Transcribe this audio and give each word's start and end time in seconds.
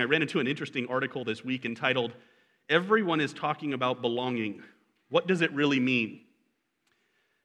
I 0.00 0.04
ran 0.04 0.22
into 0.22 0.40
an 0.40 0.46
interesting 0.46 0.86
article 0.88 1.22
this 1.22 1.44
week 1.44 1.66
entitled, 1.66 2.12
Everyone 2.70 3.20
is 3.20 3.34
Talking 3.34 3.74
About 3.74 4.00
Belonging. 4.00 4.62
What 5.10 5.26
does 5.26 5.42
it 5.42 5.52
really 5.52 5.78
mean? 5.78 6.22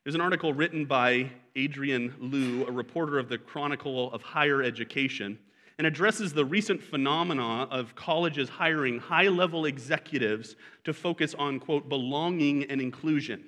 There's 0.05 0.15
an 0.15 0.21
article 0.21 0.53
written 0.53 0.85
by 0.85 1.29
Adrienne 1.57 2.15
Lu, 2.19 2.65
a 2.65 2.71
reporter 2.71 3.19
of 3.19 3.27
the 3.27 3.37
Chronicle 3.37 4.13
of 4.13 4.21
Higher 4.21 4.63
Education, 4.63 5.37
and 5.77 5.85
addresses 5.85 6.31
the 6.31 6.45
recent 6.45 6.81
phenomena 6.81 7.67
of 7.69 7.95
colleges 7.95 8.47
hiring 8.47 8.97
high 8.97 9.27
level 9.27 9.65
executives 9.65 10.55
to 10.85 10.93
focus 10.93 11.35
on, 11.37 11.59
quote, 11.59 11.89
belonging 11.89 12.63
and 12.71 12.79
inclusion. 12.79 13.43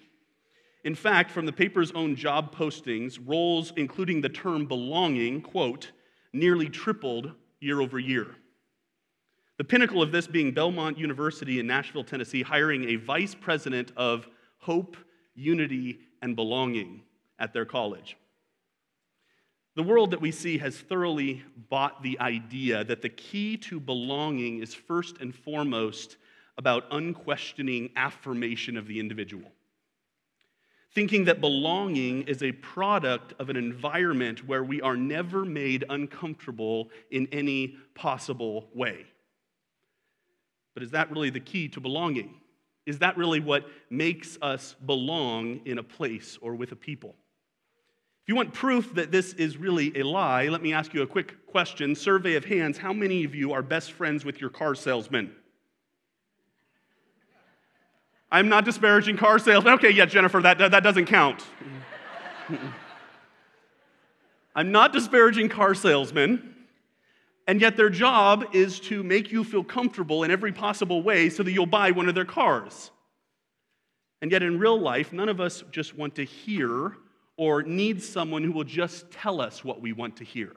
In 0.83 0.93
fact, 0.93 1.31
from 1.31 1.45
the 1.45 1.53
paper's 1.53 1.91
own 1.91 2.17
job 2.17 2.53
postings, 2.53 3.17
roles 3.25 3.71
including 3.77 4.19
the 4.19 4.27
term 4.27 4.65
belonging, 4.65 5.41
quote, 5.41 5.91
nearly 6.33 6.67
tripled 6.67 7.31
year 7.61 7.79
over 7.79 7.97
year. 7.97 8.35
The 9.59 9.65
pinnacle 9.65 10.01
of 10.01 10.13
this 10.13 10.25
being 10.25 10.53
Belmont 10.53 10.97
University 10.97 11.59
in 11.59 11.67
Nashville, 11.67 12.05
Tennessee, 12.05 12.43
hiring 12.43 12.85
a 12.85 12.95
vice 12.95 13.35
president 13.35 13.91
of 13.97 14.25
hope, 14.59 14.95
unity, 15.35 15.99
and 16.21 16.33
belonging 16.33 17.01
at 17.37 17.51
their 17.51 17.65
college. 17.65 18.15
The 19.75 19.83
world 19.83 20.11
that 20.11 20.21
we 20.21 20.31
see 20.31 20.59
has 20.59 20.77
thoroughly 20.77 21.43
bought 21.69 22.01
the 22.01 22.17
idea 22.21 22.85
that 22.85 23.01
the 23.01 23.09
key 23.09 23.57
to 23.57 23.81
belonging 23.81 24.61
is 24.63 24.73
first 24.73 25.17
and 25.17 25.35
foremost 25.35 26.15
about 26.57 26.85
unquestioning 26.91 27.89
affirmation 27.97 28.77
of 28.77 28.87
the 28.87 28.97
individual. 28.97 29.51
Thinking 30.95 31.25
that 31.25 31.41
belonging 31.41 32.21
is 32.29 32.43
a 32.43 32.53
product 32.53 33.33
of 33.39 33.49
an 33.49 33.57
environment 33.57 34.47
where 34.47 34.63
we 34.63 34.81
are 34.81 34.95
never 34.95 35.43
made 35.43 35.83
uncomfortable 35.89 36.91
in 37.11 37.27
any 37.33 37.75
possible 37.93 38.69
way. 38.73 39.05
But 40.79 40.85
is 40.85 40.91
that 40.91 41.11
really 41.11 41.29
the 41.29 41.41
key 41.41 41.67
to 41.67 41.81
belonging? 41.81 42.35
Is 42.85 42.99
that 42.99 43.17
really 43.17 43.41
what 43.41 43.65
makes 43.89 44.37
us 44.41 44.77
belong 44.85 45.59
in 45.65 45.77
a 45.77 45.83
place 45.83 46.37
or 46.41 46.55
with 46.55 46.71
a 46.71 46.75
people? 46.77 47.17
If 48.23 48.29
you 48.29 48.35
want 48.37 48.53
proof 48.53 48.95
that 48.95 49.11
this 49.11 49.33
is 49.33 49.57
really 49.57 49.99
a 49.99 50.03
lie, 50.03 50.47
let 50.47 50.61
me 50.61 50.71
ask 50.71 50.93
you 50.93 51.01
a 51.01 51.07
quick 51.07 51.45
question. 51.47 51.95
Survey 51.95 52.35
of 52.35 52.45
hands. 52.45 52.77
How 52.77 52.93
many 52.93 53.25
of 53.25 53.35
you 53.35 53.51
are 53.51 53.61
best 53.61 53.91
friends 53.91 54.23
with 54.23 54.39
your 54.39 54.49
car 54.49 54.73
salesman? 54.73 55.35
I'm 58.31 58.47
not 58.47 58.63
disparaging 58.63 59.17
car 59.17 59.37
salesmen. 59.37 59.73
Okay, 59.73 59.91
yeah, 59.91 60.05
Jennifer, 60.05 60.39
that, 60.39 60.59
that 60.59 60.81
doesn't 60.81 61.07
count. 61.07 61.43
I'm 64.55 64.71
not 64.71 64.93
disparaging 64.93 65.49
car 65.49 65.75
salesmen. 65.75 66.55
And 67.49 67.59
yet, 67.59 67.77
their 67.77 67.89
job 67.89 68.45
is 68.53 68.79
to 68.81 69.01
make 69.01 69.31
you 69.31 69.43
feel 69.43 69.63
comfortable 69.63 70.23
in 70.23 70.29
every 70.29 70.51
possible 70.51 71.01
way 71.01 71.31
so 71.31 71.41
that 71.41 71.51
you'll 71.51 71.65
buy 71.65 71.89
one 71.89 72.07
of 72.07 72.13
their 72.13 72.23
cars. 72.23 72.91
And 74.21 74.31
yet, 74.31 74.43
in 74.43 74.59
real 74.59 74.79
life, 74.79 75.11
none 75.11 75.29
of 75.29 75.41
us 75.41 75.63
just 75.71 75.97
want 75.97 76.13
to 76.17 76.23
hear 76.23 76.95
or 77.37 77.63
need 77.63 78.03
someone 78.03 78.43
who 78.43 78.51
will 78.51 78.65
just 78.65 79.09
tell 79.09 79.41
us 79.41 79.63
what 79.63 79.81
we 79.81 79.93
want 79.93 80.17
to 80.17 80.23
hear. 80.23 80.51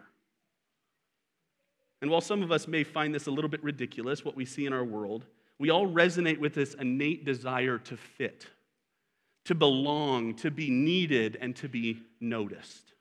And 2.03 2.11
while 2.11 2.21
some 2.21 2.43
of 2.43 2.53
us 2.53 2.69
may 2.69 2.85
find 2.85 3.15
this 3.15 3.27
a 3.27 3.31
little 3.31 3.49
bit 3.49 3.65
ridiculous, 3.65 4.23
what 4.23 4.37
we 4.37 4.45
see 4.45 4.67
in 4.67 4.75
our 4.75 4.85
world, 4.85 5.25
we 5.59 5.71
all 5.71 5.89
resonate 5.89 6.41
with 6.41 6.53
this 6.53 6.75
innate 6.75 7.25
desire 7.25 7.79
to 7.79 7.97
fit, 7.97 8.47
to 9.47 9.55
belong, 9.55 10.35
to 10.35 10.51
be 10.51 10.69
needed, 10.69 11.39
and 11.41 11.57
to 11.57 11.71
be 11.71 12.03
noticed. 12.21 12.93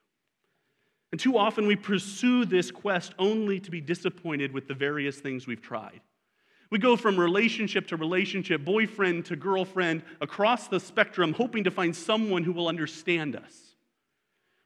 And 1.12 1.20
too 1.20 1.38
often 1.38 1.68
we 1.68 1.76
pursue 1.76 2.46
this 2.46 2.72
quest 2.72 3.14
only 3.20 3.60
to 3.60 3.72
be 3.72 3.82
disappointed 3.82 4.54
with 4.54 4.68
the 4.68 4.74
various 4.74 5.20
things 5.20 5.46
we've 5.46 5.62
tried. 5.62 6.02
We 6.70 6.80
go 6.80 6.96
from 6.96 7.20
relationship 7.20 7.88
to 7.88 7.98
relationship, 7.98 8.64
boyfriend 8.64 9.26
to 9.26 9.36
girlfriend, 9.36 10.04
across 10.22 10.70
the 10.70 10.80
spectrum, 10.80 11.34
hoping 11.34 11.66
to 11.66 11.72
find 11.72 11.94
someone 11.94 12.46
who 12.46 12.54
will 12.54 12.70
understand 12.70 13.36
us. 13.36 13.76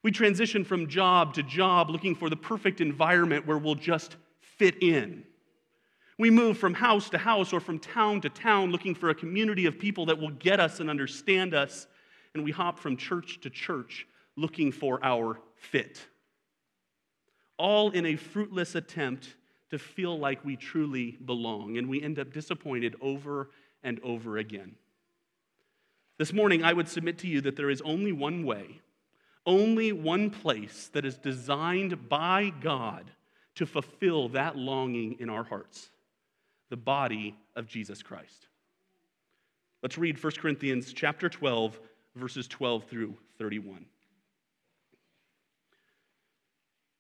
We 0.04 0.12
transition 0.12 0.64
from 0.64 0.88
job 0.88 1.34
to 1.34 1.42
job, 1.42 1.90
looking 1.90 2.14
for 2.14 2.30
the 2.30 2.36
perfect 2.36 2.80
environment 2.80 3.48
where 3.48 3.58
we'll 3.58 3.74
just 3.74 4.18
fit 4.40 4.84
in. 4.84 5.24
We 6.20 6.30
move 6.30 6.60
from 6.60 6.76
house 6.76 7.10
to 7.10 7.18
house 7.18 7.54
or 7.54 7.60
from 7.60 7.80
town 7.80 8.22
to 8.22 8.30
town, 8.30 8.72
looking 8.72 8.94
for 8.94 9.10
a 9.10 9.16
community 9.16 9.66
of 9.66 9.80
people 9.80 10.06
that 10.06 10.20
will 10.20 10.30
get 10.30 10.60
us 10.60 10.80
and 10.80 10.92
understand 10.92 11.56
us. 11.56 11.88
And 12.36 12.44
we 12.44 12.52
hop 12.52 12.78
from 12.78 12.98
church 12.98 13.42
to 13.42 13.50
church, 13.50 14.06
looking 14.36 14.72
for 14.72 15.04
our 15.04 15.40
fit 15.56 16.06
all 17.58 17.92
in 17.92 18.06
a 18.06 18.16
fruitless 18.16 18.76
attempt 18.76 19.36
to 19.70 19.80
feel 19.80 20.18
like 20.18 20.44
we 20.46 20.56
truly 20.56 21.18
belong, 21.26 21.78
and 21.78 21.90
we 21.90 22.02
end 22.02 22.20
up 22.20 22.32
disappointed 22.32 22.96
over 23.02 23.50
and 23.84 24.00
over 24.04 24.38
again. 24.38 24.76
This 26.18 26.34
morning, 26.34 26.64
I 26.64 26.74
would 26.74 26.88
submit 26.88 27.18
to 27.20 27.28
you 27.28 27.42
that 27.42 27.56
there 27.56 27.70
is 27.70 27.82
only 27.82 28.12
one 28.12 28.46
way, 28.46 28.82
only 29.46 29.92
one 29.92 30.30
place 30.30 30.90
that 30.94 31.06
is 31.06 31.18
designed 31.18 32.08
by 32.08 32.54
God 32.62 33.12
to 33.56 33.66
fulfill 33.66 34.30
that 34.30 34.56
longing 34.56 35.18
in 35.20 35.30
our 35.30 35.44
hearts 35.44 35.90
the 36.70 36.78
body 36.78 37.36
of 37.56 37.68
Jesus 37.68 38.02
Christ. 38.02 38.48
Let's 39.84 39.98
read 39.98 40.22
1 40.22 40.34
Corinthians 40.34 40.94
chapter 40.94 41.30
12 41.30 41.80
verses 42.16 42.48
12 42.48 42.86
through 42.86 43.16
31. 43.38 43.86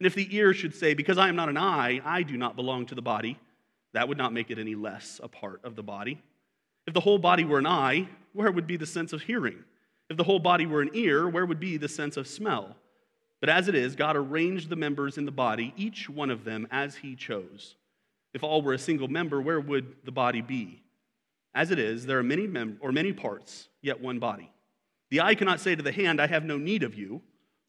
And 0.00 0.06
if 0.06 0.14
the 0.14 0.34
ear 0.34 0.54
should 0.54 0.74
say, 0.74 0.94
Because 0.94 1.18
I 1.18 1.28
am 1.28 1.36
not 1.36 1.50
an 1.50 1.58
eye, 1.58 2.00
I 2.04 2.22
do 2.22 2.36
not 2.36 2.56
belong 2.56 2.86
to 2.86 2.94
the 2.94 3.02
body, 3.02 3.38
that 3.92 4.08
would 4.08 4.18
not 4.18 4.32
make 4.32 4.50
it 4.50 4.58
any 4.58 4.74
less 4.74 5.20
a 5.22 5.28
part 5.28 5.60
of 5.62 5.76
the 5.76 5.82
body. 5.82 6.20
If 6.86 6.94
the 6.94 7.00
whole 7.00 7.18
body 7.18 7.44
were 7.44 7.58
an 7.58 7.66
eye, 7.66 8.08
where 8.32 8.50
would 8.50 8.66
be 8.66 8.76
the 8.76 8.86
sense 8.86 9.12
of 9.12 9.22
hearing? 9.22 9.62
If 10.08 10.16
the 10.16 10.24
whole 10.24 10.38
body 10.38 10.66
were 10.66 10.80
an 10.80 10.90
ear, 10.94 11.28
where 11.28 11.44
would 11.44 11.60
be 11.60 11.76
the 11.76 11.88
sense 11.88 12.16
of 12.16 12.26
smell? 12.26 12.76
But 13.40 13.50
as 13.50 13.68
it 13.68 13.74
is, 13.74 13.94
God 13.94 14.16
arranged 14.16 14.70
the 14.70 14.76
members 14.76 15.18
in 15.18 15.26
the 15.26 15.30
body, 15.30 15.74
each 15.76 16.08
one 16.08 16.30
of 16.30 16.44
them 16.44 16.66
as 16.70 16.96
he 16.96 17.14
chose. 17.14 17.76
If 18.32 18.42
all 18.42 18.62
were 18.62 18.74
a 18.74 18.78
single 18.78 19.08
member, 19.08 19.40
where 19.40 19.60
would 19.60 19.96
the 20.04 20.12
body 20.12 20.40
be? 20.40 20.82
As 21.54 21.70
it 21.70 21.78
is, 21.78 22.06
there 22.06 22.18
are 22.18 22.22
many 22.22 22.46
mem- 22.46 22.78
or 22.80 22.92
many 22.92 23.12
parts, 23.12 23.68
yet 23.82 24.00
one 24.00 24.18
body. 24.18 24.50
The 25.10 25.20
eye 25.20 25.34
cannot 25.34 25.60
say 25.60 25.74
to 25.74 25.82
the 25.82 25.92
hand, 25.92 26.20
I 26.20 26.26
have 26.26 26.44
no 26.44 26.56
need 26.56 26.84
of 26.84 26.94
you 26.94 27.20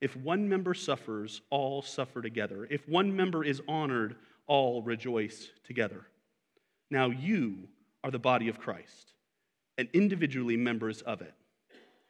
If 0.00 0.16
one 0.16 0.48
member 0.48 0.74
suffers, 0.74 1.40
all 1.50 1.82
suffer 1.82 2.22
together. 2.22 2.66
If 2.70 2.88
one 2.88 3.14
member 3.14 3.44
is 3.44 3.60
honored, 3.66 4.16
all 4.46 4.82
rejoice 4.82 5.48
together. 5.64 6.06
Now 6.90 7.10
you 7.10 7.68
are 8.04 8.10
the 8.10 8.18
body 8.18 8.48
of 8.48 8.58
Christ 8.58 9.12
and 9.76 9.88
individually 9.92 10.56
members 10.56 11.02
of 11.02 11.20
it. 11.20 11.34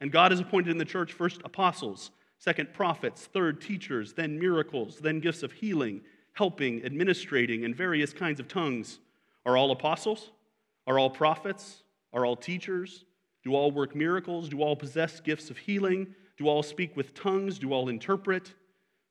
And 0.01 0.11
God 0.11 0.31
has 0.31 0.39
appointed 0.39 0.71
in 0.71 0.77
the 0.77 0.85
church 0.85 1.13
first 1.13 1.41
apostles, 1.43 2.11
second 2.37 2.73
prophets, 2.73 3.25
third 3.25 3.61
teachers, 3.61 4.13
then 4.13 4.39
miracles, 4.39 4.99
then 4.99 5.19
gifts 5.19 5.43
of 5.43 5.51
healing, 5.51 6.01
helping, 6.33 6.85
administrating, 6.85 7.65
and 7.65 7.75
various 7.75 8.13
kinds 8.13 8.39
of 8.39 8.47
tongues. 8.47 8.99
Are 9.45 9.57
all 9.57 9.71
apostles? 9.71 10.31
Are 10.87 10.97
all 10.97 11.09
prophets? 11.09 11.83
Are 12.13 12.25
all 12.25 12.35
teachers? 12.35 13.03
Do 13.43 13.55
all 13.55 13.71
work 13.71 13.95
miracles? 13.95 14.49
Do 14.49 14.61
all 14.61 14.75
possess 14.75 15.19
gifts 15.19 15.49
of 15.49 15.57
healing? 15.57 16.15
Do 16.39 16.47
all 16.47 16.63
speak 16.63 16.95
with 16.95 17.13
tongues? 17.13 17.59
Do 17.59 17.73
all 17.73 17.89
interpret? 17.89 18.53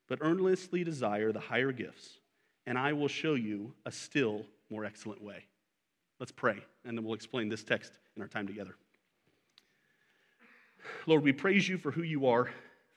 But 0.07 0.17
earnestly 0.21 0.83
desire 0.83 1.31
the 1.31 1.39
higher 1.39 1.71
gifts, 1.71 2.17
and 2.65 2.77
I 2.77 2.93
will 2.93 3.07
show 3.07 3.35
you 3.35 3.73
a 3.85 3.91
still 3.91 4.47
more 4.71 4.83
excellent 4.83 5.21
way. 5.21 5.45
Let's 6.19 6.31
pray, 6.31 6.57
and 6.83 6.97
then 6.97 7.05
we'll 7.05 7.13
explain 7.13 7.47
this 7.47 7.63
text 7.63 7.99
in 8.15 8.23
our 8.23 8.27
time 8.27 8.47
together. 8.47 8.75
Lord, 11.05 11.23
we 11.23 11.31
praise 11.31 11.69
you 11.69 11.77
for 11.77 11.91
who 11.91 12.01
you 12.01 12.25
are, 12.25 12.49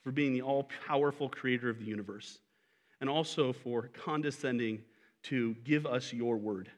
for 0.02 0.10
being 0.10 0.32
the 0.32 0.40
all 0.40 0.66
powerful 0.86 1.28
creator 1.28 1.68
of 1.68 1.78
the 1.78 1.84
universe, 1.84 2.38
and 3.02 3.10
also 3.10 3.52
for 3.52 3.90
condescending 3.92 4.80
to 5.24 5.54
give 5.62 5.84
us 5.84 6.10
your 6.10 6.38
word. 6.38 6.70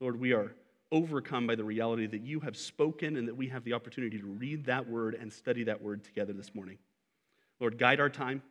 Lord, 0.00 0.18
we 0.18 0.32
are 0.32 0.54
overcome 0.90 1.46
by 1.46 1.54
the 1.54 1.64
reality 1.64 2.06
that 2.06 2.22
you 2.22 2.40
have 2.40 2.56
spoken 2.56 3.16
and 3.16 3.28
that 3.28 3.36
we 3.36 3.48
have 3.48 3.64
the 3.64 3.72
opportunity 3.72 4.18
to 4.18 4.26
read 4.26 4.64
that 4.66 4.88
word 4.88 5.14
and 5.14 5.32
study 5.32 5.64
that 5.64 5.82
word 5.82 6.02
together 6.04 6.32
this 6.32 6.54
morning. 6.54 6.78
Lord, 7.60 7.78
guide 7.78 8.00
our 8.00 8.08
time. 8.08 8.42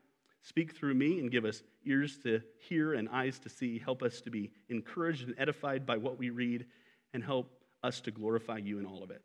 Speak 0.44 0.76
through 0.76 0.94
me 0.94 1.20
and 1.20 1.32
give 1.32 1.46
us 1.46 1.64
ears 1.86 2.18
to 2.24 2.42
hear 2.60 2.94
and 2.94 3.10
eyes 3.10 3.40
to 3.40 3.50
see. 3.50 3.80
Help 3.80 4.04
us 4.04 4.22
to 4.22 4.30
be 4.30 4.52
encouraged 4.70 5.28
and 5.28 5.36
edified 5.38 5.86
by 5.86 5.98
what 5.98 6.18
we 6.18 6.30
read 6.30 6.66
and 7.14 7.24
help 7.24 7.52
us 7.84 8.00
to 8.02 8.12
glorify 8.12 8.58
you 8.58 8.80
in 8.80 8.86
all 8.86 9.04
of 9.04 9.12
it. 9.12 9.22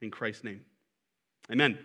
In 0.00 0.10
Christ's 0.10 0.44
name, 0.44 0.62
amen. 1.52 1.78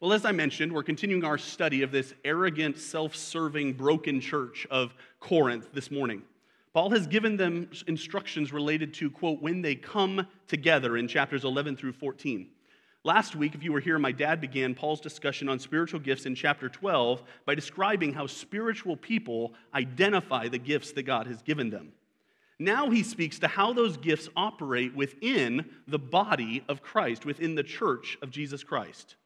Well, 0.00 0.12
as 0.12 0.24
I 0.24 0.32
mentioned, 0.32 0.72
we're 0.72 0.84
continuing 0.84 1.24
our 1.24 1.38
study 1.38 1.82
of 1.82 1.90
this 1.90 2.14
arrogant, 2.24 2.78
self 2.78 3.14
serving, 3.14 3.74
broken 3.74 4.20
church 4.20 4.66
of 4.70 4.94
Corinth 5.20 5.68
this 5.72 5.90
morning. 5.90 6.22
Paul 6.78 6.90
has 6.90 7.08
given 7.08 7.36
them 7.36 7.68
instructions 7.88 8.52
related 8.52 8.94
to, 8.94 9.10
quote, 9.10 9.42
when 9.42 9.62
they 9.62 9.74
come 9.74 10.24
together 10.46 10.96
in 10.96 11.08
chapters 11.08 11.42
11 11.42 11.76
through 11.76 11.94
14. 11.94 12.50
Last 13.02 13.34
week, 13.34 13.56
if 13.56 13.64
you 13.64 13.72
were 13.72 13.80
here, 13.80 13.98
my 13.98 14.12
dad 14.12 14.40
began 14.40 14.76
Paul's 14.76 15.00
discussion 15.00 15.48
on 15.48 15.58
spiritual 15.58 15.98
gifts 15.98 16.24
in 16.24 16.36
chapter 16.36 16.68
12 16.68 17.24
by 17.46 17.56
describing 17.56 18.12
how 18.12 18.28
spiritual 18.28 18.96
people 18.96 19.54
identify 19.74 20.46
the 20.46 20.58
gifts 20.58 20.92
that 20.92 21.02
God 21.02 21.26
has 21.26 21.42
given 21.42 21.68
them. 21.68 21.90
Now 22.60 22.90
he 22.90 23.02
speaks 23.02 23.40
to 23.40 23.48
how 23.48 23.72
those 23.72 23.96
gifts 23.96 24.28
operate 24.36 24.94
within 24.94 25.68
the 25.88 25.98
body 25.98 26.62
of 26.68 26.80
Christ, 26.80 27.26
within 27.26 27.56
the 27.56 27.64
church 27.64 28.16
of 28.22 28.30
Jesus 28.30 28.62
Christ. 28.62 29.16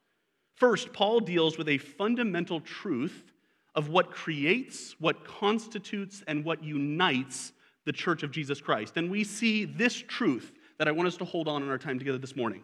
First, 0.55 0.91
Paul 0.91 1.19
deals 1.19 1.59
with 1.59 1.69
a 1.69 1.77
fundamental 1.77 2.61
truth 2.61 3.31
of 3.75 3.89
what 3.89 4.11
creates, 4.11 4.95
what 4.99 5.25
constitutes, 5.25 6.23
and 6.27 6.45
what 6.45 6.63
unites 6.63 7.53
the 7.85 7.91
church 7.91 8.23
of 8.23 8.31
Jesus 8.31 8.61
Christ. 8.61 8.97
And 8.97 9.09
we 9.09 9.23
see 9.23 9.65
this 9.65 9.95
truth 9.95 10.51
that 10.77 10.87
I 10.87 10.91
want 10.91 11.07
us 11.07 11.17
to 11.17 11.25
hold 11.25 11.47
on 11.47 11.63
in 11.63 11.69
our 11.69 11.77
time 11.77 11.99
together 11.99 12.17
this 12.17 12.35
morning. 12.35 12.63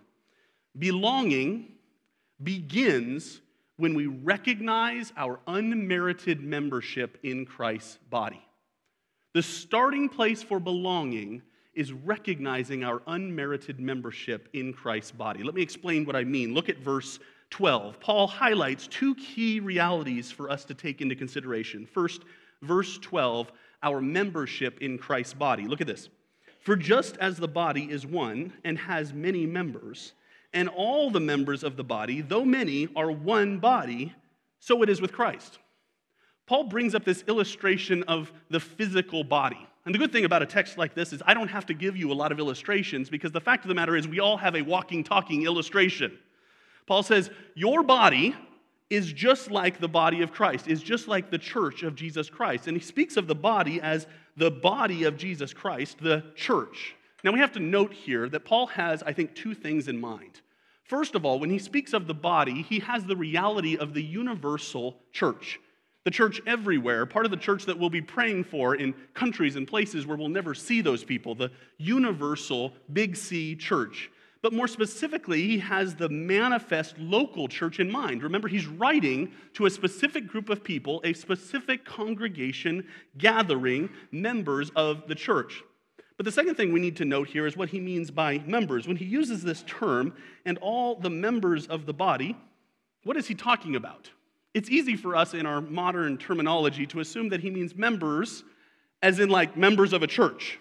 Belonging 0.77 1.73
begins 2.41 3.41
when 3.77 3.93
we 3.93 4.07
recognize 4.07 5.13
our 5.17 5.39
unmerited 5.47 6.41
membership 6.41 7.17
in 7.23 7.45
Christ's 7.45 7.97
body. 8.09 8.41
The 9.33 9.43
starting 9.43 10.09
place 10.09 10.43
for 10.43 10.59
belonging 10.59 11.41
is 11.73 11.93
recognizing 11.93 12.83
our 12.83 13.01
unmerited 13.07 13.79
membership 13.79 14.49
in 14.53 14.73
Christ's 14.73 15.11
body. 15.11 15.43
Let 15.43 15.55
me 15.55 15.61
explain 15.61 16.03
what 16.03 16.15
I 16.15 16.23
mean. 16.23 16.53
Look 16.53 16.67
at 16.67 16.79
verse 16.79 17.19
12, 17.49 17.99
Paul 17.99 18.27
highlights 18.27 18.87
two 18.87 19.15
key 19.15 19.59
realities 19.59 20.31
for 20.31 20.49
us 20.49 20.65
to 20.65 20.73
take 20.73 21.01
into 21.01 21.15
consideration. 21.15 21.85
First, 21.85 22.21
verse 22.61 22.97
12, 22.99 23.51
our 23.81 24.01
membership 24.01 24.79
in 24.81 24.97
Christ's 24.97 25.33
body. 25.33 25.65
Look 25.65 25.81
at 25.81 25.87
this. 25.87 26.09
For 26.59 26.75
just 26.75 27.17
as 27.17 27.37
the 27.37 27.47
body 27.47 27.89
is 27.89 28.05
one 28.05 28.53
and 28.63 28.77
has 28.77 29.13
many 29.13 29.45
members, 29.45 30.13
and 30.53 30.67
all 30.67 31.09
the 31.09 31.19
members 31.19 31.63
of 31.63 31.75
the 31.75 31.83
body, 31.83 32.21
though 32.21 32.45
many, 32.45 32.87
are 32.95 33.11
one 33.11 33.59
body, 33.59 34.13
so 34.59 34.81
it 34.83 34.89
is 34.89 34.99
with 34.99 35.13
Christ. 35.13 35.59
Paul 36.47 36.65
brings 36.65 36.95
up 36.95 37.05
this 37.05 37.23
illustration 37.27 38.03
of 38.03 38.31
the 38.49 38.59
physical 38.59 39.23
body. 39.23 39.67
And 39.85 39.93
the 39.93 39.99
good 39.99 40.11
thing 40.11 40.25
about 40.25 40.41
a 40.41 40.45
text 40.45 40.77
like 40.77 40.93
this 40.93 41.13
is 41.13 41.21
I 41.25 41.33
don't 41.33 41.47
have 41.47 41.65
to 41.67 41.73
give 41.73 41.95
you 41.95 42.11
a 42.11 42.13
lot 42.13 42.31
of 42.31 42.39
illustrations 42.39 43.09
because 43.09 43.31
the 43.31 43.41
fact 43.41 43.63
of 43.63 43.69
the 43.69 43.75
matter 43.75 43.95
is 43.95 44.07
we 44.07 44.19
all 44.19 44.37
have 44.37 44.55
a 44.55 44.61
walking, 44.61 45.03
talking 45.03 45.43
illustration. 45.43 46.17
Paul 46.87 47.03
says, 47.03 47.29
Your 47.55 47.83
body 47.83 48.35
is 48.89 49.13
just 49.13 49.51
like 49.51 49.79
the 49.79 49.87
body 49.87 50.21
of 50.21 50.31
Christ, 50.31 50.67
is 50.67 50.81
just 50.81 51.07
like 51.07 51.29
the 51.29 51.37
church 51.37 51.83
of 51.83 51.95
Jesus 51.95 52.29
Christ. 52.29 52.67
And 52.67 52.75
he 52.75 52.83
speaks 52.83 53.17
of 53.17 53.27
the 53.27 53.35
body 53.35 53.79
as 53.81 54.07
the 54.35 54.49
body 54.49 55.03
of 55.03 55.17
Jesus 55.17 55.53
Christ, 55.53 55.97
the 55.99 56.23
church. 56.35 56.95
Now 57.23 57.31
we 57.31 57.39
have 57.39 57.51
to 57.53 57.59
note 57.59 57.93
here 57.93 58.29
that 58.29 58.45
Paul 58.45 58.67
has, 58.67 59.03
I 59.03 59.13
think, 59.13 59.35
two 59.35 59.53
things 59.53 59.87
in 59.87 59.99
mind. 59.99 60.41
First 60.83 61.13
of 61.13 61.23
all, 61.23 61.39
when 61.39 61.51
he 61.51 61.59
speaks 61.59 61.93
of 61.93 62.07
the 62.07 62.15
body, 62.15 62.63
he 62.63 62.79
has 62.79 63.05
the 63.05 63.15
reality 63.15 63.77
of 63.77 63.93
the 63.93 64.01
universal 64.01 64.97
church. 65.11 65.59
The 66.05 66.11
church 66.11 66.41
everywhere, 66.47 67.05
part 67.05 67.25
of 67.25 67.31
the 67.31 67.37
church 67.37 67.65
that 67.65 67.77
we'll 67.77 67.91
be 67.91 68.01
praying 68.01 68.45
for 68.45 68.73
in 68.73 68.95
countries 69.13 69.55
and 69.55 69.67
places 69.67 70.07
where 70.07 70.17
we'll 70.17 70.29
never 70.29 70.55
see 70.55 70.81
those 70.81 71.03
people, 71.03 71.35
the 71.35 71.51
universal 71.77 72.73
big 72.91 73.15
C 73.15 73.55
church. 73.55 74.09
But 74.41 74.53
more 74.53 74.67
specifically, 74.67 75.43
he 75.43 75.59
has 75.59 75.95
the 75.95 76.07
manifest 76.07 76.97
local 76.97 77.47
church 77.47 77.79
in 77.79 77.91
mind. 77.91 78.23
Remember, 78.23 78.47
he's 78.47 78.67
writing 78.67 79.33
to 79.53 79.65
a 79.65 79.69
specific 79.69 80.27
group 80.27 80.49
of 80.49 80.63
people, 80.63 81.01
a 81.03 81.13
specific 81.13 81.83
congregation 81.83 82.87
gathering 83.17 83.89
members 84.11 84.71
of 84.77 85.07
the 85.07 85.15
church. 85.15 85.61
But 86.15 86.25
the 86.25 86.31
second 86.31 86.55
thing 86.55 86.71
we 86.71 86.79
need 86.79 86.97
to 86.97 87.05
note 87.05 87.29
here 87.29 87.47
is 87.47 87.57
what 87.57 87.69
he 87.69 87.79
means 87.79 88.11
by 88.11 88.39
members. 88.45 88.87
When 88.87 88.97
he 88.97 89.05
uses 89.05 89.43
this 89.43 89.63
term, 89.67 90.13
and 90.45 90.57
all 90.59 90.95
the 90.95 91.09
members 91.09 91.67
of 91.67 91.85
the 91.85 91.93
body, 91.93 92.37
what 93.03 93.17
is 93.17 93.27
he 93.27 93.35
talking 93.35 93.75
about? 93.75 94.09
It's 94.53 94.69
easy 94.69 94.95
for 94.95 95.15
us 95.15 95.33
in 95.33 95.45
our 95.45 95.61
modern 95.61 96.17
terminology 96.17 96.85
to 96.87 97.01
assume 97.01 97.29
that 97.29 97.41
he 97.41 97.49
means 97.49 97.75
members, 97.75 98.43
as 99.01 99.19
in 99.19 99.29
like 99.29 99.55
members 99.55 99.93
of 99.93 100.01
a 100.01 100.07
church. 100.07 100.59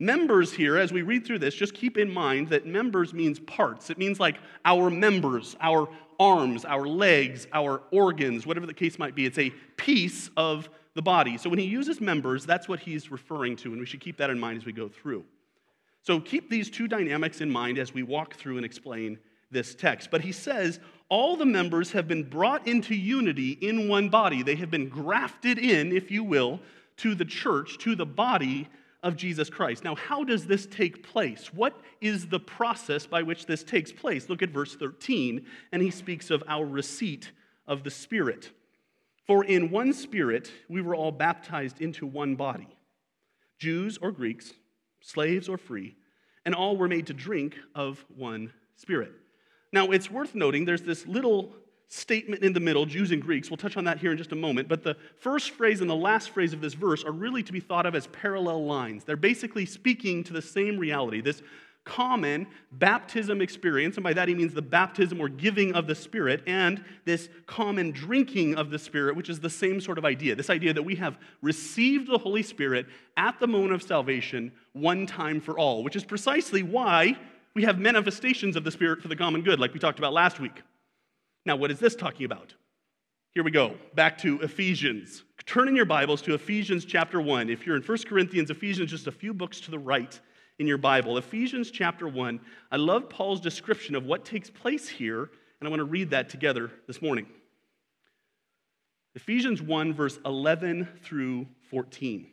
Members 0.00 0.52
here, 0.52 0.76
as 0.76 0.92
we 0.92 1.02
read 1.02 1.24
through 1.24 1.38
this, 1.38 1.54
just 1.54 1.74
keep 1.74 1.96
in 1.96 2.12
mind 2.12 2.48
that 2.48 2.66
members 2.66 3.14
means 3.14 3.38
parts. 3.40 3.90
It 3.90 3.98
means 3.98 4.18
like 4.18 4.38
our 4.64 4.90
members, 4.90 5.56
our 5.60 5.88
arms, 6.18 6.64
our 6.64 6.86
legs, 6.86 7.46
our 7.52 7.82
organs, 7.92 8.46
whatever 8.46 8.66
the 8.66 8.74
case 8.74 8.98
might 8.98 9.14
be. 9.14 9.24
It's 9.24 9.38
a 9.38 9.50
piece 9.76 10.30
of 10.36 10.68
the 10.94 11.02
body. 11.02 11.38
So 11.38 11.48
when 11.48 11.58
he 11.58 11.64
uses 11.64 12.00
members, 12.00 12.44
that's 12.44 12.68
what 12.68 12.80
he's 12.80 13.10
referring 13.10 13.56
to, 13.56 13.70
and 13.70 13.80
we 13.80 13.86
should 13.86 14.00
keep 14.00 14.16
that 14.18 14.30
in 14.30 14.38
mind 14.38 14.58
as 14.58 14.64
we 14.64 14.72
go 14.72 14.88
through. 14.88 15.24
So 16.02 16.20
keep 16.20 16.50
these 16.50 16.70
two 16.70 16.88
dynamics 16.88 17.40
in 17.40 17.50
mind 17.50 17.78
as 17.78 17.94
we 17.94 18.02
walk 18.02 18.34
through 18.34 18.56
and 18.56 18.66
explain 18.66 19.18
this 19.50 19.74
text. 19.74 20.10
But 20.10 20.20
he 20.20 20.32
says, 20.32 20.80
all 21.08 21.36
the 21.36 21.46
members 21.46 21.92
have 21.92 22.08
been 22.08 22.24
brought 22.24 22.66
into 22.66 22.94
unity 22.94 23.52
in 23.52 23.88
one 23.88 24.08
body. 24.08 24.42
They 24.42 24.56
have 24.56 24.70
been 24.70 24.88
grafted 24.88 25.58
in, 25.58 25.92
if 25.92 26.10
you 26.10 26.24
will, 26.24 26.60
to 26.98 27.14
the 27.14 27.24
church, 27.24 27.78
to 27.78 27.94
the 27.94 28.06
body 28.06 28.68
of 29.04 29.16
Jesus 29.16 29.50
Christ. 29.50 29.84
Now, 29.84 29.94
how 29.94 30.24
does 30.24 30.46
this 30.46 30.66
take 30.66 31.06
place? 31.06 31.52
What 31.52 31.78
is 32.00 32.26
the 32.26 32.40
process 32.40 33.04
by 33.06 33.22
which 33.22 33.44
this 33.44 33.62
takes 33.62 33.92
place? 33.92 34.30
Look 34.30 34.42
at 34.42 34.48
verse 34.48 34.74
13, 34.74 35.44
and 35.70 35.82
he 35.82 35.90
speaks 35.90 36.30
of 36.30 36.42
our 36.48 36.64
receipt 36.64 37.30
of 37.68 37.84
the 37.84 37.90
Spirit. 37.90 38.50
For 39.26 39.44
in 39.44 39.70
one 39.70 39.92
Spirit 39.92 40.50
we 40.68 40.80
were 40.80 40.94
all 40.94 41.12
baptized 41.12 41.80
into 41.80 42.06
one 42.06 42.34
body 42.34 42.66
Jews 43.58 43.98
or 43.98 44.10
Greeks, 44.10 44.52
slaves 45.00 45.48
or 45.48 45.58
free, 45.58 45.96
and 46.46 46.54
all 46.54 46.76
were 46.76 46.88
made 46.88 47.06
to 47.06 47.14
drink 47.14 47.56
of 47.74 48.04
one 48.08 48.52
Spirit. 48.76 49.12
Now, 49.70 49.90
it's 49.90 50.10
worth 50.10 50.34
noting 50.34 50.64
there's 50.64 50.82
this 50.82 51.06
little 51.06 51.54
statement 51.88 52.42
in 52.42 52.52
the 52.52 52.60
middle, 52.60 52.86
Jews 52.86 53.12
and 53.12 53.22
Greeks. 53.22 53.50
We'll 53.50 53.56
touch 53.56 53.76
on 53.76 53.84
that 53.84 53.98
here 53.98 54.10
in 54.12 54.18
just 54.18 54.32
a 54.32 54.36
moment. 54.36 54.68
But 54.68 54.82
the 54.82 54.96
first 55.20 55.50
phrase 55.50 55.80
and 55.80 55.88
the 55.88 55.94
last 55.94 56.30
phrase 56.30 56.52
of 56.52 56.60
this 56.60 56.74
verse 56.74 57.04
are 57.04 57.12
really 57.12 57.42
to 57.42 57.52
be 57.52 57.60
thought 57.60 57.86
of 57.86 57.94
as 57.94 58.06
parallel 58.08 58.64
lines. 58.64 59.04
They're 59.04 59.16
basically 59.16 59.66
speaking 59.66 60.24
to 60.24 60.32
the 60.32 60.42
same 60.42 60.78
reality, 60.78 61.20
this 61.20 61.42
common 61.84 62.46
baptism 62.72 63.40
experience. 63.40 63.96
And 63.96 64.04
by 64.04 64.14
that 64.14 64.26
he 64.26 64.34
means 64.34 64.54
the 64.54 64.62
baptism 64.62 65.20
or 65.20 65.28
giving 65.28 65.74
of 65.74 65.86
the 65.86 65.94
Spirit, 65.94 66.42
and 66.46 66.82
this 67.04 67.28
common 67.46 67.90
drinking 67.90 68.56
of 68.56 68.70
the 68.70 68.78
Spirit, 68.78 69.16
which 69.16 69.28
is 69.28 69.38
the 69.40 69.50
same 69.50 69.80
sort 69.80 69.98
of 69.98 70.04
idea. 70.04 70.34
This 70.34 70.50
idea 70.50 70.72
that 70.72 70.82
we 70.82 70.96
have 70.96 71.18
received 71.42 72.08
the 72.08 72.18
Holy 72.18 72.42
Spirit 72.42 72.86
at 73.16 73.38
the 73.38 73.46
moment 73.46 73.74
of 73.74 73.82
salvation 73.82 74.50
one 74.72 75.06
time 75.06 75.40
for 75.40 75.58
all, 75.58 75.84
which 75.84 75.96
is 75.96 76.04
precisely 76.04 76.62
why 76.62 77.16
we 77.54 77.62
have 77.62 77.78
manifestations 77.78 78.56
of 78.56 78.64
the 78.64 78.70
Spirit 78.70 79.00
for 79.00 79.08
the 79.08 79.16
common 79.16 79.42
good, 79.42 79.60
like 79.60 79.72
we 79.72 79.78
talked 79.78 79.98
about 79.98 80.12
last 80.12 80.40
week. 80.40 80.62
Now, 81.46 81.56
what 81.56 81.70
is 81.70 81.78
this 81.78 81.94
talking 81.94 82.24
about? 82.24 82.54
Here 83.32 83.42
we 83.42 83.50
go, 83.50 83.74
back 83.94 84.16
to 84.18 84.40
Ephesians. 84.40 85.24
Turn 85.44 85.68
in 85.68 85.76
your 85.76 85.84
Bibles 85.84 86.22
to 86.22 86.34
Ephesians 86.34 86.84
chapter 86.84 87.20
1. 87.20 87.50
If 87.50 87.66
you're 87.66 87.76
in 87.76 87.82
1 87.82 87.98
Corinthians, 88.08 88.50
Ephesians 88.50 88.90
just 88.90 89.08
a 89.08 89.12
few 89.12 89.34
books 89.34 89.60
to 89.62 89.70
the 89.70 89.78
right 89.78 90.18
in 90.58 90.66
your 90.66 90.78
Bible. 90.78 91.18
Ephesians 91.18 91.70
chapter 91.70 92.08
1. 92.08 92.40
I 92.70 92.76
love 92.76 93.10
Paul's 93.10 93.40
description 93.40 93.94
of 93.94 94.06
what 94.06 94.24
takes 94.24 94.48
place 94.48 94.88
here, 94.88 95.30
and 95.60 95.66
I 95.66 95.68
want 95.68 95.80
to 95.80 95.84
read 95.84 96.10
that 96.10 96.30
together 96.30 96.70
this 96.86 97.02
morning. 97.02 97.26
Ephesians 99.14 99.60
1, 99.60 99.92
verse 99.92 100.18
11 100.24 100.88
through 101.02 101.46
14. 101.70 102.26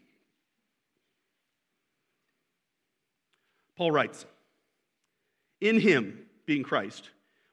Paul 3.75 3.91
writes, 3.91 4.25
In 5.59 5.79
him, 5.79 6.19
being 6.45 6.63
Christ, 6.63 7.09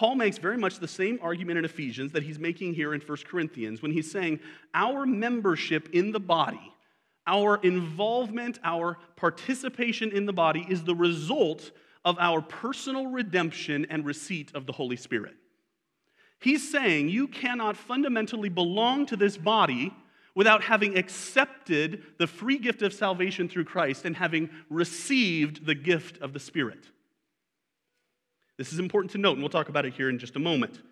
Paul 0.00 0.14
makes 0.14 0.38
very 0.38 0.56
much 0.56 0.78
the 0.78 0.88
same 0.88 1.18
argument 1.20 1.58
in 1.58 1.66
Ephesians 1.66 2.12
that 2.12 2.22
he's 2.22 2.38
making 2.38 2.72
here 2.72 2.94
in 2.94 3.02
1 3.02 3.18
Corinthians 3.28 3.82
when 3.82 3.92
he's 3.92 4.10
saying 4.10 4.40
our 4.72 5.04
membership 5.04 5.90
in 5.92 6.10
the 6.10 6.18
body, 6.18 6.72
our 7.26 7.58
involvement, 7.58 8.58
our 8.64 8.96
participation 9.16 10.10
in 10.10 10.24
the 10.24 10.32
body 10.32 10.64
is 10.70 10.84
the 10.84 10.94
result 10.94 11.72
of 12.02 12.18
our 12.18 12.40
personal 12.40 13.08
redemption 13.08 13.86
and 13.90 14.06
receipt 14.06 14.50
of 14.54 14.64
the 14.64 14.72
Holy 14.72 14.96
Spirit. 14.96 15.34
He's 16.40 16.72
saying 16.72 17.10
you 17.10 17.28
cannot 17.28 17.76
fundamentally 17.76 18.48
belong 18.48 19.04
to 19.04 19.18
this 19.18 19.36
body 19.36 19.92
without 20.34 20.62
having 20.62 20.96
accepted 20.96 22.04
the 22.16 22.26
free 22.26 22.56
gift 22.56 22.80
of 22.80 22.94
salvation 22.94 23.50
through 23.50 23.66
Christ 23.66 24.06
and 24.06 24.16
having 24.16 24.48
received 24.70 25.66
the 25.66 25.74
gift 25.74 26.22
of 26.22 26.32
the 26.32 26.40
Spirit. 26.40 26.88
This 28.60 28.74
is 28.74 28.78
important 28.78 29.10
to 29.12 29.18
note, 29.18 29.32
and 29.32 29.40
we'll 29.40 29.48
talk 29.48 29.70
about 29.70 29.86
it 29.86 29.94
here 29.94 30.10
in 30.10 30.18
just 30.18 30.36
a 30.36 30.38
moment. 30.38 30.82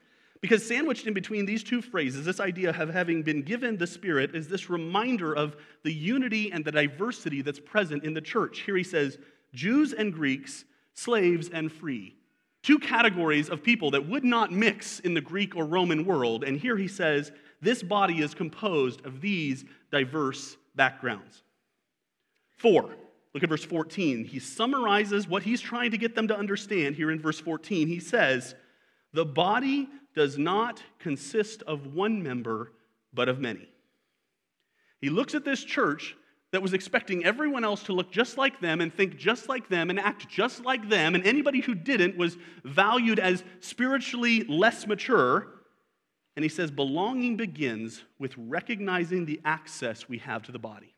Because 0.41 0.67
sandwiched 0.67 1.07
in 1.07 1.13
between 1.13 1.45
these 1.45 1.63
two 1.63 1.83
phrases, 1.83 2.25
this 2.25 2.41
idea 2.41 2.71
of 2.71 2.89
having 2.89 3.23
been 3.23 3.43
given 3.43 3.77
the 3.77 3.87
Spirit 3.87 4.35
is 4.35 4.49
this 4.49 4.71
reminder 4.71 5.35
of 5.35 5.55
the 5.85 5.93
unity 5.93 6.51
and 6.51 6.65
the 6.65 6.73
diversity 6.73 7.43
that's 7.43 7.61
present 7.61 8.05
in 8.05 8.15
the 8.15 8.23
church. 8.23 8.61
Here 8.61 8.75
he 8.75 8.83
says, 8.83 9.19
Jews 9.53 9.93
and 9.93 10.15
Greeks, 10.15 10.65
slaves 10.95 11.51
and 11.51 11.71
free. 11.71 12.17
Two 12.63 12.79
categories 12.79 13.51
of 13.51 13.63
people 13.63 13.91
that 13.91 14.09
would 14.09 14.25
not 14.25 14.51
mix 14.51 15.01
in 15.01 15.13
the 15.13 15.21
Greek 15.21 15.55
or 15.55 15.67
Roman 15.67 16.07
world. 16.07 16.45
And 16.45 16.59
here 16.59 16.79
he 16.79 16.89
says, 16.89 17.33
this 17.61 17.83
body 17.83 18.23
is 18.23 18.33
composed 18.33 19.05
of 19.05 19.21
these 19.21 19.67
diverse 19.93 20.57
backgrounds. 20.75 21.43
Four, 22.57 22.95
Look 23.39 23.45
at 23.45 23.51
verse 23.51 23.65
14. 23.65 24.25
He 24.25 24.41
summarizes 24.41 25.29
what 25.29 25.45
he's 25.45 25.61
trying 25.61 25.93
to 25.93 25.97
get 25.97 26.17
them 26.17 26.27
to 26.27 26.37
understand 26.37 26.97
here 26.97 27.09
in 27.13 27.21
verse 27.21 27.39
14. 27.39 27.87
He 27.87 28.01
says, 28.01 28.57
The 29.13 29.25
body 29.25 29.89
does 30.17 30.37
not 30.37 30.83
consist 30.99 31.63
of 31.63 31.95
one 31.95 32.21
member, 32.21 32.73
but 33.15 33.29
of 33.29 33.39
many. 33.39 33.69
He 35.01 35.09
looks 35.09 35.37
at 35.37 35.45
this 35.45 35.63
church 35.63 36.17
that 36.51 36.63
was 36.63 36.73
expecting 36.73 37.25
everyone 37.25 37.63
else 37.63 37.85
to 37.85 37.93
look 37.93 38.11
just 38.11 38.39
like 38.39 38.61
them 38.61 38.81
and 38.81 38.93
think 38.93 39.17
just 39.17 39.49
like 39.49 39.69
them 39.69 39.89
and 39.89 40.01
act 40.01 40.29
just 40.29 40.65
like 40.65 40.89
them, 40.89 41.15
and 41.15 41.25
anybody 41.25 41.61
who 41.61 41.77
didn't 41.77 42.17
was 42.17 42.37
valued 42.65 43.21
as 43.21 43.45
spiritually 43.61 44.43
less 44.49 44.85
mature. 44.85 45.47
And 46.35 46.43
he 46.43 46.49
says, 46.49 46.73
belonging 46.73 47.37
begins 47.37 48.03
with 48.19 48.35
recognizing 48.37 49.27
the 49.27 49.41
access 49.45 50.09
we 50.09 50.19
have 50.19 50.43
to 50.43 50.51
the 50.51 50.59
body 50.59 50.93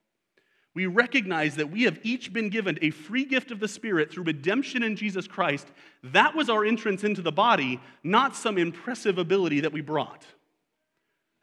we 0.74 0.86
recognize 0.86 1.56
that 1.56 1.70
we 1.70 1.82
have 1.82 1.98
each 2.02 2.32
been 2.32 2.48
given 2.48 2.78
a 2.80 2.90
free 2.90 3.24
gift 3.24 3.50
of 3.50 3.58
the 3.58 3.66
Spirit 3.66 4.10
through 4.10 4.24
redemption 4.24 4.82
in 4.82 4.94
Jesus 4.94 5.26
Christ. 5.26 5.66
That 6.04 6.36
was 6.36 6.48
our 6.48 6.64
entrance 6.64 7.02
into 7.02 7.22
the 7.22 7.32
body, 7.32 7.80
not 8.04 8.36
some 8.36 8.56
impressive 8.56 9.18
ability 9.18 9.60
that 9.60 9.72
we 9.72 9.80
brought. 9.80 10.24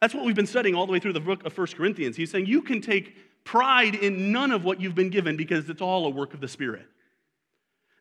That's 0.00 0.14
what 0.14 0.24
we've 0.24 0.36
been 0.36 0.46
studying 0.46 0.74
all 0.74 0.86
the 0.86 0.92
way 0.92 1.00
through 1.00 1.12
the 1.12 1.20
book 1.20 1.44
of 1.44 1.56
1 1.56 1.66
Corinthians. 1.68 2.16
He's 2.16 2.30
saying 2.30 2.46
you 2.46 2.62
can 2.62 2.80
take 2.80 3.16
pride 3.44 3.94
in 3.94 4.32
none 4.32 4.50
of 4.50 4.64
what 4.64 4.80
you've 4.80 4.94
been 4.94 5.10
given 5.10 5.36
because 5.36 5.68
it's 5.68 5.82
all 5.82 6.06
a 6.06 6.10
work 6.10 6.32
of 6.32 6.40
the 6.40 6.48
Spirit. 6.48 6.86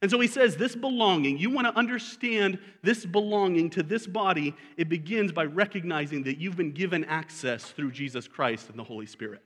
And 0.02 0.12
so 0.12 0.20
he 0.20 0.28
says, 0.28 0.56
This 0.56 0.76
belonging, 0.76 1.40
you 1.40 1.50
want 1.50 1.68
to 1.68 1.76
understand 1.76 2.60
this 2.84 3.06
belonging 3.06 3.70
to 3.72 3.84
this 3.84 4.06
body, 4.06 4.56
it 4.78 4.90
begins 4.90 5.32
by 5.32 5.46
recognizing 5.46 6.24
that 6.24 6.38
you've 6.38 6.56
been 6.56 6.72
given 6.72 7.04
access 7.06 7.66
through 7.66 7.92
Jesus 7.92 8.28
Christ 8.28 8.70
and 8.70 8.78
the 8.78 8.84
Holy 8.84 9.08
Spirit. 9.08 9.42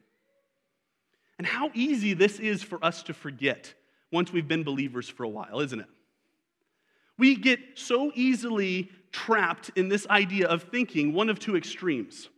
And 1.42 1.48
how 1.48 1.72
easy 1.74 2.14
this 2.14 2.38
is 2.38 2.62
for 2.62 2.78
us 2.86 3.02
to 3.02 3.16
forget 3.16 3.74
once 4.12 4.32
we've 4.32 4.48
been 4.48 4.64
believers 4.64 5.10
for 5.10 5.24
a 5.24 5.28
while, 5.28 5.60
isn't 5.60 5.80
it? 5.80 5.88
We 7.18 7.36
get 7.36 7.60
so 7.74 8.12
easily 8.14 8.92
trapped 9.12 9.72
in 9.76 9.90
this 9.90 10.06
idea 10.06 10.48
of 10.48 10.62
thinking 10.62 11.16
one 11.16 11.30
of 11.30 11.40
two 11.40 11.58
extremes. 11.58 12.30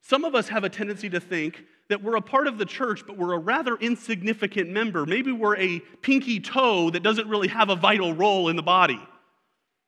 Some 0.00 0.24
of 0.24 0.36
us 0.36 0.46
have 0.46 0.62
a 0.62 0.68
tendency 0.68 1.10
to 1.10 1.18
think 1.18 1.64
that 1.88 2.04
we're 2.04 2.14
a 2.14 2.22
part 2.22 2.46
of 2.46 2.56
the 2.56 2.64
church, 2.64 3.02
but 3.04 3.18
we're 3.18 3.32
a 3.32 3.38
rather 3.40 3.74
insignificant 3.74 4.70
member. 4.70 5.04
Maybe 5.04 5.32
we're 5.32 5.56
a 5.56 5.80
pinky 6.02 6.38
toe 6.38 6.90
that 6.90 7.02
doesn't 7.02 7.26
really 7.26 7.48
have 7.48 7.68
a 7.68 7.74
vital 7.74 8.14
role 8.14 8.48
in 8.48 8.54
the 8.54 8.62
body. 8.62 9.00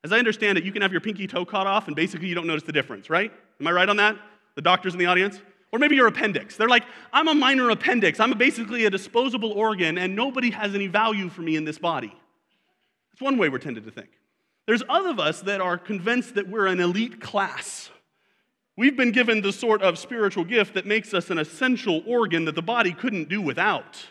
As 0.02 0.10
I 0.10 0.18
understand 0.18 0.58
it, 0.58 0.64
you 0.64 0.72
can 0.72 0.82
have 0.82 0.90
your 0.90 1.00
pinky 1.00 1.28
toe 1.28 1.44
cut 1.44 1.68
off 1.68 1.86
and 1.86 1.94
basically 1.94 2.26
you 2.26 2.34
don't 2.34 2.48
notice 2.48 2.64
the 2.64 2.72
difference, 2.72 3.08
right? 3.08 3.30
Am 3.60 3.68
I 3.68 3.70
right 3.70 3.88
on 3.88 3.98
that? 3.98 4.16
The 4.56 4.62
doctors 4.62 4.94
in 4.94 4.98
the 4.98 5.06
audience? 5.06 5.40
Or 5.72 5.78
maybe 5.78 5.96
your 5.96 6.06
appendix. 6.06 6.56
They're 6.56 6.68
like, 6.68 6.84
I'm 7.12 7.28
a 7.28 7.34
minor 7.34 7.70
appendix. 7.70 8.20
I'm 8.20 8.36
basically 8.38 8.86
a 8.86 8.90
disposable 8.90 9.52
organ, 9.52 9.98
and 9.98 10.16
nobody 10.16 10.50
has 10.50 10.74
any 10.74 10.86
value 10.86 11.28
for 11.28 11.42
me 11.42 11.56
in 11.56 11.64
this 11.64 11.78
body. 11.78 12.14
That's 13.10 13.20
one 13.20 13.36
way 13.36 13.48
we're 13.48 13.58
tended 13.58 13.84
to 13.84 13.90
think. 13.90 14.08
There's 14.66 14.82
other 14.88 15.10
of 15.10 15.20
us 15.20 15.40
that 15.42 15.60
are 15.60 15.76
convinced 15.76 16.34
that 16.36 16.48
we're 16.48 16.66
an 16.66 16.80
elite 16.80 17.20
class. 17.20 17.90
We've 18.76 18.96
been 18.96 19.12
given 19.12 19.40
the 19.40 19.52
sort 19.52 19.82
of 19.82 19.98
spiritual 19.98 20.44
gift 20.44 20.74
that 20.74 20.86
makes 20.86 21.12
us 21.12 21.30
an 21.30 21.38
essential 21.38 22.02
organ 22.06 22.44
that 22.44 22.54
the 22.54 22.62
body 22.62 22.92
couldn't 22.92 23.28
do 23.28 23.40
without. 23.42 24.06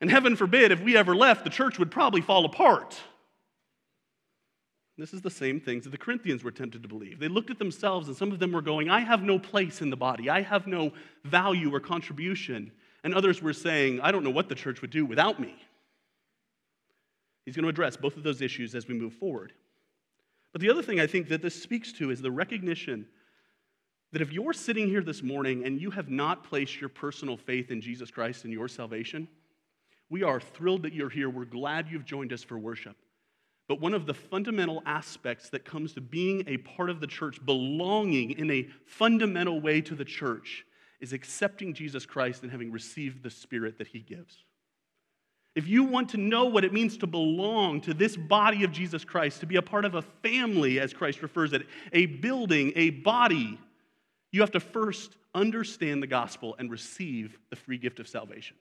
And 0.00 0.10
heaven 0.10 0.34
forbid, 0.34 0.72
if 0.72 0.80
we 0.82 0.96
ever 0.96 1.14
left, 1.14 1.44
the 1.44 1.50
church 1.50 1.78
would 1.78 1.90
probably 1.90 2.20
fall 2.20 2.44
apart. 2.44 3.00
This 4.98 5.12
is 5.12 5.20
the 5.20 5.30
same 5.30 5.60
things 5.60 5.84
that 5.84 5.90
the 5.90 5.98
Corinthians 5.98 6.42
were 6.42 6.50
tempted 6.50 6.82
to 6.82 6.88
believe. 6.88 7.18
They 7.18 7.28
looked 7.28 7.50
at 7.50 7.58
themselves, 7.58 8.08
and 8.08 8.16
some 8.16 8.32
of 8.32 8.38
them 8.38 8.52
were 8.52 8.62
going, 8.62 8.88
I 8.88 9.00
have 9.00 9.22
no 9.22 9.38
place 9.38 9.82
in 9.82 9.90
the 9.90 9.96
body. 9.96 10.30
I 10.30 10.40
have 10.40 10.66
no 10.66 10.92
value 11.24 11.74
or 11.74 11.80
contribution. 11.80 12.72
And 13.04 13.14
others 13.14 13.42
were 13.42 13.52
saying, 13.52 14.00
I 14.00 14.10
don't 14.10 14.24
know 14.24 14.30
what 14.30 14.48
the 14.48 14.54
church 14.54 14.80
would 14.80 14.90
do 14.90 15.04
without 15.04 15.38
me. 15.38 15.54
He's 17.44 17.54
going 17.54 17.64
to 17.64 17.68
address 17.68 17.96
both 17.96 18.16
of 18.16 18.22
those 18.22 18.40
issues 18.40 18.74
as 18.74 18.88
we 18.88 18.94
move 18.94 19.12
forward. 19.12 19.52
But 20.52 20.62
the 20.62 20.70
other 20.70 20.82
thing 20.82 20.98
I 20.98 21.06
think 21.06 21.28
that 21.28 21.42
this 21.42 21.62
speaks 21.62 21.92
to 21.94 22.10
is 22.10 22.22
the 22.22 22.30
recognition 22.30 23.06
that 24.12 24.22
if 24.22 24.32
you're 24.32 24.54
sitting 24.54 24.88
here 24.88 25.02
this 25.02 25.22
morning 25.22 25.64
and 25.66 25.78
you 25.78 25.90
have 25.90 26.08
not 26.08 26.42
placed 26.42 26.80
your 26.80 26.88
personal 26.88 27.36
faith 27.36 27.70
in 27.70 27.82
Jesus 27.82 28.10
Christ 28.10 28.44
and 28.44 28.52
your 28.52 28.66
salvation, 28.66 29.28
we 30.08 30.22
are 30.22 30.40
thrilled 30.40 30.84
that 30.84 30.94
you're 30.94 31.10
here. 31.10 31.28
We're 31.28 31.44
glad 31.44 31.88
you've 31.90 32.06
joined 32.06 32.32
us 32.32 32.42
for 32.42 32.58
worship. 32.58 32.96
But 33.68 33.80
one 33.80 33.94
of 33.94 34.06
the 34.06 34.14
fundamental 34.14 34.82
aspects 34.86 35.50
that 35.50 35.64
comes 35.64 35.92
to 35.94 36.00
being 36.00 36.44
a 36.46 36.58
part 36.58 36.88
of 36.88 37.00
the 37.00 37.06
church, 37.06 37.44
belonging 37.44 38.32
in 38.32 38.50
a 38.50 38.68
fundamental 38.86 39.60
way 39.60 39.80
to 39.80 39.94
the 39.94 40.04
church, 40.04 40.64
is 41.00 41.12
accepting 41.12 41.74
Jesus 41.74 42.06
Christ 42.06 42.42
and 42.42 42.50
having 42.50 42.70
received 42.70 43.22
the 43.22 43.30
Spirit 43.30 43.78
that 43.78 43.88
He 43.88 44.00
gives. 44.00 44.44
If 45.56 45.66
you 45.66 45.84
want 45.84 46.10
to 46.10 46.18
know 46.18 46.44
what 46.44 46.64
it 46.64 46.72
means 46.72 46.98
to 46.98 47.06
belong 47.06 47.80
to 47.82 47.94
this 47.94 48.14
body 48.14 48.62
of 48.62 48.72
Jesus 48.72 49.04
Christ, 49.04 49.40
to 49.40 49.46
be 49.46 49.56
a 49.56 49.62
part 49.62 49.86
of 49.86 49.94
a 49.94 50.02
family, 50.02 50.78
as 50.78 50.92
Christ 50.92 51.22
refers 51.22 51.50
to 51.50 51.56
it, 51.56 51.66
a 51.92 52.06
building, 52.06 52.72
a 52.76 52.90
body, 52.90 53.58
you 54.32 54.42
have 54.42 54.50
to 54.52 54.60
first 54.60 55.16
understand 55.34 56.02
the 56.02 56.06
gospel 56.06 56.54
and 56.58 56.70
receive 56.70 57.38
the 57.48 57.56
free 57.56 57.78
gift 57.78 58.00
of 58.00 58.06
salvation. 58.06 58.56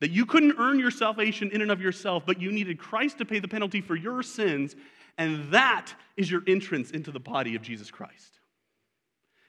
That 0.00 0.10
you 0.10 0.24
couldn't 0.24 0.56
earn 0.58 0.78
your 0.78 0.90
salvation 0.90 1.50
in 1.50 1.60
and 1.60 1.70
of 1.70 1.80
yourself, 1.80 2.24
but 2.26 2.40
you 2.40 2.50
needed 2.52 2.78
Christ 2.78 3.18
to 3.18 3.24
pay 3.24 3.38
the 3.38 3.48
penalty 3.48 3.80
for 3.80 3.94
your 3.94 4.22
sins, 4.22 4.74
and 5.18 5.52
that 5.52 5.92
is 6.16 6.30
your 6.30 6.42
entrance 6.46 6.90
into 6.90 7.10
the 7.10 7.20
body 7.20 7.54
of 7.54 7.62
Jesus 7.62 7.90
Christ. 7.90 8.40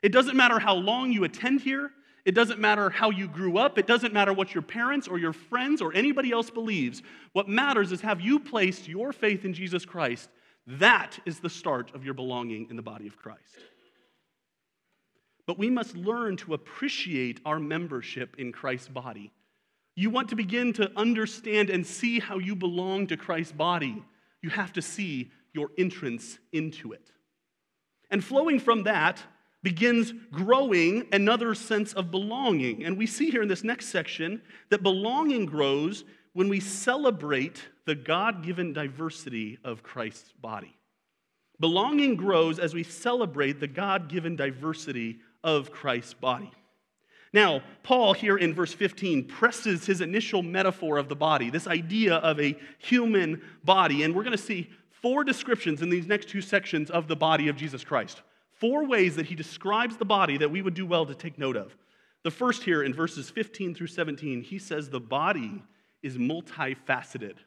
It 0.01 0.12
doesn't 0.12 0.36
matter 0.36 0.60
how 0.60 0.75
long 0.75 1.12
you 1.12 1.24
attend 1.24 1.62
here, 1.62 1.91
it 2.25 2.34
doesn't 2.36 2.60
matter 2.60 2.89
how 2.89 3.10
you 3.10 3.27
grew 3.27 3.58
up, 3.58 3.77
it 3.77 3.88
doesn't 3.88 4.13
matter 4.13 4.34
what 4.34 4.53
your 4.53 4.62
parents 4.62 5.08
or 5.08 5.17
your 5.17 5.34
friends 5.34 5.81
or 5.81 5.93
anybody 5.93 6.31
else 6.31 6.50
believes. 6.50 7.01
What 7.34 7.48
matters 7.48 7.91
is 7.91 8.01
have 8.01 8.22
you 8.22 8.39
placed 8.39 8.88
your 8.88 9.13
faith 9.13 9.46
in 9.46 9.53
Jesus 9.53 9.86
Christ? 9.86 10.29
That 10.67 11.17
is 11.25 11.39
the 11.39 11.50
start 11.50 11.93
of 11.96 12.03
your 12.03 12.13
belonging 12.13 12.67
in 12.70 12.75
the 12.75 12.81
body 12.81 13.08
of 13.08 13.17
Christ. 13.17 13.58
But 15.48 15.58
we 15.58 15.70
must 15.70 15.96
learn 15.96 16.38
to 16.38 16.53
appreciate 16.53 17.39
our 17.46 17.60
membership 17.60 18.36
in 18.38 18.51
Christ's 18.51 18.88
body 18.88 19.31
you 19.95 20.10
want 20.10 20.29
to 20.29 20.36
begin 20.36 20.74
to 20.74 20.91
understand 20.95 21.69
and 21.69 21.86
see 21.86 22.19
how 22.19 22.38
you 22.38 22.55
belong 22.55 23.07
to 23.07 23.17
Christ's 23.17 23.53
body, 23.53 24.03
you 24.41 24.50
have 24.50 24.74
to 24.74 24.81
see 24.81 25.31
your 25.53 25.69
entrance 25.77 26.39
into 26.51 26.93
it. 26.93 27.12
And 28.10 28.24
flowing 28.24 28.60
from 28.60 28.83
that 28.83 29.21
begins 29.63 30.13
growing 30.31 31.07
another 31.12 31.53
sense 31.53 31.93
of 31.93 32.12
belonging. 32.12 32.83
And 32.83 32.98
we 32.98 33.05
see 33.05 33.29
here 33.29 33.41
in 33.41 33.48
this 33.48 33.63
next 33.63 33.88
section 33.88 34.41
that 34.69 34.83
belonging 34.83 35.45
grows 35.45 36.03
when 36.33 36.50
we 36.50 36.60
celebrate 36.60 37.62
the 37.86 37.95
God 37.95 38.43
given 38.43 38.74
diversity 38.74 39.60
of 39.63 39.83
Christ's 39.83 40.31
body. 40.41 40.75
Belonging 41.60 42.15
grows 42.15 42.57
as 42.57 42.74
we 42.74 42.83
celebrate 42.83 43.60
the 43.60 43.67
God 43.67 44.10
given 44.10 44.36
diversity 44.36 45.19
of 45.43 45.71
Christ's 45.71 46.13
body. 46.15 46.51
Now, 47.33 47.61
Paul 47.83 48.13
here 48.13 48.38
in 48.38 48.53
verse 48.53 48.73
15 48.73 49.25
presses 49.25 49.85
his 49.85 50.01
initial 50.01 50.43
metaphor 50.43 50.97
of 50.97 51.07
the 51.07 51.15
body, 51.15 51.50
this 51.50 51.67
idea 51.67 52.15
of 52.15 52.39
a 52.39 52.57
human 52.77 53.41
body. 53.63 54.03
And 54.03 54.13
we're 54.13 54.23
going 54.23 54.38
to 54.38 54.43
see 54.43 54.69
four 54.89 55.23
descriptions 55.23 55.81
in 55.81 55.89
these 55.89 56.07
next 56.07 56.27
two 56.27 56.41
sections 56.41 56.91
of 56.91 57.07
the 57.07 57.15
body 57.15 57.47
of 57.47 57.55
Jesus 57.55 57.83
Christ. 57.83 58.21
Four 58.51 58.85
ways 58.85 59.15
that 59.15 59.25
he 59.25 59.35
describes 59.35 59.97
the 59.97 60.05
body 60.05 60.38
that 60.38 60.51
we 60.51 60.61
would 60.61 60.73
do 60.73 60.85
well 60.85 61.05
to 61.05 61.15
take 61.15 61.39
note 61.39 61.55
of. 61.55 61.75
The 62.23 62.31
first 62.31 62.63
here 62.63 62.83
in 62.83 62.93
verses 62.93 63.29
15 63.29 63.73
through 63.73 63.88
17, 63.88 64.41
he 64.41 64.59
says 64.59 64.89
the 64.89 65.00
body 65.00 65.63
is 66.03 66.17
multifaceted. 66.17 67.38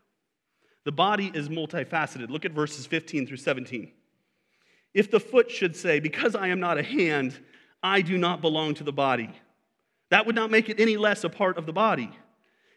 The 0.84 0.92
body 0.92 1.30
is 1.32 1.48
multifaceted. 1.48 2.30
Look 2.30 2.44
at 2.44 2.52
verses 2.52 2.86
15 2.86 3.26
through 3.26 3.36
17. 3.36 3.92
If 4.92 5.10
the 5.10 5.20
foot 5.20 5.50
should 5.50 5.76
say, 5.76 6.00
Because 6.00 6.34
I 6.34 6.48
am 6.48 6.60
not 6.60 6.78
a 6.78 6.82
hand, 6.82 7.38
I 7.82 8.00
do 8.00 8.18
not 8.18 8.40
belong 8.40 8.74
to 8.74 8.84
the 8.84 8.92
body, 8.92 9.30
that 10.10 10.26
would 10.26 10.34
not 10.34 10.50
make 10.50 10.68
it 10.68 10.80
any 10.80 10.96
less 10.96 11.24
a 11.24 11.28
part 11.28 11.58
of 11.58 11.66
the 11.66 11.72
body. 11.72 12.10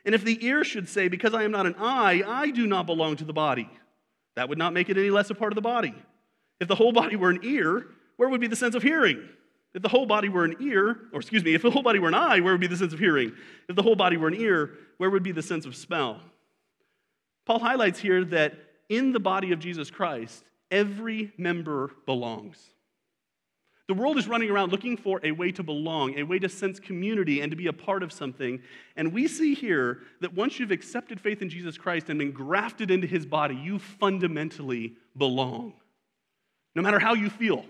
And 0.05 0.15
if 0.15 0.24
the 0.24 0.43
ear 0.46 0.63
should 0.63 0.88
say, 0.88 1.07
Because 1.07 1.34
I 1.34 1.43
am 1.43 1.51
not 1.51 1.65
an 1.65 1.75
eye, 1.77 2.24
I 2.25 2.51
do 2.51 2.65
not 2.65 2.86
belong 2.86 3.17
to 3.17 3.25
the 3.25 3.34
body, 3.34 3.69
that 4.36 4.50
would 4.50 4.57
not 4.57 4.74
make 4.74 4.89
it 4.89 4.98
any 4.98 5.10
less 5.10 5.29
a 5.29 5.36
part 5.36 5.51
of 5.51 5.55
the 5.55 5.62
body. 5.62 5.93
If 6.60 6.67
the 6.67 6.75
whole 6.75 6.91
body 6.91 7.15
were 7.15 7.29
an 7.29 7.41
ear, 7.43 7.88
where 8.15 8.29
would 8.29 8.41
be 8.41 8.48
the 8.48 8.55
sense 8.55 8.75
of 8.75 8.84
hearing? 8.84 9.27
If 9.74 9.81
the 9.84 9.89
whole 9.89 10.05
body 10.05 10.29
were 10.29 10.43
an 10.43 10.55
ear, 10.60 10.98
or 11.13 11.19
excuse 11.19 11.43
me, 11.43 11.53
if 11.53 11.62
the 11.62 11.69
whole 11.69 11.84
body 11.84 12.00
were 12.00 12.07
an 12.07 12.15
eye, 12.15 12.39
where 12.39 12.53
would 12.53 12.62
be 12.62 12.67
the 12.67 12.77
sense 12.77 12.93
of 12.93 13.00
hearing? 13.00 13.34
If 13.67 13.75
the 13.75 13.84
whole 13.84 13.96
body 13.96 14.17
were 14.17 14.27
an 14.27 14.34
ear, 14.34 14.72
where 14.98 15.10
would 15.10 15.24
be 15.24 15.31
the 15.31 15.43
sense 15.43 15.65
of 15.65 15.75
smell? 15.75 16.22
Paul 17.46 17.60
highlights 17.60 18.00
here 18.00 18.25
that 18.25 18.53
in 18.89 19.12
the 19.12 19.19
body 19.19 19.51
of 19.51 19.60
Jesus 19.60 19.91
Christ, 19.91 20.43
every 20.72 21.31
member 21.38 21.91
belongs. 22.05 22.57
The 23.88 23.94
world 23.94 24.17
is 24.17 24.27
running 24.27 24.50
around 24.50 24.72
looking 24.72 24.98
for 24.98 25.22
a 25.24 25.32
way 25.32 25.51
to 25.53 25.63
belong, 25.63 26.20
a 26.20 26.24
way 26.24 26.39
to 26.39 26.50
sense 26.50 26.77
community 26.77 27.39
and 27.39 27.51
to 27.51 27.56
be 27.56 27.67
a 27.67 27.74
part 27.74 28.03
of 28.03 28.12
something. 28.12 28.62
And 28.98 29.13
we 29.13 29.27
see 29.27 29.53
here 29.53 30.00
that 30.20 30.34
once 30.34 30.60
you've 30.60 30.72
accepted 30.72 31.22
faith 31.22 31.41
in 31.41 31.50
Jesus 31.50 31.77
Christ 31.77 32.10
and 32.10 32.20
been 32.20 32.34
grafted 32.34 32.91
into 32.91 33.08
his 33.08 33.25
body, 33.25 33.56
you 33.56 33.79
fundamentally 33.79 34.96
belong, 35.15 35.74
no 36.75 36.82
matter 36.82 37.00
how 37.00 37.13
you 37.13 37.29
feel. 37.29 37.65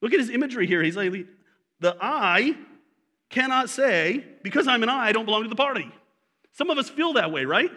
Look 0.00 0.12
at 0.12 0.20
his 0.20 0.30
imagery 0.30 0.68
here. 0.68 0.82
He's 0.82 0.96
like, 0.96 1.12
the 1.80 1.96
eye 2.00 2.56
cannot 3.30 3.70
say, 3.70 4.24
because 4.44 4.68
I'm 4.68 4.84
an 4.84 4.88
eye, 4.88 5.08
I 5.08 5.12
don't 5.12 5.24
belong 5.24 5.42
to 5.42 5.48
the 5.48 5.56
party. 5.56 5.90
Some 6.52 6.70
of 6.70 6.78
us 6.78 6.88
feel 6.88 7.14
that 7.14 7.32
way, 7.32 7.44
right? 7.44 7.70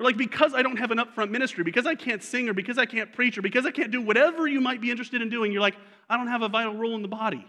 Or 0.00 0.04
like, 0.04 0.16
because 0.16 0.54
I 0.54 0.62
don't 0.62 0.76
have 0.76 0.90
an 0.90 0.98
upfront 0.98 1.30
ministry, 1.30 1.62
because 1.62 1.86
I 1.86 1.94
can't 1.94 2.22
sing, 2.22 2.48
or 2.48 2.52
because 2.52 2.78
I 2.78 2.86
can't 2.86 3.12
preach, 3.12 3.38
or 3.38 3.42
because 3.42 3.64
I 3.64 3.70
can't 3.70 3.92
do 3.92 4.02
whatever 4.02 4.48
you 4.48 4.60
might 4.60 4.80
be 4.80 4.90
interested 4.90 5.22
in 5.22 5.30
doing, 5.30 5.52
you're 5.52 5.60
like, 5.60 5.76
I 6.10 6.16
don't 6.16 6.26
have 6.26 6.42
a 6.42 6.48
vital 6.48 6.74
role 6.74 6.96
in 6.96 7.02
the 7.02 7.08
body. 7.08 7.36
And 7.36 7.44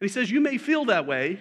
he 0.00 0.08
says, 0.08 0.30
You 0.30 0.40
may 0.40 0.58
feel 0.58 0.86
that 0.86 1.06
way, 1.06 1.38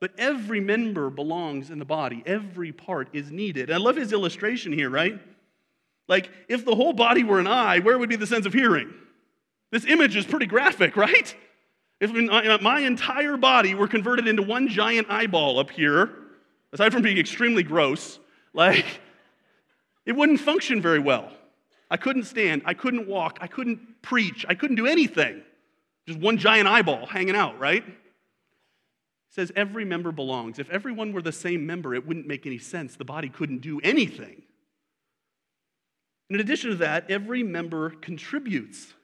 but 0.00 0.12
every 0.18 0.60
member 0.60 1.08
belongs 1.08 1.70
in 1.70 1.78
the 1.78 1.84
body. 1.84 2.22
Every 2.26 2.72
part 2.72 3.08
is 3.12 3.30
needed. 3.30 3.70
And 3.70 3.74
I 3.74 3.78
love 3.78 3.96
his 3.96 4.12
illustration 4.12 4.72
here, 4.72 4.90
right? 4.90 5.20
Like, 6.08 6.28
if 6.48 6.64
the 6.64 6.74
whole 6.74 6.92
body 6.92 7.22
were 7.22 7.38
an 7.38 7.46
eye, 7.46 7.78
where 7.78 7.96
would 7.96 8.08
be 8.08 8.16
the 8.16 8.26
sense 8.26 8.44
of 8.44 8.52
hearing? 8.52 8.92
This 9.70 9.84
image 9.84 10.16
is 10.16 10.26
pretty 10.26 10.46
graphic, 10.46 10.96
right? 10.96 11.32
If 12.00 12.10
uh, 12.10 12.58
my 12.60 12.80
entire 12.80 13.36
body 13.36 13.74
were 13.74 13.86
converted 13.86 14.26
into 14.26 14.42
one 14.42 14.66
giant 14.68 15.08
eyeball 15.10 15.60
up 15.60 15.70
here, 15.70 16.10
aside 16.72 16.92
from 16.92 17.02
being 17.02 17.18
extremely 17.18 17.62
gross, 17.62 18.18
like, 18.52 19.00
it 20.06 20.12
wouldn't 20.12 20.40
function 20.40 20.80
very 20.80 20.98
well. 20.98 21.30
I 21.90 21.96
couldn't 21.96 22.24
stand, 22.24 22.62
I 22.64 22.74
couldn't 22.74 23.08
walk, 23.08 23.38
I 23.40 23.48
couldn't 23.48 24.02
preach, 24.02 24.46
I 24.48 24.54
couldn't 24.54 24.76
do 24.76 24.86
anything. 24.86 25.42
Just 26.06 26.20
one 26.20 26.38
giant 26.38 26.68
eyeball 26.68 27.06
hanging 27.06 27.36
out, 27.36 27.58
right? 27.58 27.86
It 27.86 27.94
says 29.30 29.52
every 29.56 29.84
member 29.84 30.12
belongs. 30.12 30.58
If 30.58 30.70
everyone 30.70 31.12
were 31.12 31.22
the 31.22 31.32
same 31.32 31.66
member, 31.66 31.94
it 31.94 32.06
wouldn't 32.06 32.26
make 32.26 32.46
any 32.46 32.58
sense. 32.58 32.96
The 32.96 33.04
body 33.04 33.28
couldn't 33.28 33.60
do 33.60 33.80
anything. 33.80 34.42
in 36.28 36.40
addition 36.40 36.70
to 36.70 36.76
that, 36.76 37.10
every 37.10 37.42
member 37.42 37.90
contributes. 37.90 38.94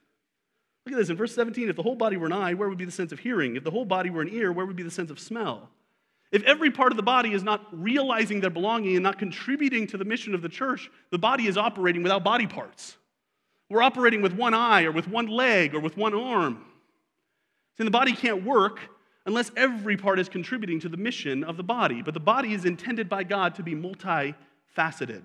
Look 0.85 0.93
at 0.93 0.99
this 0.99 1.11
in 1.11 1.17
verse 1.17 1.35
17 1.35 1.69
if 1.69 1.77
the 1.77 1.83
whole 1.83 1.97
body 1.97 2.17
were 2.17 2.27
an 2.27 2.33
eye, 2.33 2.55
where 2.55 2.69
would 2.69 2.79
be 2.79 2.85
the 2.85 2.93
sense 2.93 3.11
of 3.11 3.19
hearing? 3.19 3.57
If 3.57 3.65
the 3.65 3.73
whole 3.73 3.85
body 3.85 4.11
were 4.11 4.23
an 4.23 4.29
ear, 4.29 4.53
where 4.53 4.65
would 4.65 4.77
be 4.77 4.85
the 4.85 4.91
sense 4.91 5.11
of 5.11 5.19
smell? 5.19 5.69
If 6.33 6.43
every 6.43 6.71
part 6.71 6.93
of 6.93 6.97
the 6.97 7.03
body 7.03 7.33
is 7.33 7.43
not 7.43 7.67
realizing 7.73 8.41
their 8.41 8.51
belonging 8.51 8.97
and 8.97 9.03
not 9.03 9.19
contributing 9.19 9.87
to 9.89 9.97
the 9.97 10.05
mission 10.05 10.35
of 10.35 10.43
the 10.43 10.49
church, 10.49 10.91
the 11.11 11.19
body 11.19 11.47
is 11.47 11.57
operating 11.57 12.03
without 12.03 12.25
body 12.25 12.47
parts. 12.47 12.97
We're 13.69 13.83
operating 13.83 14.23
with 14.23 14.33
one 14.33 14.55
eye 14.55 14.85
or 14.85 14.93
with 14.93 15.09
one 15.09 15.27
leg 15.27 15.75
or 15.75 15.81
with 15.81 15.97
one 15.97 16.15
arm. 16.15 16.65
See, 17.79 17.85
the 17.85 17.91
body 17.91 18.13
can't 18.13 18.45
work 18.45 18.81
unless 19.25 19.51
every 19.57 19.97
part 19.97 20.19
is 20.19 20.29
contributing 20.29 20.81
to 20.81 20.89
the 20.89 20.97
mission 20.97 21.45
of 21.45 21.57
the 21.57 21.63
body. 21.63 22.01
But 22.03 22.15
the 22.15 22.21
body 22.21 22.55
is 22.55 22.65
intended 22.65 23.09
by 23.09 23.25
God 23.25 23.55
to 23.57 23.63
be 23.63 23.75
multifaceted. 23.75 25.23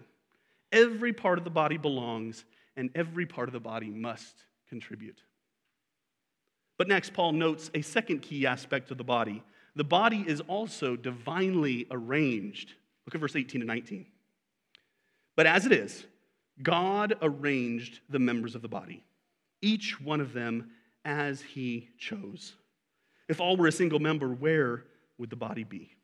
Every 0.71 1.13
part 1.13 1.37
of 1.37 1.43
the 1.43 1.49
body 1.49 1.77
belongs, 1.77 2.45
and 2.75 2.89
every 2.95 3.25
part 3.25 3.49
of 3.49 3.53
the 3.53 3.59
body 3.59 3.89
must 3.89 4.45
contribute. 4.69 5.21
But 6.77 6.87
next, 6.87 7.13
Paul 7.13 7.33
notes 7.33 7.69
a 7.73 7.81
second 7.81 8.21
key 8.21 8.47
aspect 8.47 8.89
of 8.89 8.97
the 8.97 9.03
body 9.03 9.43
the 9.75 9.83
body 9.83 10.23
is 10.27 10.41
also 10.41 10.95
divinely 10.95 11.87
arranged. 11.91 12.73
Look 13.05 13.15
at 13.15 13.21
verse 13.21 13.35
18 13.35 13.61
and 13.61 13.67
19. 13.67 14.05
But 15.35 15.47
as 15.47 15.65
it 15.65 15.71
is, 15.71 16.05
God 16.61 17.17
arranged 17.21 17.99
the 18.09 18.19
members 18.19 18.55
of 18.55 18.61
the 18.61 18.67
body, 18.67 19.03
each 19.61 19.99
one 19.99 20.21
of 20.21 20.33
them 20.33 20.71
as 21.05 21.41
he 21.41 21.89
chose. 21.97 22.53
If 23.27 23.39
all 23.39 23.55
were 23.55 23.67
a 23.67 23.71
single 23.71 23.99
member, 23.99 24.27
where 24.27 24.85
would 25.17 25.29
the 25.29 25.35
body 25.35 25.63
be? 25.63 25.95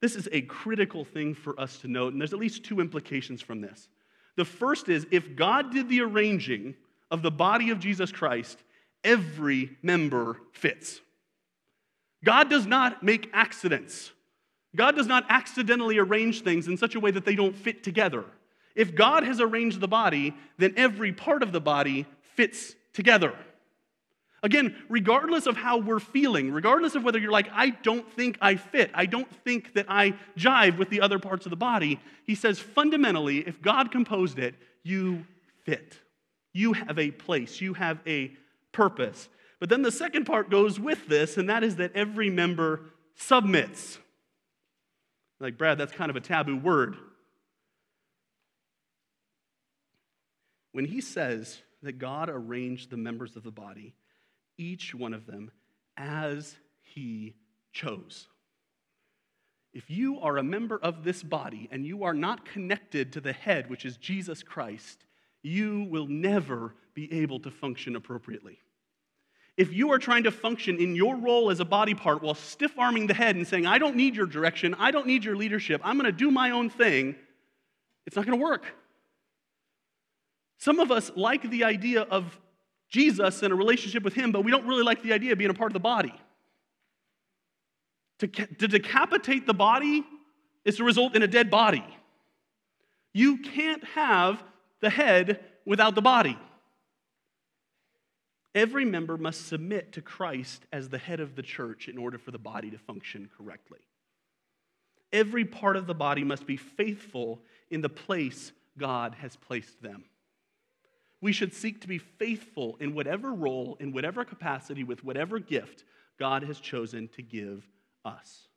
This 0.00 0.14
is 0.14 0.28
a 0.30 0.42
critical 0.42 1.04
thing 1.04 1.34
for 1.34 1.58
us 1.58 1.78
to 1.78 1.88
note, 1.88 2.12
and 2.12 2.20
there's 2.20 2.32
at 2.32 2.38
least 2.38 2.64
two 2.64 2.80
implications 2.80 3.42
from 3.42 3.60
this. 3.60 3.88
The 4.36 4.44
first 4.44 4.88
is 4.88 5.06
if 5.10 5.34
God 5.34 5.72
did 5.72 5.88
the 5.88 6.02
arranging 6.02 6.74
of 7.10 7.22
the 7.22 7.30
body 7.30 7.70
of 7.70 7.80
Jesus 7.80 8.12
Christ, 8.12 8.62
every 9.02 9.76
member 9.82 10.38
fits. 10.52 11.00
God 12.26 12.50
does 12.50 12.66
not 12.66 13.04
make 13.04 13.30
accidents. 13.32 14.10
God 14.74 14.96
does 14.96 15.06
not 15.06 15.24
accidentally 15.28 15.96
arrange 15.98 16.42
things 16.42 16.66
in 16.66 16.76
such 16.76 16.96
a 16.96 17.00
way 17.00 17.12
that 17.12 17.24
they 17.24 17.36
don't 17.36 17.54
fit 17.54 17.84
together. 17.84 18.24
If 18.74 18.96
God 18.96 19.22
has 19.22 19.40
arranged 19.40 19.80
the 19.80 19.86
body, 19.86 20.34
then 20.58 20.74
every 20.76 21.12
part 21.12 21.44
of 21.44 21.52
the 21.52 21.60
body 21.60 22.04
fits 22.34 22.74
together. 22.92 23.32
Again, 24.42 24.74
regardless 24.88 25.46
of 25.46 25.56
how 25.56 25.78
we're 25.78 26.00
feeling, 26.00 26.50
regardless 26.50 26.96
of 26.96 27.04
whether 27.04 27.20
you're 27.20 27.30
like, 27.30 27.48
I 27.52 27.70
don't 27.70 28.12
think 28.12 28.38
I 28.40 28.56
fit, 28.56 28.90
I 28.92 29.06
don't 29.06 29.30
think 29.44 29.74
that 29.74 29.86
I 29.88 30.14
jive 30.36 30.78
with 30.78 30.90
the 30.90 31.02
other 31.02 31.20
parts 31.20 31.46
of 31.46 31.50
the 31.50 31.56
body, 31.56 32.00
he 32.24 32.34
says 32.34 32.58
fundamentally, 32.58 33.38
if 33.38 33.62
God 33.62 33.92
composed 33.92 34.40
it, 34.40 34.56
you 34.82 35.24
fit. 35.64 35.96
You 36.52 36.72
have 36.72 36.98
a 36.98 37.12
place, 37.12 37.60
you 37.60 37.74
have 37.74 38.00
a 38.04 38.32
purpose. 38.72 39.28
But 39.58 39.68
then 39.68 39.82
the 39.82 39.92
second 39.92 40.24
part 40.24 40.50
goes 40.50 40.78
with 40.78 41.06
this, 41.06 41.38
and 41.38 41.48
that 41.48 41.64
is 41.64 41.76
that 41.76 41.94
every 41.94 42.30
member 42.30 42.82
submits. 43.14 43.98
Like, 45.40 45.56
Brad, 45.56 45.78
that's 45.78 45.92
kind 45.92 46.10
of 46.10 46.16
a 46.16 46.20
taboo 46.20 46.56
word. 46.56 46.96
When 50.72 50.84
he 50.84 51.00
says 51.00 51.62
that 51.82 51.98
God 51.98 52.28
arranged 52.28 52.90
the 52.90 52.96
members 52.98 53.36
of 53.36 53.42
the 53.42 53.50
body, 53.50 53.94
each 54.58 54.94
one 54.94 55.14
of 55.14 55.26
them 55.26 55.50
as 55.96 56.56
he 56.82 57.34
chose. 57.72 58.28
If 59.72 59.90
you 59.90 60.20
are 60.20 60.38
a 60.38 60.42
member 60.42 60.78
of 60.78 61.04
this 61.04 61.22
body 61.22 61.68
and 61.70 61.86
you 61.86 62.04
are 62.04 62.14
not 62.14 62.46
connected 62.46 63.12
to 63.12 63.20
the 63.20 63.32
head, 63.32 63.68
which 63.68 63.84
is 63.84 63.98
Jesus 63.98 64.42
Christ, 64.42 65.04
you 65.42 65.86
will 65.90 66.06
never 66.06 66.74
be 66.94 67.12
able 67.12 67.40
to 67.40 67.50
function 67.50 67.94
appropriately. 67.94 68.58
If 69.56 69.72
you 69.72 69.92
are 69.92 69.98
trying 69.98 70.24
to 70.24 70.30
function 70.30 70.78
in 70.78 70.94
your 70.94 71.16
role 71.16 71.50
as 71.50 71.60
a 71.60 71.64
body 71.64 71.94
part 71.94 72.22
while 72.22 72.34
stiff 72.34 72.78
arming 72.78 73.06
the 73.06 73.14
head 73.14 73.36
and 73.36 73.46
saying, 73.46 73.66
I 73.66 73.78
don't 73.78 73.96
need 73.96 74.14
your 74.14 74.26
direction, 74.26 74.74
I 74.78 74.90
don't 74.90 75.06
need 75.06 75.24
your 75.24 75.36
leadership, 75.36 75.80
I'm 75.82 75.96
going 75.96 76.06
to 76.06 76.12
do 76.12 76.30
my 76.30 76.50
own 76.50 76.68
thing, 76.68 77.16
it's 78.06 78.16
not 78.16 78.26
going 78.26 78.38
to 78.38 78.44
work. 78.44 78.66
Some 80.58 80.78
of 80.78 80.90
us 80.90 81.10
like 81.16 81.48
the 81.50 81.64
idea 81.64 82.02
of 82.02 82.38
Jesus 82.88 83.42
and 83.42 83.52
a 83.52 83.56
relationship 83.56 84.02
with 84.02 84.14
Him, 84.14 84.30
but 84.30 84.44
we 84.44 84.50
don't 84.50 84.66
really 84.66 84.82
like 84.82 85.02
the 85.02 85.12
idea 85.12 85.32
of 85.32 85.38
being 85.38 85.50
a 85.50 85.54
part 85.54 85.70
of 85.70 85.74
the 85.74 85.80
body. 85.80 86.14
To, 88.20 88.28
to 88.28 88.68
decapitate 88.68 89.46
the 89.46 89.54
body 89.54 90.04
is 90.64 90.76
to 90.76 90.84
result 90.84 91.14
in 91.14 91.22
a 91.22 91.26
dead 91.26 91.50
body. 91.50 91.84
You 93.12 93.38
can't 93.38 93.84
have 93.84 94.42
the 94.80 94.90
head 94.90 95.40
without 95.64 95.94
the 95.94 96.02
body. 96.02 96.38
Every 98.56 98.86
member 98.86 99.18
must 99.18 99.46
submit 99.46 99.92
to 99.92 100.00
Christ 100.00 100.64
as 100.72 100.88
the 100.88 100.96
head 100.96 101.20
of 101.20 101.36
the 101.36 101.42
church 101.42 101.88
in 101.88 101.98
order 101.98 102.16
for 102.16 102.30
the 102.30 102.38
body 102.38 102.70
to 102.70 102.78
function 102.78 103.28
correctly. 103.36 103.80
Every 105.12 105.44
part 105.44 105.76
of 105.76 105.86
the 105.86 105.94
body 105.94 106.24
must 106.24 106.46
be 106.46 106.56
faithful 106.56 107.42
in 107.70 107.82
the 107.82 107.90
place 107.90 108.52
God 108.78 109.14
has 109.20 109.36
placed 109.36 109.82
them. 109.82 110.04
We 111.20 111.32
should 111.32 111.52
seek 111.52 111.82
to 111.82 111.88
be 111.88 111.98
faithful 111.98 112.78
in 112.80 112.94
whatever 112.94 113.34
role, 113.34 113.76
in 113.78 113.92
whatever 113.92 114.24
capacity, 114.24 114.84
with 114.84 115.04
whatever 115.04 115.38
gift 115.38 115.84
God 116.18 116.42
has 116.42 116.58
chosen 116.58 117.08
to 117.08 117.22
give 117.22 117.68
us. 118.06 118.48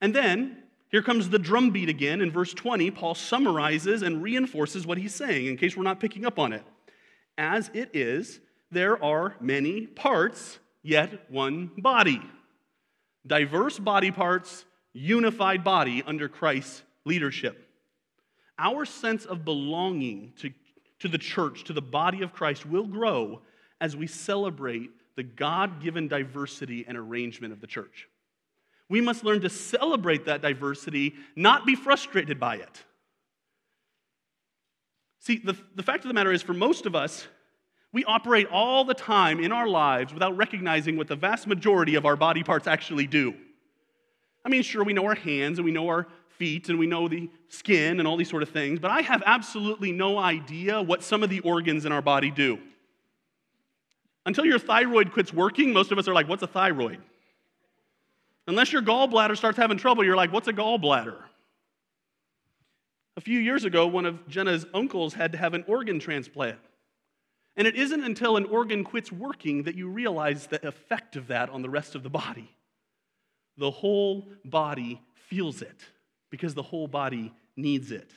And 0.00 0.14
then 0.14 0.62
here 0.88 1.02
comes 1.02 1.30
the 1.30 1.38
drumbeat 1.40 1.88
again. 1.88 2.20
In 2.20 2.30
verse 2.30 2.54
20, 2.54 2.92
Paul 2.92 3.16
summarizes 3.16 4.02
and 4.02 4.22
reinforces 4.22 4.86
what 4.86 4.98
he's 4.98 5.14
saying 5.16 5.46
in 5.46 5.56
case 5.56 5.76
we're 5.76 5.82
not 5.82 5.98
picking 5.98 6.24
up 6.24 6.38
on 6.38 6.52
it. 6.52 6.62
As 7.36 7.72
it 7.74 7.90
is, 7.92 8.38
there 8.74 9.02
are 9.02 9.36
many 9.40 9.86
parts, 9.86 10.58
yet 10.82 11.30
one 11.30 11.70
body. 11.78 12.20
Diverse 13.26 13.78
body 13.78 14.10
parts, 14.10 14.64
unified 14.92 15.64
body 15.64 16.02
under 16.06 16.28
Christ's 16.28 16.82
leadership. 17.04 17.68
Our 18.58 18.84
sense 18.84 19.24
of 19.24 19.44
belonging 19.44 20.34
to, 20.40 20.50
to 21.00 21.08
the 21.08 21.18
church, 21.18 21.64
to 21.64 21.72
the 21.72 21.82
body 21.82 22.22
of 22.22 22.32
Christ, 22.32 22.66
will 22.66 22.86
grow 22.86 23.40
as 23.80 23.96
we 23.96 24.06
celebrate 24.06 24.90
the 25.16 25.22
God 25.22 25.82
given 25.82 26.08
diversity 26.08 26.84
and 26.86 26.96
arrangement 26.96 27.52
of 27.52 27.60
the 27.60 27.66
church. 27.66 28.08
We 28.88 29.00
must 29.00 29.24
learn 29.24 29.40
to 29.40 29.48
celebrate 29.48 30.26
that 30.26 30.42
diversity, 30.42 31.14
not 31.34 31.66
be 31.66 31.74
frustrated 31.74 32.38
by 32.38 32.56
it. 32.56 32.84
See, 35.20 35.38
the, 35.38 35.56
the 35.74 35.82
fact 35.82 36.04
of 36.04 36.08
the 36.08 36.14
matter 36.14 36.32
is, 36.32 36.42
for 36.42 36.52
most 36.52 36.84
of 36.84 36.94
us, 36.94 37.26
we 37.94 38.04
operate 38.04 38.48
all 38.50 38.84
the 38.84 38.92
time 38.92 39.38
in 39.38 39.52
our 39.52 39.68
lives 39.68 40.12
without 40.12 40.36
recognizing 40.36 40.96
what 40.96 41.06
the 41.06 41.14
vast 41.14 41.46
majority 41.46 41.94
of 41.94 42.04
our 42.04 42.16
body 42.16 42.42
parts 42.42 42.66
actually 42.66 43.06
do. 43.06 43.32
I 44.44 44.48
mean, 44.48 44.62
sure, 44.62 44.82
we 44.82 44.92
know 44.92 45.06
our 45.06 45.14
hands 45.14 45.58
and 45.58 45.64
we 45.64 45.70
know 45.70 45.86
our 45.86 46.08
feet 46.30 46.68
and 46.68 46.76
we 46.76 46.88
know 46.88 47.06
the 47.06 47.30
skin 47.48 48.00
and 48.00 48.08
all 48.08 48.16
these 48.16 48.28
sort 48.28 48.42
of 48.42 48.48
things, 48.48 48.80
but 48.80 48.90
I 48.90 49.00
have 49.02 49.22
absolutely 49.24 49.92
no 49.92 50.18
idea 50.18 50.82
what 50.82 51.04
some 51.04 51.22
of 51.22 51.30
the 51.30 51.38
organs 51.40 51.86
in 51.86 51.92
our 51.92 52.02
body 52.02 52.32
do. 52.32 52.58
Until 54.26 54.44
your 54.44 54.58
thyroid 54.58 55.12
quits 55.12 55.32
working, 55.32 55.72
most 55.72 55.92
of 55.92 55.98
us 55.98 56.08
are 56.08 56.14
like, 56.14 56.28
What's 56.28 56.42
a 56.42 56.48
thyroid? 56.48 56.98
Unless 58.48 58.72
your 58.72 58.82
gallbladder 58.82 59.36
starts 59.36 59.56
having 59.56 59.78
trouble, 59.78 60.02
you're 60.04 60.16
like, 60.16 60.32
What's 60.32 60.48
a 60.48 60.52
gallbladder? 60.52 61.18
A 63.16 63.20
few 63.20 63.38
years 63.38 63.64
ago, 63.64 63.86
one 63.86 64.04
of 64.04 64.26
Jenna's 64.26 64.66
uncles 64.74 65.14
had 65.14 65.30
to 65.30 65.38
have 65.38 65.54
an 65.54 65.62
organ 65.68 66.00
transplant. 66.00 66.58
And 67.56 67.66
it 67.66 67.76
isn't 67.76 68.02
until 68.02 68.36
an 68.36 68.46
organ 68.46 68.82
quits 68.82 69.12
working 69.12 69.64
that 69.64 69.76
you 69.76 69.88
realize 69.88 70.46
the 70.46 70.66
effect 70.66 71.16
of 71.16 71.28
that 71.28 71.50
on 71.50 71.62
the 71.62 71.70
rest 71.70 71.94
of 71.94 72.02
the 72.02 72.10
body. 72.10 72.50
The 73.56 73.70
whole 73.70 74.28
body 74.44 75.00
feels 75.28 75.62
it 75.62 75.80
because 76.30 76.54
the 76.54 76.62
whole 76.62 76.88
body 76.88 77.32
needs 77.56 77.92
it. 77.92 78.10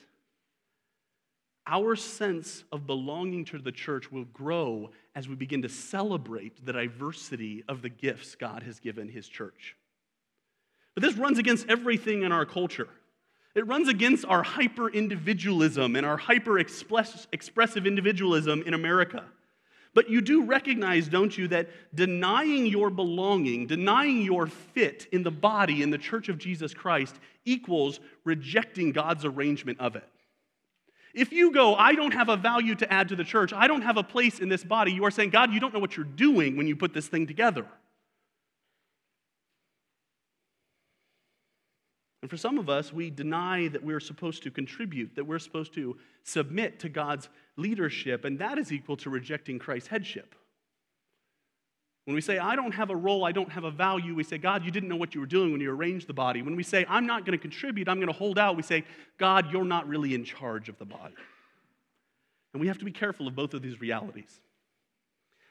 Our 1.66 1.96
sense 1.96 2.64
of 2.72 2.86
belonging 2.86 3.44
to 3.46 3.58
the 3.58 3.70
church 3.70 4.10
will 4.10 4.24
grow 4.24 4.90
as 5.14 5.28
we 5.28 5.34
begin 5.34 5.62
to 5.62 5.68
celebrate 5.68 6.64
the 6.64 6.72
diversity 6.72 7.62
of 7.68 7.82
the 7.82 7.90
gifts 7.90 8.34
God 8.34 8.62
has 8.62 8.80
given 8.80 9.08
His 9.08 9.28
church. 9.28 9.76
But 10.94 11.02
this 11.02 11.16
runs 11.16 11.38
against 11.38 11.68
everything 11.68 12.22
in 12.22 12.32
our 12.32 12.46
culture. 12.46 12.88
It 13.58 13.66
runs 13.66 13.88
against 13.88 14.24
our 14.24 14.44
hyper 14.44 14.88
individualism 14.88 15.96
and 15.96 16.06
our 16.06 16.16
hyper 16.16 16.60
expressive 16.60 17.86
individualism 17.88 18.62
in 18.64 18.72
America. 18.72 19.24
But 19.94 20.08
you 20.08 20.20
do 20.20 20.44
recognize, 20.44 21.08
don't 21.08 21.36
you, 21.36 21.48
that 21.48 21.68
denying 21.92 22.66
your 22.66 22.88
belonging, 22.88 23.66
denying 23.66 24.22
your 24.22 24.46
fit 24.46 25.08
in 25.10 25.24
the 25.24 25.32
body 25.32 25.82
in 25.82 25.90
the 25.90 25.98
church 25.98 26.28
of 26.28 26.38
Jesus 26.38 26.72
Christ 26.72 27.16
equals 27.44 27.98
rejecting 28.22 28.92
God's 28.92 29.24
arrangement 29.24 29.80
of 29.80 29.96
it. 29.96 30.08
If 31.12 31.32
you 31.32 31.50
go, 31.50 31.74
I 31.74 31.96
don't 31.96 32.12
have 32.12 32.28
a 32.28 32.36
value 32.36 32.76
to 32.76 32.92
add 32.92 33.08
to 33.08 33.16
the 33.16 33.24
church, 33.24 33.52
I 33.52 33.66
don't 33.66 33.82
have 33.82 33.96
a 33.96 34.04
place 34.04 34.38
in 34.38 34.48
this 34.48 34.62
body, 34.62 34.92
you 34.92 35.04
are 35.04 35.10
saying, 35.10 35.30
God, 35.30 35.52
you 35.52 35.58
don't 35.58 35.74
know 35.74 35.80
what 35.80 35.96
you're 35.96 36.06
doing 36.06 36.56
when 36.56 36.68
you 36.68 36.76
put 36.76 36.94
this 36.94 37.08
thing 37.08 37.26
together. 37.26 37.66
And 42.20 42.30
for 42.30 42.36
some 42.36 42.58
of 42.58 42.68
us, 42.68 42.92
we 42.92 43.10
deny 43.10 43.68
that 43.68 43.84
we're 43.84 44.00
supposed 44.00 44.42
to 44.42 44.50
contribute, 44.50 45.14
that 45.14 45.24
we're 45.24 45.38
supposed 45.38 45.72
to 45.74 45.96
submit 46.24 46.80
to 46.80 46.88
God's 46.88 47.28
leadership, 47.56 48.24
and 48.24 48.38
that 48.40 48.58
is 48.58 48.72
equal 48.72 48.96
to 48.98 49.10
rejecting 49.10 49.58
Christ's 49.58 49.88
headship. 49.88 50.34
When 52.06 52.14
we 52.14 52.20
say, 52.20 52.38
I 52.38 52.56
don't 52.56 52.72
have 52.72 52.90
a 52.90 52.96
role, 52.96 53.24
I 53.24 53.32
don't 53.32 53.52
have 53.52 53.64
a 53.64 53.70
value, 53.70 54.14
we 54.14 54.24
say, 54.24 54.38
God, 54.38 54.64
you 54.64 54.70
didn't 54.70 54.88
know 54.88 54.96
what 54.96 55.14
you 55.14 55.20
were 55.20 55.26
doing 55.26 55.52
when 55.52 55.60
you 55.60 55.70
arranged 55.70 56.06
the 56.06 56.14
body. 56.14 56.40
When 56.40 56.56
we 56.56 56.62
say, 56.62 56.86
I'm 56.88 57.06
not 57.06 57.26
going 57.26 57.38
to 57.38 57.42
contribute, 57.42 57.86
I'm 57.86 57.98
going 57.98 58.08
to 58.08 58.18
hold 58.18 58.38
out, 58.38 58.56
we 58.56 58.62
say, 58.62 58.84
God, 59.18 59.52
you're 59.52 59.64
not 59.64 59.86
really 59.86 60.14
in 60.14 60.24
charge 60.24 60.68
of 60.68 60.78
the 60.78 60.86
body. 60.86 61.14
And 62.54 62.60
we 62.62 62.66
have 62.68 62.78
to 62.78 62.84
be 62.86 62.92
careful 62.92 63.28
of 63.28 63.36
both 63.36 63.52
of 63.52 63.60
these 63.60 63.80
realities. 63.80 64.40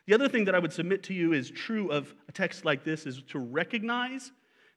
The 0.08 0.16
other 0.16 0.28
thing 0.28 0.46
that 0.46 0.56
I 0.56 0.60
would 0.60 0.74
submit 0.74 1.04
to 1.04 1.14
you 1.14 1.34
is 1.34 1.52
true 1.52 1.92
of 1.92 2.14
a 2.28 2.32
text 2.32 2.66
like 2.66 2.84
this 2.84 3.06
is 3.06 3.22
to 3.30 3.40
recognize 3.40 4.32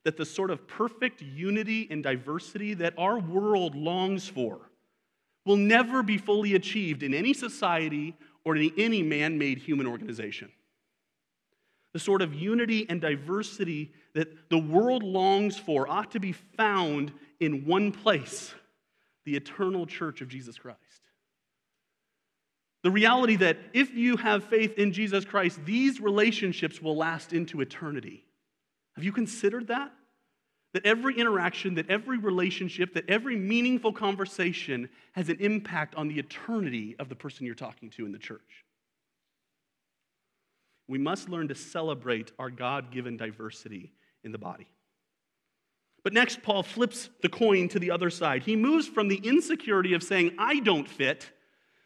that 0.04 0.16
the 0.16 0.24
sort 0.24 0.50
of 0.50 0.66
perfect 0.66 1.20
unity 1.22 1.86
and 1.90 2.02
diversity 2.02 2.74
that 2.74 2.94
our 2.96 3.18
world 3.18 3.74
longs 3.74 4.26
for 4.26 4.70
will 5.44 5.56
never 5.56 6.02
be 6.02 6.18
fully 6.18 6.54
achieved 6.54 7.02
in 7.02 7.14
any 7.14 7.32
society 7.32 8.14
or 8.44 8.56
in 8.56 8.72
any 8.76 9.02
man 9.02 9.38
made 9.38 9.58
human 9.58 9.86
organization. 9.86 10.50
The 11.92 11.98
sort 11.98 12.22
of 12.22 12.34
unity 12.34 12.86
and 12.88 13.00
diversity 13.00 13.92
that 14.14 14.48
the 14.48 14.58
world 14.58 15.02
longs 15.02 15.58
for 15.58 15.88
ought 15.88 16.12
to 16.12 16.20
be 16.20 16.32
found 16.32 17.12
in 17.40 17.66
one 17.66 17.92
place 17.92 18.54
the 19.24 19.36
eternal 19.36 19.86
church 19.86 20.20
of 20.20 20.28
Jesus 20.28 20.56
Christ. 20.56 20.78
The 22.82 22.90
reality 22.90 23.36
that 23.36 23.58
if 23.74 23.92
you 23.92 24.16
have 24.16 24.44
faith 24.44 24.78
in 24.78 24.92
Jesus 24.92 25.24
Christ, 25.24 25.64
these 25.64 26.00
relationships 26.00 26.80
will 26.80 26.96
last 26.96 27.32
into 27.32 27.60
eternity. 27.60 28.24
Have 29.00 29.04
you 29.06 29.12
considered 29.12 29.68
that? 29.68 29.90
That 30.74 30.84
every 30.84 31.18
interaction, 31.18 31.76
that 31.76 31.88
every 31.88 32.18
relationship, 32.18 32.92
that 32.92 33.08
every 33.08 33.34
meaningful 33.34 33.94
conversation 33.94 34.90
has 35.12 35.30
an 35.30 35.38
impact 35.40 35.94
on 35.94 36.08
the 36.08 36.18
eternity 36.18 36.96
of 36.98 37.08
the 37.08 37.14
person 37.14 37.46
you're 37.46 37.54
talking 37.54 37.88
to 37.92 38.04
in 38.04 38.12
the 38.12 38.18
church. 38.18 38.66
We 40.86 40.98
must 40.98 41.30
learn 41.30 41.48
to 41.48 41.54
celebrate 41.54 42.32
our 42.38 42.50
God 42.50 42.90
given 42.90 43.16
diversity 43.16 43.90
in 44.22 44.32
the 44.32 44.38
body. 44.38 44.68
But 46.04 46.12
next, 46.12 46.42
Paul 46.42 46.62
flips 46.62 47.08
the 47.22 47.30
coin 47.30 47.68
to 47.68 47.78
the 47.78 47.92
other 47.92 48.10
side. 48.10 48.42
He 48.42 48.54
moves 48.54 48.86
from 48.86 49.08
the 49.08 49.22
insecurity 49.24 49.94
of 49.94 50.02
saying, 50.02 50.34
I 50.38 50.60
don't 50.60 50.86
fit, 50.86 51.32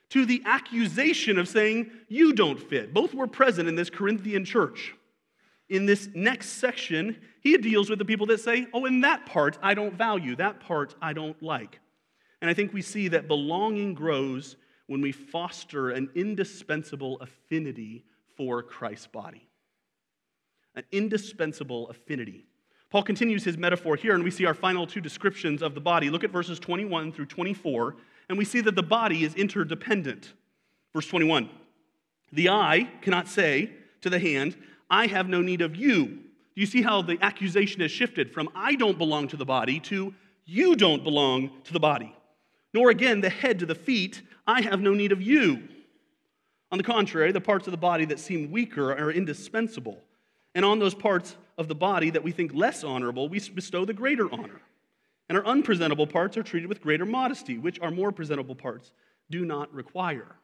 to 0.08 0.26
the 0.26 0.42
accusation 0.44 1.38
of 1.38 1.46
saying, 1.46 1.92
You 2.08 2.32
don't 2.32 2.58
fit. 2.58 2.92
Both 2.92 3.14
were 3.14 3.28
present 3.28 3.68
in 3.68 3.76
this 3.76 3.88
Corinthian 3.88 4.44
church 4.44 4.96
in 5.68 5.86
this 5.86 6.08
next 6.14 6.50
section, 6.60 7.16
he 7.40 7.56
deals 7.56 7.88
with 7.88 7.98
the 7.98 8.04
people 8.04 8.26
that 8.26 8.40
say, 8.40 8.66
Oh, 8.72 8.84
in 8.84 9.00
that 9.00 9.26
part 9.26 9.58
I 9.62 9.74
don't 9.74 9.94
value, 9.94 10.36
that 10.36 10.60
part 10.60 10.94
I 11.00 11.12
don't 11.12 11.40
like. 11.42 11.80
And 12.40 12.50
I 12.50 12.54
think 12.54 12.72
we 12.72 12.82
see 12.82 13.08
that 13.08 13.28
belonging 13.28 13.94
grows 13.94 14.56
when 14.86 15.00
we 15.00 15.12
foster 15.12 15.90
an 15.90 16.10
indispensable 16.14 17.18
affinity 17.20 18.04
for 18.36 18.62
Christ's 18.62 19.06
body. 19.06 19.48
An 20.74 20.84
indispensable 20.92 21.88
affinity. 21.88 22.44
Paul 22.90 23.02
continues 23.02 23.44
his 23.44 23.56
metaphor 23.56 23.96
here, 23.96 24.14
and 24.14 24.22
we 24.22 24.30
see 24.30 24.44
our 24.44 24.54
final 24.54 24.86
two 24.86 25.00
descriptions 25.00 25.62
of 25.62 25.74
the 25.74 25.80
body. 25.80 26.10
Look 26.10 26.22
at 26.22 26.30
verses 26.30 26.58
21 26.58 27.12
through 27.12 27.26
24, 27.26 27.96
and 28.28 28.38
we 28.38 28.44
see 28.44 28.60
that 28.60 28.74
the 28.74 28.82
body 28.82 29.24
is 29.24 29.34
interdependent. 29.34 30.32
Verse 30.94 31.06
21 31.06 31.48
The 32.32 32.50
eye 32.50 32.88
cannot 33.00 33.28
say 33.28 33.72
to 34.02 34.10
the 34.10 34.18
hand, 34.18 34.56
I 34.94 35.08
have 35.08 35.28
no 35.28 35.42
need 35.42 35.60
of 35.60 35.74
you. 35.74 36.04
Do 36.06 36.60
you 36.60 36.66
see 36.66 36.80
how 36.80 37.02
the 37.02 37.18
accusation 37.20 37.80
has 37.80 37.90
shifted 37.90 38.32
from 38.32 38.48
I 38.54 38.76
don't 38.76 38.96
belong 38.96 39.26
to 39.28 39.36
the 39.36 39.44
body 39.44 39.80
to 39.80 40.14
you 40.44 40.76
don't 40.76 41.02
belong 41.02 41.50
to 41.64 41.72
the 41.72 41.80
body? 41.80 42.14
Nor 42.72 42.90
again 42.90 43.20
the 43.20 43.28
head 43.28 43.58
to 43.58 43.66
the 43.66 43.74
feet, 43.74 44.22
I 44.46 44.60
have 44.60 44.80
no 44.80 44.94
need 44.94 45.10
of 45.10 45.20
you. 45.20 45.64
On 46.70 46.78
the 46.78 46.84
contrary, 46.84 47.32
the 47.32 47.40
parts 47.40 47.66
of 47.66 47.72
the 47.72 47.76
body 47.76 48.04
that 48.04 48.20
seem 48.20 48.52
weaker 48.52 48.92
are 48.92 49.10
indispensable. 49.10 49.98
And 50.54 50.64
on 50.64 50.78
those 50.78 50.94
parts 50.94 51.34
of 51.58 51.66
the 51.66 51.74
body 51.74 52.10
that 52.10 52.22
we 52.22 52.30
think 52.30 52.54
less 52.54 52.84
honorable, 52.84 53.28
we 53.28 53.40
bestow 53.48 53.84
the 53.84 53.92
greater 53.92 54.32
honor. 54.32 54.60
And 55.28 55.36
our 55.36 55.44
unpresentable 55.44 56.06
parts 56.06 56.36
are 56.36 56.44
treated 56.44 56.68
with 56.68 56.80
greater 56.80 57.04
modesty, 57.04 57.58
which 57.58 57.80
our 57.80 57.90
more 57.90 58.12
presentable 58.12 58.54
parts 58.54 58.92
do 59.28 59.44
not 59.44 59.74
require. 59.74 60.36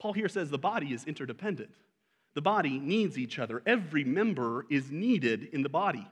Paul 0.00 0.14
here 0.14 0.28
says 0.28 0.50
the 0.50 0.58
body 0.58 0.92
is 0.92 1.04
interdependent. 1.04 1.70
The 2.34 2.42
body 2.42 2.78
needs 2.78 3.18
each 3.18 3.38
other. 3.38 3.62
Every 3.66 4.04
member 4.04 4.66
is 4.70 4.90
needed 4.90 5.48
in 5.52 5.62
the 5.62 5.68
body. 5.68 6.06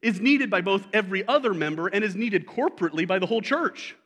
Is 0.00 0.20
needed 0.20 0.50
by 0.50 0.60
both 0.60 0.86
every 0.92 1.26
other 1.26 1.54
member 1.54 1.86
and 1.88 2.04
is 2.04 2.16
needed 2.16 2.46
corporately 2.46 3.06
by 3.06 3.18
the 3.18 3.26
whole 3.26 3.42
church. 3.42 3.96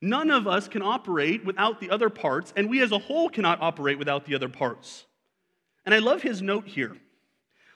None 0.00 0.30
of 0.30 0.46
us 0.46 0.68
can 0.68 0.82
operate 0.82 1.44
without 1.44 1.80
the 1.80 1.90
other 1.90 2.10
parts, 2.10 2.52
and 2.56 2.68
we 2.68 2.82
as 2.82 2.92
a 2.92 2.98
whole 2.98 3.28
cannot 3.28 3.60
operate 3.62 3.98
without 3.98 4.24
the 4.26 4.34
other 4.34 4.48
parts. 4.48 5.06
And 5.84 5.94
I 5.94 5.98
love 5.98 6.22
his 6.22 6.42
note 6.42 6.66
here. 6.66 6.96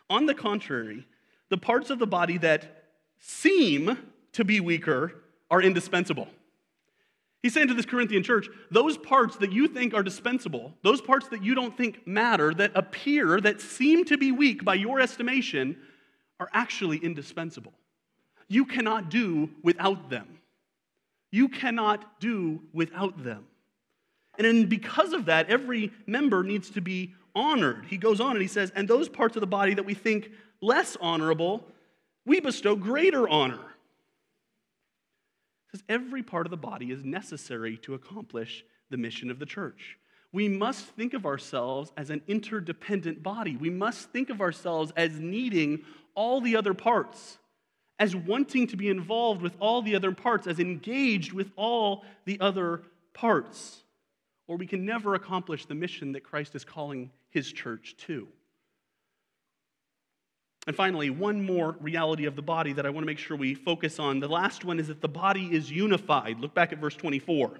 On 0.08 0.26
the 0.26 0.34
contrary, 0.34 1.06
the 1.48 1.56
parts 1.56 1.90
of 1.90 1.98
the 1.98 2.06
body 2.06 2.38
that 2.38 2.84
seem 3.18 3.98
to 4.32 4.44
be 4.44 4.60
weaker 4.60 5.14
are 5.50 5.62
indispensable. 5.62 6.28
He's 7.42 7.55
saying 7.55 7.68
to 7.68 7.74
this 7.74 7.87
Corinthian 7.87 8.22
church, 8.22 8.48
those 8.70 8.98
parts 8.98 9.37
that 9.37 9.50
you 9.50 9.66
think 9.66 9.94
are 9.94 10.03
dispensable, 10.03 10.74
those 10.83 11.00
parts 11.00 11.29
that 11.29 11.42
you 11.42 11.55
don't 11.55 11.74
think 11.74 12.07
matter, 12.07 12.53
that 12.55 12.72
appear, 12.74 13.40
that 13.40 13.61
seem 13.62 14.05
to 14.07 14.18
be 14.18 14.31
weak 14.31 14.64
by 14.64 14.74
your 14.74 15.00
estimation, 15.00 15.76
are 16.38 16.50
actually 16.53 16.98
indispensable. 16.98 17.72
You 18.48 18.66
cannot 18.66 19.11
do 19.11 19.50
without 19.62 20.11
them. 20.11 20.26
You 21.31 21.48
cannot 21.48 22.20
do 22.20 22.61
without 22.72 23.22
them. 23.22 23.46
And 24.38 24.68
because 24.68 25.12
of 25.12 25.26
that, 25.26 25.48
every 25.48 25.92
member 26.07 26.42
needs 26.42 26.70
to 26.70 26.81
be 26.81 27.14
honored. 27.35 27.87
He 27.87 27.96
goes 27.96 28.20
on 28.20 28.33
and 28.33 28.42
he 28.42 28.48
says, 28.48 28.72
and 28.74 28.88
those 28.88 29.09
parts 29.09 29.37
of 29.37 29.40
the 29.40 29.46
body 29.46 29.74
that 29.74 29.85
we 29.85 29.94
think 29.94 30.31
less 30.61 30.96
honorable, 31.00 31.64
we 32.26 32.40
bestow 32.40 32.76
greater 32.76 33.29
honor. 33.29 33.61
Because 35.70 35.85
every 35.88 36.22
part 36.22 36.46
of 36.46 36.50
the 36.50 36.56
body 36.56 36.90
is 36.90 37.04
necessary 37.04 37.76
to 37.78 37.94
accomplish 37.94 38.64
the 38.90 38.96
mission 38.96 39.30
of 39.30 39.38
the 39.38 39.46
church. 39.46 39.98
We 40.33 40.48
must 40.48 40.85
think 40.85 41.14
of 41.14 41.26
ourselves 41.26 41.92
as 41.96 42.11
an 42.11 42.22
interdependent 42.26 43.22
body. 43.22 43.56
We 43.56 43.70
must 43.70 44.11
think 44.11 44.30
of 44.30 44.40
ourselves 44.40 44.92
as 44.96 45.18
needing 45.18 45.85
all 46.14 46.40
the 46.40 46.56
other 46.56 46.74
parts, 46.74 47.38
as 47.98 48.14
wanting 48.14 48.68
to 48.68 48.76
be 48.76 48.88
involved 48.88 49.42
with 49.42 49.56
all 49.61 49.83
the 49.83 49.96
other 49.96 50.12
parts, 50.12 50.46
as 50.46 50.59
engaged 50.59 51.33
with 51.33 51.50
all 51.56 52.04
the 52.24 52.40
other 52.40 52.83
parts. 53.12 53.83
Or 54.46 54.56
we 54.56 54.66
can 54.66 54.85
never 54.85 55.14
accomplish 55.14 55.66
the 55.66 55.74
mission 55.74 56.12
that 56.12 56.24
Christ 56.24 56.54
is 56.54 56.64
calling 56.64 57.11
his 57.30 57.52
church 57.52 57.96
to. 58.06 58.26
And 60.66 60.76
finally, 60.76 61.08
one 61.10 61.44
more 61.44 61.76
reality 61.80 62.26
of 62.26 62.36
the 62.36 62.42
body 62.42 62.72
that 62.74 62.84
I 62.84 62.90
want 62.90 63.02
to 63.02 63.06
make 63.06 63.18
sure 63.18 63.36
we 63.36 63.54
focus 63.54 63.98
on. 63.98 64.20
The 64.20 64.28
last 64.28 64.64
one 64.64 64.78
is 64.78 64.88
that 64.88 65.00
the 65.00 65.08
body 65.08 65.48
is 65.52 65.70
unified. 65.70 66.38
Look 66.38 66.54
back 66.54 66.72
at 66.72 66.78
verse 66.78 66.94
24. 66.94 67.58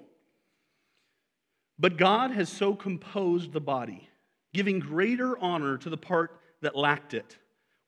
But 1.78 1.96
God 1.96 2.30
has 2.30 2.50
so 2.50 2.74
composed 2.74 3.52
the 3.52 3.60
body, 3.60 4.06
giving 4.52 4.80
greater 4.80 5.38
honor 5.38 5.78
to 5.78 5.88
the 5.88 5.96
part 5.96 6.38
that 6.60 6.76
lacked 6.76 7.14
it. 7.14 7.38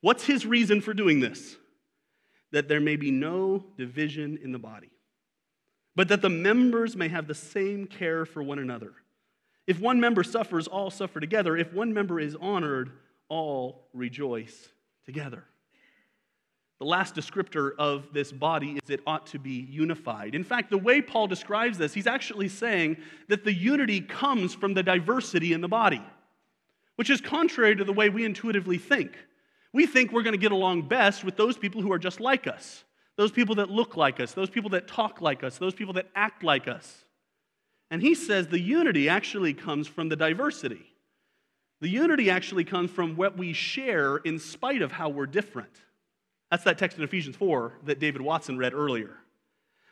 What's 0.01 0.25
his 0.25 0.47
reason 0.47 0.81
for 0.81 0.95
doing 0.95 1.21
this? 1.21 1.57
That 2.53 2.69
there 2.69 2.81
may 2.81 2.97
be 2.97 3.11
no 3.11 3.65
division 3.77 4.39
in 4.43 4.53
the 4.53 4.59
body, 4.59 4.91
but 5.95 6.09
that 6.09 6.23
the 6.23 6.31
members 6.31 6.97
may 6.97 7.09
have 7.09 7.27
the 7.27 7.35
same 7.35 7.87
care 7.87 8.25
for 8.25 8.43
one 8.43 8.59
another. 8.59 8.93
If 9.67 9.79
one 9.79 10.01
member 10.01 10.25
suffers, 10.25 10.67
all 10.67 10.91
suffer 10.91 11.21
together. 11.21 11.57
If 11.57 11.73
one 11.73 11.93
member 11.93 12.19
is 12.19 12.35
honored, 12.41 12.91
all 13.29 13.89
rejoice 13.93 14.69
together. 15.05 15.45
The 16.79 16.87
last 16.87 17.15
descriptor 17.15 17.71
of 17.79 18.13
this 18.13 18.33
body 18.33 18.73
is 18.83 18.91
it 18.91 19.03
ought 19.07 19.27
to 19.29 19.39
be 19.39 19.67
unified. 19.71 20.35
In 20.35 20.43
fact, 20.43 20.71
the 20.71 20.79
way 20.79 21.01
Paul 21.01 21.29
describes 21.29 21.79
this, 21.79 21.95
he's 21.95 22.09
actually 22.09 22.49
saying 22.49 22.97
that 23.29 23.45
the 23.45 23.53
unity 23.53 24.01
comes 24.01 24.53
from 24.53 24.75
the 24.75 24.83
diversity 24.83 25.53
in 25.53 25.61
the 25.61 25.69
body, 25.69 26.03
which 26.97 27.09
is 27.09 27.21
contrary 27.21 27.77
to 27.77 27.85
the 27.85 27.93
way 27.93 28.09
we 28.09 28.25
intuitively 28.25 28.79
think. 28.79 29.17
We 29.73 29.87
think 29.87 30.11
we're 30.11 30.25
going 30.25 30.35
to 30.35 30.39
get 30.39 30.51
along 30.51 30.89
best 30.89 31.23
with 31.23 31.37
those 31.37 31.57
people 31.57 31.83
who 31.83 31.93
are 31.93 32.01
just 32.01 32.19
like 32.19 32.49
us, 32.49 32.83
those 33.17 33.31
people 33.31 33.55
that 33.57 33.71
look 33.71 33.97
like 33.97 34.19
us, 34.19 34.33
those 34.33 34.51
people 34.51 34.71
that 34.71 34.89
talk 34.89 35.21
like 35.21 35.45
us, 35.45 35.59
those 35.59 35.75
people 35.75 35.95
that 35.95 36.09
act 36.17 36.43
like 36.43 36.67
us. 36.67 37.05
And 37.93 38.03
he 38.03 38.15
says 38.15 38.49
the 38.49 38.59
unity 38.59 39.09
actually 39.09 39.55
comes 39.55 39.87
from 39.87 40.09
the 40.09 40.17
diversity. 40.17 40.92
The 41.83 41.89
unity 41.89 42.31
actually 42.31 42.63
comes 42.63 42.93
from 42.93 43.17
what 43.17 43.37
we 43.37 43.53
share 43.53 44.19
in 44.19 44.39
spite 44.39 44.83
of 44.83 44.93
how 44.93 45.09
we're 45.09 45.27
different. 45.27 45.83
That's 46.49 46.63
that 46.63 46.79
text 46.79 46.97
in 46.97 47.03
Ephesians 47.03 47.35
4 47.35 47.73
that 47.87 47.99
David 47.99 48.23
Watson 48.23 48.57
read 48.57 48.73
earlier. 48.73 49.17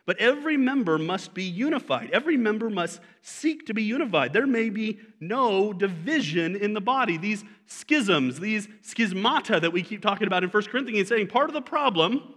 But 0.07 0.16
every 0.18 0.57
member 0.57 0.98
must 0.98 1.35
be 1.35 1.42
unified. 1.42 2.11
Every 2.12 2.37
member 2.37 2.70
must 2.70 3.00
seek 3.22 3.66
to 3.66 3.74
be 3.74 3.83
unified. 3.83 4.33
There 4.33 4.46
may 4.46 4.70
be 4.70 5.00
no 5.18 5.72
division 5.72 6.55
in 6.55 6.74
the 6.74 6.81
body. 6.81 7.16
These 7.16 7.42
schisms, 7.66 8.38
these 8.38 8.68
schismata 8.85 9.61
that 9.61 9.72
we 9.72 9.83
keep 9.83 10.00
talking 10.00 10.29
about 10.29 10.44
in 10.44 10.50
1 10.50 10.62
Corinthians, 10.66 11.09
saying 11.09 11.26
part 11.26 11.50
of 11.50 11.55
the 11.55 11.61
problem 11.61 12.35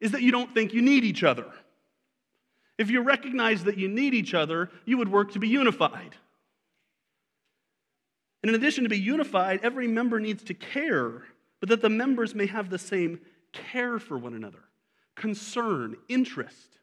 is 0.00 0.10
that 0.10 0.22
you 0.22 0.32
don't 0.32 0.52
think 0.52 0.74
you 0.74 0.82
need 0.82 1.04
each 1.04 1.22
other. 1.22 1.46
If 2.76 2.90
you 2.90 3.02
recognize 3.02 3.62
that 3.64 3.78
you 3.78 3.86
need 3.86 4.14
each 4.14 4.34
other, 4.34 4.68
you 4.84 4.98
would 4.98 5.12
work 5.12 5.30
to 5.34 5.38
be 5.38 5.46
unified. 5.46 6.16
And 8.46 8.54
in 8.54 8.62
addition 8.62 8.84
to 8.84 8.88
be 8.88 8.96
unified, 8.96 9.58
every 9.64 9.88
member 9.88 10.20
needs 10.20 10.44
to 10.44 10.54
care, 10.54 11.24
but 11.58 11.68
that 11.68 11.82
the 11.82 11.88
members 11.88 12.32
may 12.32 12.46
have 12.46 12.70
the 12.70 12.78
same 12.78 13.18
care 13.52 13.98
for 13.98 14.16
one 14.16 14.34
another, 14.34 14.62
concern, 15.16 15.96
interest. 16.08 16.78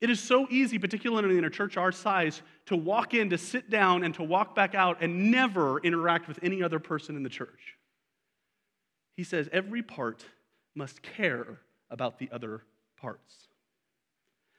It 0.00 0.08
is 0.08 0.20
so 0.20 0.46
easy, 0.50 0.78
particularly 0.78 1.36
in 1.36 1.42
a 1.42 1.50
church 1.50 1.76
our 1.76 1.90
size, 1.90 2.42
to 2.66 2.76
walk 2.76 3.12
in, 3.12 3.28
to 3.30 3.38
sit 3.38 3.70
down, 3.70 4.04
and 4.04 4.14
to 4.14 4.22
walk 4.22 4.54
back 4.54 4.76
out 4.76 4.98
and 5.02 5.32
never 5.32 5.80
interact 5.80 6.28
with 6.28 6.38
any 6.44 6.62
other 6.62 6.78
person 6.78 7.16
in 7.16 7.24
the 7.24 7.28
church. 7.28 7.76
He 9.16 9.24
says 9.24 9.48
every 9.50 9.82
part 9.82 10.24
must 10.76 11.02
care 11.02 11.58
about 11.90 12.20
the 12.20 12.28
other 12.30 12.62
parts. 12.96 13.48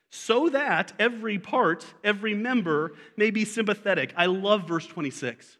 So 0.09 0.49
that 0.49 0.91
every 0.99 1.39
part, 1.39 1.85
every 2.03 2.33
member 2.33 2.95
may 3.15 3.31
be 3.31 3.45
sympathetic. 3.45 4.13
I 4.17 4.25
love 4.25 4.67
verse 4.67 4.85
26. 4.85 5.55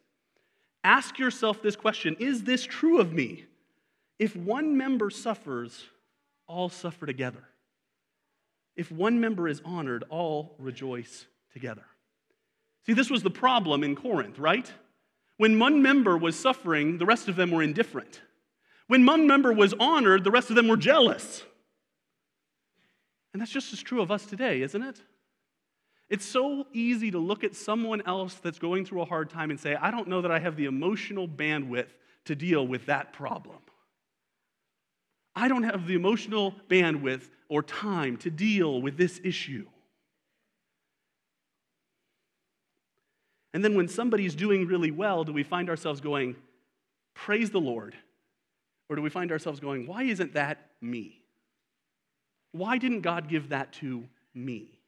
Ask 0.82 1.18
yourself 1.18 1.62
this 1.62 1.76
question 1.76 2.16
Is 2.18 2.44
this 2.44 2.64
true 2.64 3.00
of 3.00 3.12
me? 3.12 3.44
If 4.18 4.36
one 4.36 4.76
member 4.76 5.10
suffers, 5.10 5.86
all 6.46 6.68
suffer 6.68 7.06
together. 7.06 7.44
If 8.76 8.90
one 8.90 9.20
member 9.20 9.48
is 9.48 9.62
honored, 9.64 10.04
all 10.10 10.54
rejoice 10.58 11.26
together. 11.52 11.84
See, 12.86 12.92
this 12.92 13.10
was 13.10 13.22
the 13.22 13.30
problem 13.30 13.84
in 13.84 13.94
Corinth, 13.96 14.38
right? 14.38 14.70
When 15.36 15.58
one 15.58 15.82
member 15.82 16.16
was 16.18 16.38
suffering, 16.38 16.98
the 16.98 17.06
rest 17.06 17.28
of 17.28 17.36
them 17.36 17.50
were 17.50 17.62
indifferent. 17.62 18.20
When 18.88 19.06
one 19.06 19.26
member 19.26 19.52
was 19.52 19.74
honored, 19.78 20.24
the 20.24 20.30
rest 20.30 20.50
of 20.50 20.56
them 20.56 20.68
were 20.68 20.76
jealous. 20.76 21.42
And 23.32 23.40
that's 23.40 23.52
just 23.52 23.72
as 23.72 23.80
true 23.80 24.02
of 24.02 24.10
us 24.10 24.26
today, 24.26 24.62
isn't 24.62 24.82
it? 24.82 25.00
It's 26.10 26.26
so 26.26 26.66
easy 26.72 27.12
to 27.12 27.18
look 27.18 27.44
at 27.44 27.54
someone 27.54 28.02
else 28.04 28.34
that's 28.34 28.58
going 28.58 28.84
through 28.84 29.02
a 29.02 29.04
hard 29.04 29.30
time 29.30 29.50
and 29.50 29.60
say, 29.60 29.76
I 29.76 29.92
don't 29.92 30.08
know 30.08 30.20
that 30.22 30.32
I 30.32 30.40
have 30.40 30.56
the 30.56 30.64
emotional 30.64 31.28
bandwidth 31.28 31.86
to 32.24 32.34
deal 32.34 32.66
with 32.66 32.86
that 32.86 33.12
problem. 33.12 33.58
I 35.36 35.46
don't 35.46 35.62
have 35.62 35.86
the 35.86 35.94
emotional 35.94 36.52
bandwidth 36.68 37.30
or 37.48 37.62
time 37.62 38.16
to 38.18 38.30
deal 38.30 38.82
with 38.82 38.96
this 38.96 39.20
issue. 39.22 39.66
And 43.54 43.64
then 43.64 43.76
when 43.76 43.86
somebody's 43.86 44.34
doing 44.34 44.66
really 44.66 44.90
well, 44.90 45.22
do 45.22 45.32
we 45.32 45.44
find 45.44 45.70
ourselves 45.70 46.00
going, 46.00 46.34
Praise 47.14 47.50
the 47.50 47.60
Lord? 47.60 47.94
Or 48.88 48.96
do 48.96 49.02
we 49.02 49.10
find 49.10 49.30
ourselves 49.30 49.60
going, 49.60 49.86
Why 49.86 50.02
isn't 50.02 50.34
that 50.34 50.70
me? 50.80 51.22
Why 52.50 52.78
didn't 52.78 53.02
God 53.02 53.28
give 53.28 53.50
that 53.50 53.72
to 53.74 54.04
me? 54.34 54.79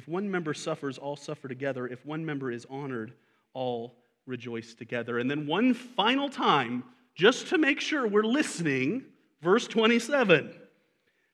If 0.00 0.08
one 0.08 0.30
member 0.30 0.54
suffers, 0.54 0.96
all 0.96 1.14
suffer 1.14 1.46
together. 1.46 1.86
If 1.86 2.06
one 2.06 2.24
member 2.24 2.50
is 2.50 2.66
honored, 2.70 3.12
all 3.52 3.98
rejoice 4.24 4.72
together. 4.72 5.18
And 5.18 5.30
then 5.30 5.46
one 5.46 5.74
final 5.74 6.30
time, 6.30 6.84
just 7.14 7.48
to 7.48 7.58
make 7.58 7.82
sure 7.82 8.06
we're 8.06 8.22
listening, 8.22 9.04
verse 9.42 9.68
27. 9.68 10.54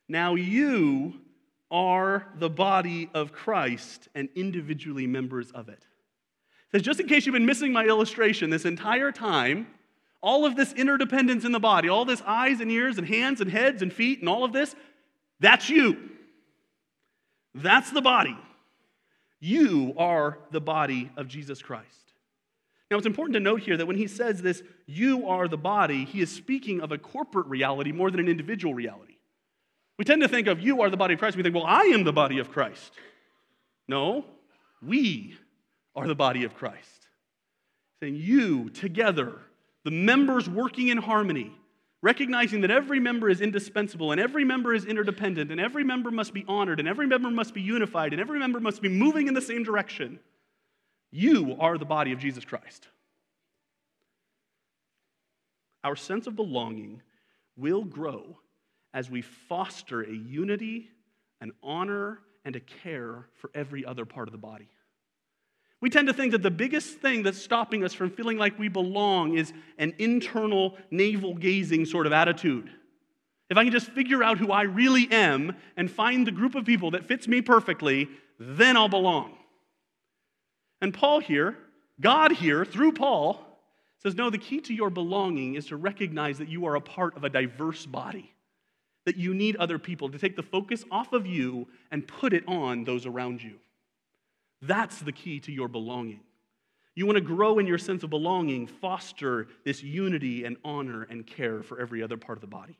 Now 0.09 0.35
you 0.35 1.14
are 1.70 2.26
the 2.40 2.50
body 2.50 3.09
of 3.14 3.31
Christ 3.31 4.09
and 4.16 4.29
individually 4.35 5.07
members 5.07 5.52
of 5.52 5.68
it. 5.68 5.79
it 5.79 6.72
says, 6.72 6.83
just 6.83 6.98
in 6.98 7.07
case 7.07 7.24
you've 7.24 7.35
been 7.35 7.46
missing 7.46 7.72
my 7.72 7.85
illustration 7.85 8.50
this 8.50 8.64
entire 8.64 9.12
time, 9.12 9.68
all 10.20 10.44
of 10.44 10.57
this 10.57 10.72
interdependence 10.72 11.44
in 11.44 11.52
the 11.52 11.61
body, 11.61 11.88
all 11.88 12.05
this 12.05 12.20
eyes 12.26 12.61
and 12.61 12.72
ears 12.72 12.98
and 12.98 13.07
hands 13.07 13.40
and 13.40 13.48
heads 13.48 13.81
and 13.81 13.92
feet 13.92 14.18
and 14.18 14.29
all 14.29 14.42
of 14.42 14.52
this, 14.52 14.74
that's 15.38 15.70
you. 15.70 16.11
That's 17.55 17.92
the 17.92 18.02
body. 18.02 18.37
You 19.40 19.94
are 19.96 20.38
the 20.51 20.61
body 20.61 21.11
of 21.16 21.29
Jesus 21.29 21.62
Christ. 21.62 22.12
Now, 22.90 22.96
it's 22.99 23.07
important 23.07 23.35
to 23.35 23.40
note 23.40 23.62
here 23.62 23.77
that 23.77 23.87
when 23.87 23.96
he 23.96 24.07
says 24.07 24.42
this, 24.42 24.62
you 24.87 25.27
are 25.29 25.49
the 25.49 25.57
body, 25.57 26.05
he 26.05 26.20
is 26.20 26.31
speaking 26.31 26.81
of 26.81 26.92
a 26.92 26.99
corporate 26.99 27.49
reality 27.49 27.90
more 27.90 28.11
than 28.11 28.20
an 28.20 28.29
individual 28.29 28.75
reality. 28.75 29.16
We 29.99 30.05
tend 30.05 30.22
to 30.22 30.29
think 30.29 30.46
of 30.46 30.61
you 30.61 30.83
are 30.83 30.90
the 30.90 30.96
body 30.96 31.14
of 31.14 31.20
Christ. 31.20 31.37
We 31.37 31.42
think, 31.42 31.55
well, 31.55 31.66
I 31.66 31.83
am 31.94 32.05
the 32.05 32.12
body 32.12 32.38
of 32.38 32.51
Christ. 32.51 32.92
No, 33.88 34.25
we 34.83 35.37
are 35.94 36.07
the 36.07 36.14
body 36.14 36.44
of 36.44 36.55
Christ. 36.55 37.09
Saying 38.01 38.16
you 38.16 38.70
together, 38.70 39.33
the 39.85 39.90
members 39.90 40.49
working 40.49 40.88
in 40.88 40.99
harmony, 40.99 41.53
recognizing 42.02 42.61
that 42.61 42.70
every 42.70 43.00
member 43.00 43.28
is 43.28 43.40
indispensable 43.40 44.12
and 44.12 44.20
every 44.20 44.44
member 44.44 44.74
is 44.74 44.85
interdependent 44.85 45.50
and 45.50 45.61
every 45.61 45.85
member 45.85 46.11
must 46.11 46.35
be 46.35 46.44
honored 46.46 46.78
and 46.78 46.88
every 46.88 47.06
member 47.06 47.30
must 47.30 47.54
be 47.54 47.62
unified 47.62 48.12
and 48.12 48.20
every 48.20 48.38
member 48.38 48.61
must 48.61 48.82
be 48.82 48.88
moving 48.88 49.28
in 49.28 49.35
the 49.35 49.40
same 49.40 49.62
direction, 49.62 50.18
you 51.11 51.56
are 51.59 51.78
the 51.78 51.85
body 51.85 52.12
of 52.12 52.18
Jesus 52.18 52.44
Christ. 52.44 52.88
Our 55.85 55.96
sense 55.96 56.26
of 56.26 56.37
belonging 56.37 57.00
will 57.56 57.85
grow 57.85 58.38
as 58.92 59.11
we 59.11 59.22
foster 59.22 60.02
a 60.02 60.12
unity, 60.12 60.90
an 61.40 61.52
honor, 61.62 62.20
and 62.44 62.56
a 62.56 62.61
care 62.61 63.26
for 63.35 63.50
every 63.54 63.85
other 63.85 64.04
part 64.04 64.28
of 64.28 64.32
the 64.32 64.38
body. 64.38 64.68
We 65.80 65.90
tend 65.90 66.08
to 66.08 66.14
think 66.14 66.32
that 66.32 66.42
the 66.42 66.50
biggest 66.50 66.98
thing 66.98 67.22
that's 67.22 67.40
stopping 67.40 67.84
us 67.84 67.92
from 67.92 68.10
feeling 68.10 68.38
like 68.38 68.58
we 68.58 68.68
belong 68.68 69.36
is 69.36 69.52
an 69.78 69.94
internal, 69.98 70.76
navel 70.90 71.34
gazing 71.34 71.84
sort 71.84 72.06
of 72.06 72.12
attitude. 72.12 72.70
If 73.50 73.56
I 73.56 73.62
can 73.62 73.72
just 73.72 73.90
figure 73.90 74.22
out 74.22 74.38
who 74.38 74.50
I 74.50 74.62
really 74.62 75.06
am 75.10 75.54
and 75.76 75.90
find 75.90 76.26
the 76.26 76.32
group 76.32 76.54
of 76.54 76.64
people 76.64 76.92
that 76.92 77.06
fits 77.06 77.28
me 77.28 77.42
perfectly, 77.42 78.08
then 78.40 78.76
I'll 78.76 78.88
belong. 78.88 79.36
And 80.80 80.92
Paul 80.92 81.20
here, 81.20 81.56
God 82.00 82.32
here, 82.32 82.64
through 82.64 82.92
Paul, 82.92 83.42
says, 84.02 84.14
No, 84.14 84.30
the 84.30 84.38
key 84.38 84.60
to 84.62 84.74
your 84.74 84.90
belonging 84.90 85.54
is 85.54 85.66
to 85.66 85.76
recognize 85.76 86.38
that 86.38 86.48
you 86.48 86.66
are 86.66 86.74
a 86.74 86.80
part 86.80 87.16
of 87.16 87.24
a 87.24 87.30
diverse 87.30 87.86
body, 87.86 88.34
that 89.04 89.16
you 89.16 89.34
need 89.34 89.56
other 89.56 89.78
people 89.78 90.10
to 90.10 90.18
take 90.18 90.36
the 90.36 90.42
focus 90.42 90.84
off 90.90 91.12
of 91.12 91.26
you 91.26 91.68
and 91.90 92.06
put 92.06 92.32
it 92.32 92.44
on 92.48 92.84
those 92.84 93.06
around 93.06 93.42
you. 93.42 93.58
That's 94.62 94.99
the 95.01 95.12
key 95.12 95.40
to 95.40 95.53
your 95.53 95.69
belonging. 95.69 96.21
You 96.95 97.05
want 97.05 97.16
to 97.16 97.23
grow 97.23 97.59
in 97.59 97.66
your 97.66 97.79
sense 97.79 98.03
of 98.03 98.11
belonging, 98.11 98.66
foster 98.66 99.49
this 99.64 99.83
unity 99.83 100.45
and 100.45 100.57
honor 100.64 101.03
and 101.03 101.27
care 101.27 101.62
for 101.62 101.79
every 101.79 102.03
other 102.03 102.16
part 102.16 102.38
of 102.38 102.40
the 102.40 102.47
body. 102.47 102.79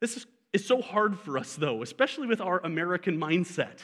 This 0.00 0.16
is, 0.16 0.26
so 0.66 0.82
hard 0.82 1.16
for 1.18 1.38
us, 1.38 1.54
though, 1.54 1.82
especially 1.82 2.26
with 2.26 2.40
our 2.40 2.58
American 2.64 3.18
mindset. 3.18 3.78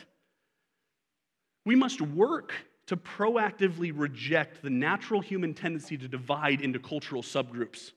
We 1.65 1.77
must 1.77 2.01
work 2.01 2.53
to 2.87 2.97
proactively 2.97 3.93
reject 3.95 4.61
the 4.61 4.71
natural 4.71 5.21
human 5.21 5.55
tendency 5.55 5.97
to 5.97 6.09
divide 6.09 6.61
into 6.61 6.81
cultural 6.81 7.23
subgroups. 7.23 7.93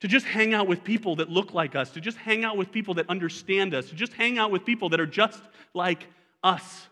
To 0.00 0.08
just 0.08 0.24
hang 0.26 0.54
out 0.54 0.68
with 0.68 0.84
people 0.84 1.16
that 1.16 1.28
look 1.28 1.52
like 1.52 1.74
us, 1.74 1.90
to 1.90 2.00
just 2.00 2.16
hang 2.16 2.44
out 2.44 2.56
with 2.56 2.72
people 2.72 2.94
that 2.94 3.10
understand 3.10 3.74
us, 3.74 3.88
to 3.88 3.94
just 3.94 4.14
hang 4.14 4.38
out 4.38 4.50
with 4.50 4.64
people 4.64 4.88
that 4.90 5.00
are 5.00 5.06
just 5.06 5.42
like 5.74 6.06
us. 6.42 6.86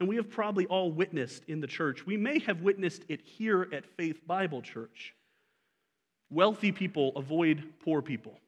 And 0.00 0.08
we 0.08 0.16
have 0.16 0.30
probably 0.30 0.66
all 0.66 0.92
witnessed 0.92 1.44
in 1.48 1.60
the 1.60 1.66
church, 1.66 2.06
we 2.06 2.16
may 2.16 2.38
have 2.40 2.62
witnessed 2.62 3.02
it 3.08 3.20
here 3.22 3.68
at 3.72 3.84
Faith 3.96 4.26
Bible 4.26 4.62
Church. 4.62 5.14
Wealthy 6.30 6.72
people 6.72 7.12
avoid 7.16 7.64
poor 7.84 8.02
people. 8.02 8.38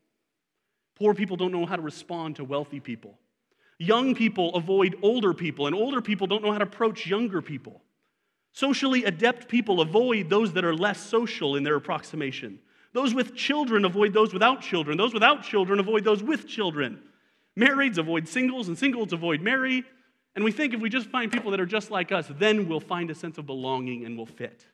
Poor 0.96 1.14
people 1.14 1.36
don't 1.36 1.52
know 1.52 1.66
how 1.66 1.76
to 1.76 1.82
respond 1.82 2.36
to 2.36 2.44
wealthy 2.44 2.78
people. 2.78 3.18
Young 3.78 4.14
people 4.14 4.54
avoid 4.54 4.96
older 5.00 5.32
people, 5.32 5.66
and 5.66 5.74
older 5.74 6.02
people 6.02 6.26
don't 6.26 6.42
know 6.42 6.52
how 6.52 6.58
to 6.58 6.64
approach 6.64 7.06
younger 7.06 7.40
people. 7.40 7.80
Socially 8.52 9.04
adept 9.04 9.48
people 9.48 9.80
avoid 9.80 10.28
those 10.28 10.52
that 10.52 10.64
are 10.64 10.74
less 10.74 11.00
social 11.00 11.56
in 11.56 11.62
their 11.62 11.76
approximation. 11.76 12.58
Those 12.92 13.14
with 13.14 13.34
children 13.34 13.84
avoid 13.84 14.12
those 14.12 14.34
without 14.34 14.60
children. 14.60 14.98
Those 14.98 15.14
without 15.14 15.42
children 15.42 15.80
avoid 15.80 16.04
those 16.04 16.22
with 16.22 16.46
children. 16.46 17.00
Marrieds 17.58 17.96
avoid 17.96 18.28
singles, 18.28 18.68
and 18.68 18.76
singles 18.76 19.12
avoid 19.12 19.40
married. 19.40 19.84
And 20.34 20.44
we 20.44 20.52
think 20.52 20.74
if 20.74 20.80
we 20.80 20.88
just 20.88 21.08
find 21.08 21.30
people 21.30 21.50
that 21.50 21.60
are 21.60 21.66
just 21.66 21.90
like 21.90 22.12
us, 22.12 22.30
then 22.38 22.68
we'll 22.68 22.80
find 22.80 23.10
a 23.10 23.14
sense 23.14 23.38
of 23.38 23.46
belonging 23.46 24.04
and 24.04 24.16
we'll 24.16 24.26
fit. 24.26 24.64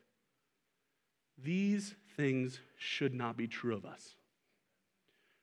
These 1.43 1.95
things 2.15 2.59
should 2.77 3.13
not 3.13 3.37
be 3.37 3.47
true 3.47 3.75
of 3.75 3.85
us. 3.85 4.15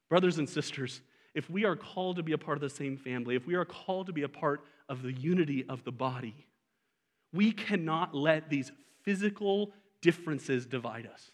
Brothers 0.08 0.38
and 0.38 0.48
sisters, 0.48 1.00
if 1.34 1.50
we 1.50 1.64
are 1.64 1.76
called 1.76 2.16
to 2.16 2.22
be 2.22 2.32
a 2.32 2.38
part 2.38 2.56
of 2.56 2.62
the 2.62 2.70
same 2.70 2.96
family, 2.96 3.34
if 3.34 3.46
we 3.46 3.54
are 3.54 3.64
called 3.64 4.06
to 4.06 4.12
be 4.12 4.22
a 4.22 4.28
part 4.28 4.64
of 4.88 5.02
the 5.02 5.12
unity 5.12 5.64
of 5.68 5.82
the 5.84 5.92
body, 5.92 6.46
we 7.32 7.50
cannot 7.50 8.14
let 8.14 8.48
these 8.48 8.70
physical 9.02 9.72
differences 10.00 10.66
divide 10.66 11.08
us. 11.12 11.30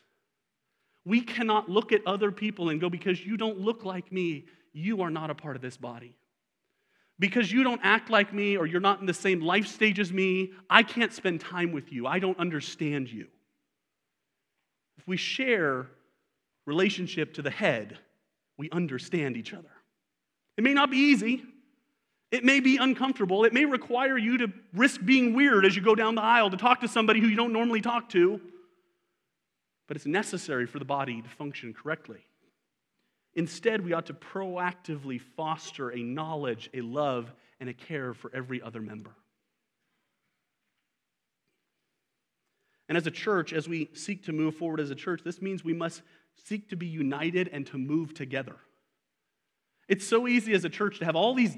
We 1.04 1.20
cannot 1.20 1.68
look 1.68 1.92
at 1.92 2.06
other 2.06 2.30
people 2.30 2.70
and 2.70 2.80
go, 2.80 2.88
because 2.88 3.24
you 3.24 3.36
don't 3.36 3.60
look 3.60 3.84
like 3.84 4.10
me, 4.10 4.46
you 4.72 5.02
are 5.02 5.10
not 5.10 5.30
a 5.30 5.34
part 5.34 5.56
of 5.56 5.62
this 5.62 5.76
body. 5.76 6.14
Because 7.20 7.52
you 7.52 7.62
don't 7.62 7.82
act 7.84 8.08
like 8.08 8.32
me 8.32 8.56
or 8.56 8.66
you're 8.66 8.80
not 8.80 9.00
in 9.00 9.06
the 9.06 9.14
same 9.14 9.42
life 9.42 9.66
stage 9.66 10.00
as 10.00 10.10
me, 10.10 10.52
I 10.70 10.82
can't 10.82 11.12
spend 11.12 11.42
time 11.42 11.70
with 11.70 11.92
you. 11.92 12.06
I 12.06 12.18
don't 12.18 12.38
understand 12.38 13.12
you. 13.12 13.26
If 14.98 15.06
we 15.06 15.18
share 15.18 15.86
relationship 16.66 17.34
to 17.34 17.42
the 17.42 17.50
head, 17.50 17.98
we 18.56 18.70
understand 18.70 19.36
each 19.36 19.52
other. 19.52 19.70
It 20.56 20.64
may 20.64 20.72
not 20.72 20.90
be 20.90 20.96
easy. 20.96 21.42
It 22.30 22.42
may 22.42 22.60
be 22.60 22.78
uncomfortable. 22.78 23.44
It 23.44 23.52
may 23.52 23.66
require 23.66 24.16
you 24.16 24.38
to 24.38 24.52
risk 24.72 25.04
being 25.04 25.34
weird 25.34 25.66
as 25.66 25.76
you 25.76 25.82
go 25.82 25.94
down 25.94 26.14
the 26.14 26.22
aisle 26.22 26.48
to 26.50 26.56
talk 26.56 26.80
to 26.80 26.88
somebody 26.88 27.20
who 27.20 27.26
you 27.26 27.36
don't 27.36 27.52
normally 27.52 27.82
talk 27.82 28.08
to. 28.10 28.40
But 29.88 29.96
it's 29.98 30.06
necessary 30.06 30.66
for 30.66 30.78
the 30.78 30.84
body 30.86 31.20
to 31.20 31.28
function 31.28 31.74
correctly. 31.74 32.24
Instead, 33.34 33.84
we 33.84 33.92
ought 33.92 34.06
to 34.06 34.14
proactively 34.14 35.20
foster 35.20 35.90
a 35.90 36.02
knowledge, 36.02 36.68
a 36.74 36.80
love, 36.80 37.32
and 37.60 37.68
a 37.68 37.74
care 37.74 38.12
for 38.12 38.30
every 38.34 38.60
other 38.60 38.80
member. 38.80 39.14
And 42.88 42.96
as 42.96 43.06
a 43.06 43.10
church, 43.10 43.52
as 43.52 43.68
we 43.68 43.88
seek 43.94 44.24
to 44.24 44.32
move 44.32 44.56
forward 44.56 44.80
as 44.80 44.90
a 44.90 44.96
church, 44.96 45.20
this 45.24 45.40
means 45.40 45.62
we 45.62 45.74
must 45.74 46.02
seek 46.44 46.70
to 46.70 46.76
be 46.76 46.86
united 46.86 47.48
and 47.52 47.64
to 47.68 47.78
move 47.78 48.14
together. 48.14 48.56
It's 49.88 50.06
so 50.06 50.26
easy 50.26 50.54
as 50.54 50.64
a 50.64 50.68
church 50.68 50.98
to 50.98 51.04
have 51.04 51.14
all 51.14 51.34
these 51.34 51.56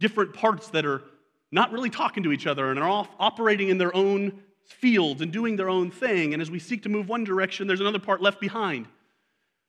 different 0.00 0.34
parts 0.34 0.68
that 0.68 0.84
are 0.84 1.02
not 1.50 1.72
really 1.72 1.88
talking 1.88 2.24
to 2.24 2.32
each 2.32 2.46
other 2.46 2.70
and 2.70 2.78
are 2.78 2.88
off 2.88 3.08
operating 3.18 3.70
in 3.70 3.78
their 3.78 3.96
own 3.96 4.42
fields 4.66 5.22
and 5.22 5.32
doing 5.32 5.56
their 5.56 5.70
own 5.70 5.90
thing. 5.90 6.34
And 6.34 6.42
as 6.42 6.50
we 6.50 6.58
seek 6.58 6.82
to 6.82 6.88
move 6.88 7.08
one 7.08 7.24
direction, 7.24 7.66
there's 7.66 7.80
another 7.80 7.98
part 7.98 8.20
left 8.20 8.40
behind. 8.40 8.86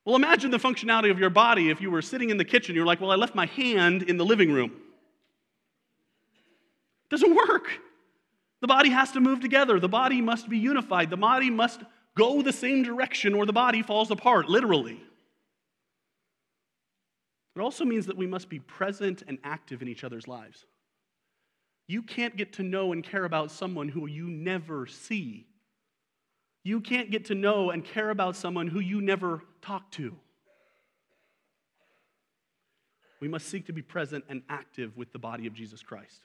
Well, 0.06 0.14
imagine 0.14 0.52
the 0.52 0.58
functionality 0.58 1.10
of 1.10 1.18
your 1.18 1.30
body 1.30 1.68
if 1.68 1.80
you 1.80 1.90
were 1.90 2.00
sitting 2.00 2.30
in 2.30 2.36
the 2.36 2.44
kitchen, 2.44 2.76
you're 2.76 2.86
like, 2.86 3.00
well, 3.00 3.10
I 3.10 3.16
left 3.16 3.34
my 3.34 3.46
hand 3.46 4.04
in 4.04 4.16
the 4.16 4.24
living 4.24 4.52
room. 4.52 4.70
It 7.04 7.10
doesn't 7.10 7.34
work. 7.34 7.68
The 8.60 8.68
body 8.68 8.90
has 8.90 9.10
to 9.12 9.20
move 9.20 9.40
together. 9.40 9.80
The 9.80 9.88
body 9.88 10.20
must 10.20 10.48
be 10.48 10.58
unified. 10.58 11.10
The 11.10 11.16
body 11.16 11.50
must 11.50 11.80
go 12.16 12.40
the 12.40 12.52
same 12.52 12.84
direction 12.84 13.34
or 13.34 13.46
the 13.46 13.52
body 13.52 13.82
falls 13.82 14.12
apart, 14.12 14.48
literally. 14.48 15.00
It 17.56 17.60
also 17.60 17.84
means 17.84 18.06
that 18.06 18.16
we 18.16 18.28
must 18.28 18.48
be 18.48 18.60
present 18.60 19.24
and 19.26 19.38
active 19.42 19.82
in 19.82 19.88
each 19.88 20.04
other's 20.04 20.28
lives. 20.28 20.66
You 21.88 22.02
can't 22.02 22.36
get 22.36 22.52
to 22.54 22.62
know 22.62 22.92
and 22.92 23.02
care 23.02 23.24
about 23.24 23.50
someone 23.50 23.88
who 23.88 24.06
you 24.06 24.28
never 24.28 24.86
see 24.86 25.46
you 26.66 26.80
can't 26.80 27.12
get 27.12 27.26
to 27.26 27.36
know 27.36 27.70
and 27.70 27.84
care 27.84 28.10
about 28.10 28.34
someone 28.34 28.66
who 28.66 28.80
you 28.80 29.00
never 29.00 29.40
talk 29.66 29.90
to. 29.92 30.14
We 33.20 33.28
must 33.28 33.48
seek 33.48 33.66
to 33.66 33.72
be 33.72 33.82
present 33.82 34.24
and 34.28 34.42
active 34.48 34.96
with 34.96 35.12
the 35.12 35.18
body 35.18 35.46
of 35.46 35.54
Jesus 35.54 35.82
Christ. 35.82 36.20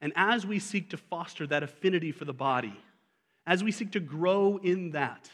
And 0.00 0.12
as 0.16 0.46
we 0.46 0.58
seek 0.58 0.90
to 0.90 0.96
foster 0.96 1.46
that 1.46 1.62
affinity 1.62 2.12
for 2.12 2.24
the 2.24 2.32
body, 2.32 2.74
as 3.46 3.62
we 3.62 3.70
seek 3.70 3.92
to 3.92 4.00
grow 4.00 4.58
in 4.62 4.90
that, 4.90 5.30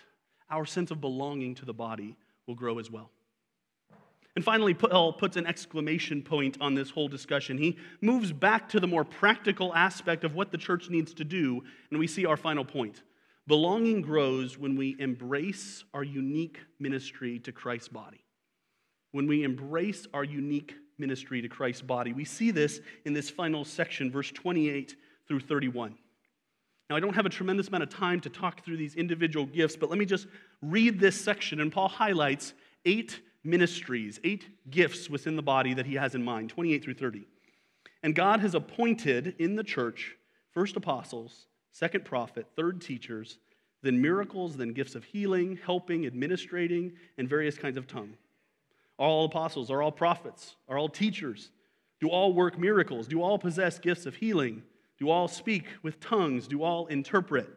our 0.50 0.66
sense 0.66 0.90
of 0.90 1.00
belonging 1.00 1.54
to 1.56 1.64
the 1.64 1.72
body 1.72 2.16
will 2.46 2.54
grow 2.54 2.78
as 2.78 2.90
well. 2.90 3.10
And 4.34 4.44
finally, 4.44 4.74
Paul 4.74 5.12
puts 5.12 5.36
an 5.36 5.46
exclamation 5.46 6.22
point 6.22 6.58
on 6.60 6.74
this 6.74 6.90
whole 6.90 7.08
discussion. 7.08 7.58
He 7.58 7.78
moves 8.00 8.32
back 8.32 8.68
to 8.70 8.80
the 8.80 8.86
more 8.86 9.04
practical 9.04 9.74
aspect 9.74 10.24
of 10.24 10.34
what 10.34 10.50
the 10.52 10.58
church 10.58 10.90
needs 10.90 11.14
to 11.14 11.24
do, 11.24 11.62
and 11.90 11.98
we 11.98 12.06
see 12.06 12.26
our 12.26 12.36
final 12.36 12.64
point. 12.64 13.02
Belonging 13.46 14.02
grows 14.02 14.56
when 14.56 14.76
we 14.76 14.96
embrace 14.98 15.84
our 15.92 16.04
unique 16.04 16.58
ministry 16.78 17.38
to 17.40 17.52
Christ's 17.52 17.88
body. 17.88 18.24
When 19.10 19.26
we 19.26 19.42
embrace 19.42 20.06
our 20.14 20.24
unique 20.24 20.74
ministry 20.98 21.42
to 21.42 21.48
Christ's 21.48 21.82
body. 21.82 22.12
We 22.12 22.24
see 22.24 22.50
this 22.50 22.80
in 23.04 23.12
this 23.12 23.28
final 23.28 23.64
section, 23.64 24.10
verse 24.10 24.30
28 24.30 24.96
through 25.26 25.40
31. 25.40 25.96
Now, 26.88 26.96
I 26.96 27.00
don't 27.00 27.14
have 27.14 27.26
a 27.26 27.30
tremendous 27.30 27.68
amount 27.68 27.82
of 27.82 27.90
time 27.90 28.20
to 28.20 28.30
talk 28.30 28.64
through 28.64 28.76
these 28.76 28.94
individual 28.94 29.46
gifts, 29.46 29.76
but 29.76 29.90
let 29.90 29.98
me 29.98 30.04
just 30.04 30.26
read 30.60 31.00
this 31.00 31.20
section. 31.20 31.60
And 31.60 31.72
Paul 31.72 31.88
highlights 31.88 32.54
eight 32.84 33.20
ministries, 33.44 34.20
eight 34.24 34.46
gifts 34.70 35.10
within 35.10 35.36
the 35.36 35.42
body 35.42 35.74
that 35.74 35.86
he 35.86 35.94
has 35.94 36.14
in 36.14 36.22
mind 36.22 36.50
28 36.50 36.84
through 36.84 36.94
30. 36.94 37.26
And 38.02 38.14
God 38.14 38.40
has 38.40 38.54
appointed 38.54 39.34
in 39.38 39.56
the 39.56 39.64
church 39.64 40.16
first 40.52 40.76
apostles 40.76 41.46
second 41.72 42.04
prophet, 42.04 42.46
third 42.54 42.80
teachers, 42.80 43.38
then 43.82 44.00
miracles, 44.00 44.56
then 44.56 44.72
gifts 44.72 44.94
of 44.94 45.04
healing, 45.04 45.58
helping, 45.64 46.06
administrating, 46.06 46.92
and 47.18 47.28
various 47.28 47.58
kinds 47.58 47.76
of 47.76 47.88
tongue. 47.88 48.14
Are 48.98 49.08
all 49.08 49.24
apostles, 49.24 49.70
are 49.70 49.82
all 49.82 49.90
prophets, 49.90 50.54
are 50.68 50.78
all 50.78 50.88
teachers? 50.88 51.50
Do 52.00 52.08
all 52.08 52.32
work 52.32 52.58
miracles? 52.58 53.08
Do 53.08 53.22
all 53.22 53.38
possess 53.38 53.78
gifts 53.78 54.06
of 54.06 54.16
healing? 54.16 54.62
Do 54.98 55.10
all 55.10 55.26
speak 55.26 55.66
with 55.82 55.98
tongues? 55.98 56.46
Do 56.46 56.62
all 56.62 56.86
interpret? 56.86 57.48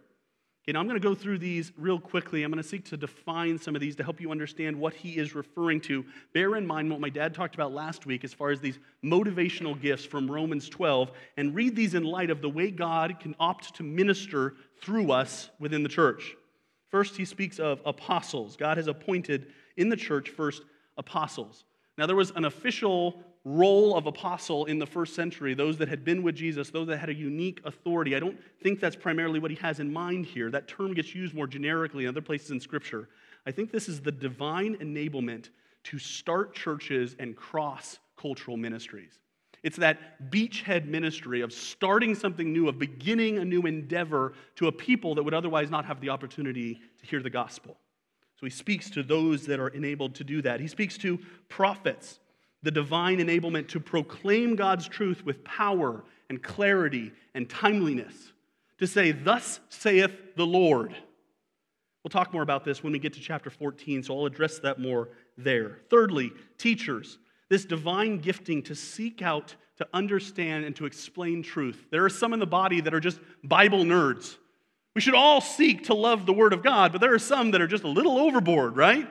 Okay, 0.66 0.74
now 0.74 0.80
I'm 0.80 0.88
going 0.88 0.99
to 0.99 1.07
go 1.07 1.13
through 1.13 1.38
these 1.38 1.72
real 1.78 1.99
quickly. 1.99 2.41
I'm 2.41 2.49
going 2.49 2.61
to 2.61 2.68
seek 2.68 2.86
to 2.86 2.97
define 2.97 3.59
some 3.59 3.76
of 3.76 3.82
these 3.82 3.95
to 3.97 4.03
help 4.03 4.20
you 4.20 4.32
understand 4.32 4.76
what 4.76 4.95
he 4.95 5.11
is 5.11 5.36
referring 5.36 5.80
to. 5.82 6.03
Bear 6.34 6.55
in 6.55 6.66
mind 6.66 6.89
what 6.89 6.99
my 6.99 7.09
dad 7.09 7.36
talked 7.36 7.53
about 7.53 7.72
last 7.72 8.07
week 8.07 8.24
as 8.24 8.34
far 8.34 8.49
as 8.49 8.59
these 8.59 8.80
motivational 9.03 9.80
gifts 9.80 10.05
from 10.05 10.30
Romans 10.30 10.68
12, 10.68 11.11
and 11.38 11.53
read 11.53 11.76
these 11.76 11.93
in 11.93 12.03
light 12.03 12.32
of 12.32 12.41
the 12.41 12.49
way 12.49 12.72
God 12.72 13.20
can 13.20 13.36
opt 13.39 13.76
to 13.76 13.84
minister 13.84 14.55
through 14.82 15.11
us 15.11 15.51
within 15.59 15.84
the 15.84 15.89
church. 15.89 16.36
First, 16.89 17.16
he 17.16 17.26
speaks 17.26 17.59
of 17.59 17.80
apostles. 17.86 18.57
God 18.57 18.78
has 18.78 18.88
appointed 18.88 19.53
in 19.78 19.89
the 19.89 19.95
church 19.95 20.30
first 20.30 20.63
apostles. 20.97 21.63
Now, 21.95 22.07
there 22.07 22.16
was 22.16 22.32
an 22.32 22.45
official 22.45 23.22
role 23.45 23.95
of 23.95 24.07
apostle 24.07 24.65
in 24.65 24.79
the 24.79 24.85
first 24.87 25.13
century, 25.13 25.53
those 25.53 25.77
that 25.77 25.87
had 25.87 26.03
been 26.03 26.23
with 26.23 26.35
Jesus, 26.35 26.71
those 26.71 26.87
that 26.87 26.97
had 26.97 27.09
a 27.09 27.13
unique 27.13 27.61
authority. 27.63 28.15
I 28.15 28.19
don't 28.19 28.37
think 28.61 28.79
that's 28.79 28.95
primarily 28.95 29.39
what 29.39 29.51
he 29.51 29.57
has 29.57 29.79
in 29.79 29.93
mind 29.93 30.25
here. 30.25 30.49
That 30.49 30.67
term 30.67 30.95
gets 30.95 31.13
used 31.13 31.35
more 31.35 31.45
generically 31.45 32.05
in 32.05 32.09
other 32.09 32.21
places 32.21 32.49
in 32.49 32.59
Scripture. 32.59 33.07
I 33.45 33.51
think 33.51 33.71
this 33.71 33.87
is 33.87 34.01
the 34.01 34.11
divine 34.11 34.75
enablement 34.77 35.49
to 35.83 35.99
start 35.99 36.55
churches 36.55 37.15
and 37.19 37.35
cross 37.35 37.99
cultural 38.19 38.57
ministries. 38.57 39.19
It's 39.61 39.77
that 39.77 40.31
beachhead 40.31 40.87
ministry 40.87 41.41
of 41.41 41.53
starting 41.53 42.15
something 42.15 42.51
new, 42.51 42.67
of 42.67 42.79
beginning 42.79 43.37
a 43.37 43.45
new 43.45 43.61
endeavor 43.61 44.33
to 44.55 44.67
a 44.67 44.71
people 44.71 45.15
that 45.15 45.23
would 45.23 45.33
otherwise 45.35 45.69
not 45.69 45.85
have 45.85 46.01
the 46.01 46.09
opportunity 46.09 46.79
to 46.99 47.05
hear 47.05 47.21
the 47.21 47.29
gospel. 47.29 47.77
So 48.39 48.45
he 48.45 48.51
speaks 48.51 48.89
to 48.91 49.03
those 49.03 49.45
that 49.45 49.59
are 49.59 49.69
enabled 49.69 50.15
to 50.15 50.23
do 50.23 50.41
that. 50.41 50.59
He 50.59 50.67
speaks 50.67 50.97
to 50.99 51.19
prophets 51.47 52.19
the 52.66 52.72
divine 52.72 53.20
enablement 53.20 53.68
to 53.70 53.80
proclaim 53.80 54.55
God's 54.55 54.88
truth 54.88 55.24
with 55.24 55.43
power 55.43 56.03
and 56.30 56.41
clarity 56.41 57.13
and 57.36 57.47
timeliness, 57.47 58.34
to 58.80 58.88
say, 58.88 59.11
Thus 59.11 59.59
saith 59.70 60.11
the 60.36 60.47
Lord. 60.47 60.95
We'll 62.03 62.09
talk 62.09 62.34
more 62.34 62.41
about 62.41 62.66
this 62.66 62.84
when 62.84 62.91
we 62.91 62.97
get 62.97 63.13
to 63.13 63.20
chapter 63.20 63.51
14, 63.51 64.01
so 64.01 64.18
I'll 64.18 64.26
address 64.26 64.57
that 64.59 64.80
more 64.80 65.09
there. 65.38 65.78
Thirdly, 65.91 66.32
teachers, 66.57 67.20
this 67.49 67.66
divine 67.66 68.18
gifting 68.18 68.63
to 68.63 68.74
seek 68.74 69.22
out, 69.22 69.55
to 69.78 69.88
understand, 69.93 70.66
and 70.66 70.76
to 70.78 70.88
explain 70.88 71.43
truth. 71.43 71.86
There 71.91 72.03
are 72.03 72.09
some 72.09 72.34
in 72.34 72.39
the 72.39 72.47
body 72.47 72.82
that 72.82 72.95
are 72.95 72.99
just 72.99 73.20
Bible 73.43 73.84
nerds. 73.84 74.38
We 74.95 75.01
should 75.01 75.13
all 75.13 75.39
seek 75.39 75.84
to 75.86 75.93
love 75.93 76.26
the 76.26 76.34
Word 76.34 76.53
of 76.53 76.63
God, 76.63 76.91
but 76.91 76.99
there 76.99 77.13
are 77.13 77.20
some 77.20 77.51
that 77.51 77.61
are 77.61 77.68
just 77.68 77.84
a 77.84 77.89
little 77.89 78.18
overboard, 78.18 78.76
right? 78.76 79.07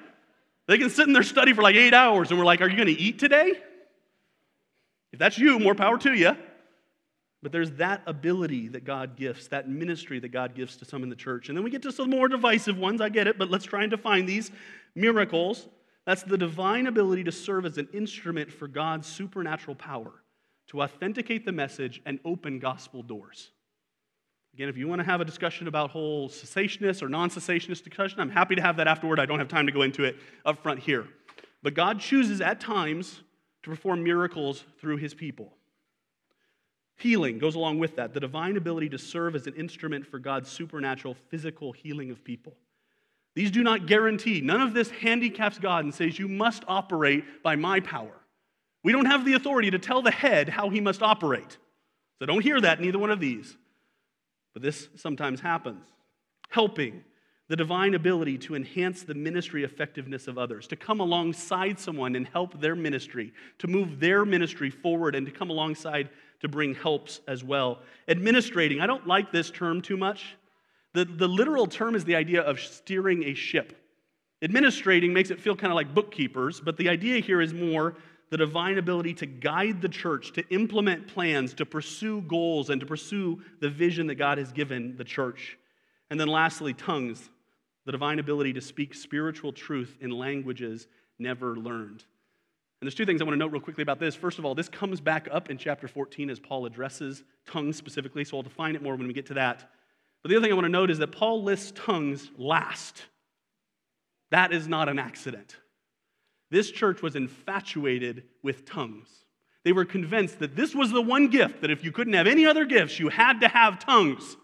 They 0.67 0.79
can 0.79 0.91
sit 0.91 1.07
in 1.07 1.13
their 1.13 1.23
study 1.23 1.53
for 1.53 1.63
like 1.63 1.77
eight 1.77 1.95
hours, 1.95 2.31
and 2.31 2.39
we're 2.39 2.47
like, 2.47 2.61
Are 2.61 2.69
you 2.69 2.77
going 2.77 2.95
to 2.95 3.01
eat 3.01 3.19
today? 3.19 3.53
If 5.13 5.19
that's 5.19 5.39
you, 5.39 5.59
more 5.59 5.75
power 5.75 5.99
to 5.99 6.13
you. 6.13 6.37
But 7.43 7.53
there's 7.53 7.73
that 7.73 8.03
ability 8.07 8.69
that 8.69 8.85
God 8.85 9.17
gifts, 9.17 9.49
that 9.49 9.69
ministry 9.69 10.19
that 10.19 10.29
God 10.29 10.55
gives 10.55 10.79
to 10.79 10.87
some 10.87 11.03
in 11.03 11.11
the 11.11 11.15
church. 11.15 11.51
And 11.51 11.57
then 11.57 11.63
we 11.63 11.71
get 11.71 11.83
to 11.83 11.93
some 11.93 12.09
more 12.09 12.27
divisive 12.27 12.79
ones. 12.79 13.03
I 13.03 13.11
get 13.11 13.27
it, 13.27 13.39
but 13.39 13.51
let's 13.51 13.67
try 13.67 13.83
and 13.83 13.91
define 13.91 14.25
these 14.25 14.51
miracles. 14.95 15.69
That's 16.07 16.23
the 16.23 16.39
divine 16.39 16.87
ability 16.87 17.25
to 17.25 17.33
serve 17.33 17.67
as 17.67 17.77
an 17.77 17.89
instrument 17.93 18.51
for 18.51 18.67
God's 18.67 19.07
supernatural 19.07 19.77
power 19.77 20.13
to 20.69 20.83
authenticate 20.83 21.45
the 21.45 21.53
message 21.53 22.01
and 22.07 22.19
open 22.25 22.59
gospel 22.59 23.03
doors. 23.03 23.51
Again, 24.55 24.69
if 24.69 24.77
you 24.77 24.87
want 24.87 25.01
to 25.01 25.05
have 25.05 25.21
a 25.21 25.25
discussion 25.25 25.67
about 25.67 25.91
whole 25.91 26.29
cessationist 26.29 27.03
or 27.03 27.09
non 27.09 27.29
cessationist 27.29 27.83
discussion, 27.83 28.21
I'm 28.21 28.31
happy 28.31 28.55
to 28.55 28.63
have 28.63 28.77
that 28.77 28.87
afterward. 28.87 29.19
I 29.19 29.27
don't 29.27 29.41
have 29.41 29.49
time 29.49 29.67
to 29.67 29.73
go 29.73 29.83
into 29.83 30.05
it 30.05 30.17
up 30.45 30.63
front 30.63 30.79
here. 30.79 31.09
But 31.65 31.75
God 31.75 31.99
chooses 31.99 32.41
at 32.41 32.61
times 32.61 33.21
to 33.65 33.71
perform 33.71 34.05
miracles 34.05 34.63
through 34.81 34.99
his 34.99 35.13
people. 35.13 35.53
Healing 36.97 37.41
goes 37.41 37.57
along 37.57 37.81
with 37.81 37.97
that, 37.97 38.15
the 38.15 38.21
divine 38.21 38.57
ability 38.57 38.91
to 38.91 38.99
serve 38.99 39.35
as 39.35 39.49
an 39.49 39.55
instrument 39.55 40.07
for 40.07 40.21
God's 40.21 40.49
supernatural 40.49 41.17
physical 41.31 41.73
healing 41.73 42.13
of 42.13 42.23
people. 42.23 42.55
These 43.35 43.51
do 43.51 43.65
not 43.65 43.87
guarantee, 43.87 44.41
none 44.41 44.61
of 44.61 44.73
this 44.73 44.89
handicaps 44.89 45.59
God 45.59 45.83
and 45.83 45.93
says, 45.93 46.17
You 46.17 46.29
must 46.29 46.63
operate 46.69 47.43
by 47.43 47.57
my 47.57 47.81
power. 47.81 48.21
We 48.85 48.93
don't 48.93 49.07
have 49.07 49.25
the 49.25 49.33
authority 49.33 49.73
to 49.73 49.81
tell 49.81 50.03
the 50.03 50.13
head 50.13 50.49
how 50.49 50.71
he 50.71 50.81
must 50.81 51.03
operate. 51.03 51.59
So 52.21 52.27
don't 52.27 52.43
hear 52.43 52.61
that 52.61 52.79
in 52.79 52.85
either 52.85 53.01
one 53.01 53.11
of 53.11 53.19
these. 53.19 53.57
But 54.55 54.63
this 54.63 54.89
sometimes 54.97 55.41
happens. 55.41 55.85
Helping, 56.49 57.05
the 57.49 57.57
divine 57.57 57.95
ability 57.95 58.39
to 58.39 58.55
enhance 58.55 59.03
the 59.03 59.15
ministry 59.15 59.65
effectiveness 59.65 60.29
of 60.29 60.39
others, 60.39 60.67
to 60.69 60.77
come 60.77 61.01
alongside 61.01 61.79
someone 61.79 62.17
and 62.17 62.27
help 62.29 62.59
their 62.61 62.75
ministry, 62.75 63.33
to 63.59 63.67
move 63.67 64.01
their 64.01 64.25
ministry 64.25 64.71
forward, 64.71 65.15
and 65.15 65.27
to 65.27 65.33
come 65.33 65.51
alongside 65.51 66.09
to 66.41 66.49
bring 66.49 66.75
helps 66.75 67.21
as 67.29 67.45
well. 67.45 67.81
Administrating, 68.09 68.81
I 68.81 68.87
don't 68.87 69.07
like 69.07 69.31
this 69.31 69.51
term 69.51 69.83
too 69.83 69.97
much. 69.97 70.37
The, 70.95 71.05
the 71.05 71.29
literal 71.29 71.67
term 71.67 71.95
is 71.95 72.05
the 72.05 72.15
idea 72.15 72.41
of 72.41 72.61
steering 72.61 73.25
a 73.25 73.35
ship. 73.35 73.77
Administrating 74.41 75.13
makes 75.13 75.31
it 75.31 75.41
feel 75.41 75.57
kind 75.57 75.73
of 75.73 75.75
like 75.75 75.95
bookkeepers, 75.95 76.61
but 76.61 76.77
the 76.77 76.89
idea 76.89 77.21
here 77.21 77.41
is 77.41 77.53
more 77.53 77.97
the 78.35 78.39
divine 78.39 78.79
ability 78.79 79.15
to 79.15 79.27
guide 79.27 79.81
the 79.81 79.89
church, 79.89 80.33
to 80.33 80.45
implement 80.49 81.07
plans, 81.07 81.55
to 81.55 81.65
pursue 81.65 82.21
goals, 82.23 82.69
and 82.69 82.81
to 82.81 82.87
pursue 82.87 83.41
the 83.61 83.71
vision 83.71 84.09
that 84.09 84.17
God 84.17 84.39
has 84.39 84.51
given 84.51 84.97
the 84.97 85.05
church. 85.05 85.57
And 86.11 86.19
then 86.19 86.27
lastly, 86.27 86.75
tongues, 86.75 87.31
the 87.87 87.93
divine 87.93 88.19
ability 88.19 88.53
to 88.55 88.61
speak 88.61 88.93
spiritual 88.93 89.53
truth 89.53 89.97
in 90.01 90.11
languages 90.11 90.89
never 91.17 91.55
learned. 91.55 92.03
And 92.81 92.89
there's 92.89 92.97
two 92.97 93.07
things 93.07 93.21
I 93.21 93.25
want 93.25 93.35
to 93.35 93.39
note 93.39 93.53
real 93.53 93.61
quickly 93.61 93.83
about 93.83 94.01
this. 94.01 94.17
First 94.17 94.41
of 94.41 94.45
all, 94.45 94.57
this 94.57 94.69
comes 94.69 95.01
back 95.01 95.29
up 95.31 95.49
in 95.49 95.57
chapter 95.57 95.87
14 95.87 96.29
as 96.29 96.41
Paul 96.41 96.67
addresses 96.67 97.23
tongues 97.47 97.77
specifically, 97.77 98.25
so 98.25 98.39
I'll 98.39 98.43
define 98.43 98.75
it 98.75 98.83
more 98.83 98.97
when 98.97 99.07
we 99.07 99.15
get 99.15 99.27
to 99.27 99.35
that. 99.35 99.71
But 100.25 100.31
the 100.31 100.37
other 100.39 100.43
thing 100.43 100.51
I 100.51 100.57
want 100.57 100.65
to 100.65 100.71
note 100.73 100.91
is 100.91 100.99
that 100.99 101.13
Paul 101.13 101.45
lists 101.45 101.73
tongues 101.77 102.33
last. 102.37 103.01
That 104.33 104.53
is 104.53 104.67
not 104.67 104.89
an 104.89 104.99
accident. 104.99 105.55
This 106.55 106.71
church 106.71 107.03
was 107.03 107.17
infatuated 107.17 108.23
with 108.45 108.65
tongues. 108.65 109.09
They 109.65 109.73
were 109.73 109.85
convinced 109.85 110.39
that 110.39 110.55
this 110.55 110.73
was 110.73 110.93
the 110.93 111.03
one 111.03 111.27
gift, 111.27 111.63
that 111.63 111.71
if 111.73 111.83
you 111.83 111.91
couldn't 111.91 112.13
have 112.13 112.29
any 112.29 112.47
other 112.47 112.65
gifts, 112.65 113.01
you 113.01 113.09
had 113.09 113.41
to 113.41 113.49
have 113.49 113.81
tongues. 113.81 114.37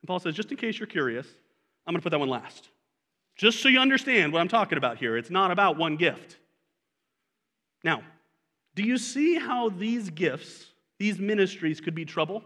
And 0.00 0.06
Paul 0.06 0.20
says, 0.20 0.36
just 0.36 0.52
in 0.52 0.56
case 0.56 0.78
you're 0.78 0.86
curious, 0.86 1.26
I'm 1.88 1.92
going 1.92 2.00
to 2.00 2.04
put 2.04 2.10
that 2.10 2.20
one 2.20 2.28
last. 2.28 2.68
Just 3.34 3.60
so 3.60 3.68
you 3.68 3.80
understand 3.80 4.32
what 4.32 4.42
I'm 4.42 4.46
talking 4.46 4.78
about 4.78 4.98
here. 4.98 5.16
It's 5.16 5.28
not 5.28 5.50
about 5.50 5.76
one 5.76 5.96
gift. 5.96 6.36
Now, 7.82 8.04
do 8.76 8.84
you 8.84 8.96
see 8.96 9.36
how 9.36 9.70
these 9.70 10.10
gifts, 10.10 10.66
these 11.00 11.18
ministries 11.18 11.80
could 11.80 11.96
be 11.96 12.04
trouble? 12.04 12.44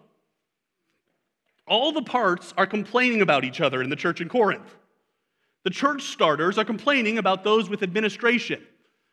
All 1.66 1.92
the 1.92 2.00
parts 2.00 2.54
are 2.56 2.66
complaining 2.66 3.20
about 3.20 3.44
each 3.44 3.60
other 3.60 3.82
in 3.82 3.90
the 3.90 3.96
church 3.96 4.22
in 4.22 4.30
Corinth. 4.30 4.76
The 5.64 5.70
church 5.70 6.04
starters 6.04 6.56
are 6.56 6.64
complaining 6.64 7.18
about 7.18 7.44
those 7.44 7.68
with 7.68 7.82
administration. 7.82 8.62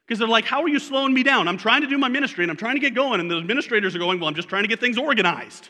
Because 0.05 0.19
they're 0.19 0.27
like, 0.27 0.45
How 0.45 0.61
are 0.61 0.69
you 0.69 0.79
slowing 0.79 1.13
me 1.13 1.23
down? 1.23 1.47
I'm 1.47 1.57
trying 1.57 1.81
to 1.81 1.87
do 1.87 1.97
my 1.97 2.09
ministry 2.09 2.43
and 2.43 2.51
I'm 2.51 2.57
trying 2.57 2.75
to 2.75 2.79
get 2.79 2.93
going. 2.93 3.19
And 3.19 3.29
the 3.29 3.37
administrators 3.37 3.95
are 3.95 3.99
going, 3.99 4.19
Well, 4.19 4.27
I'm 4.27 4.35
just 4.35 4.49
trying 4.49 4.63
to 4.63 4.67
get 4.67 4.79
things 4.79 4.97
organized. 4.97 5.69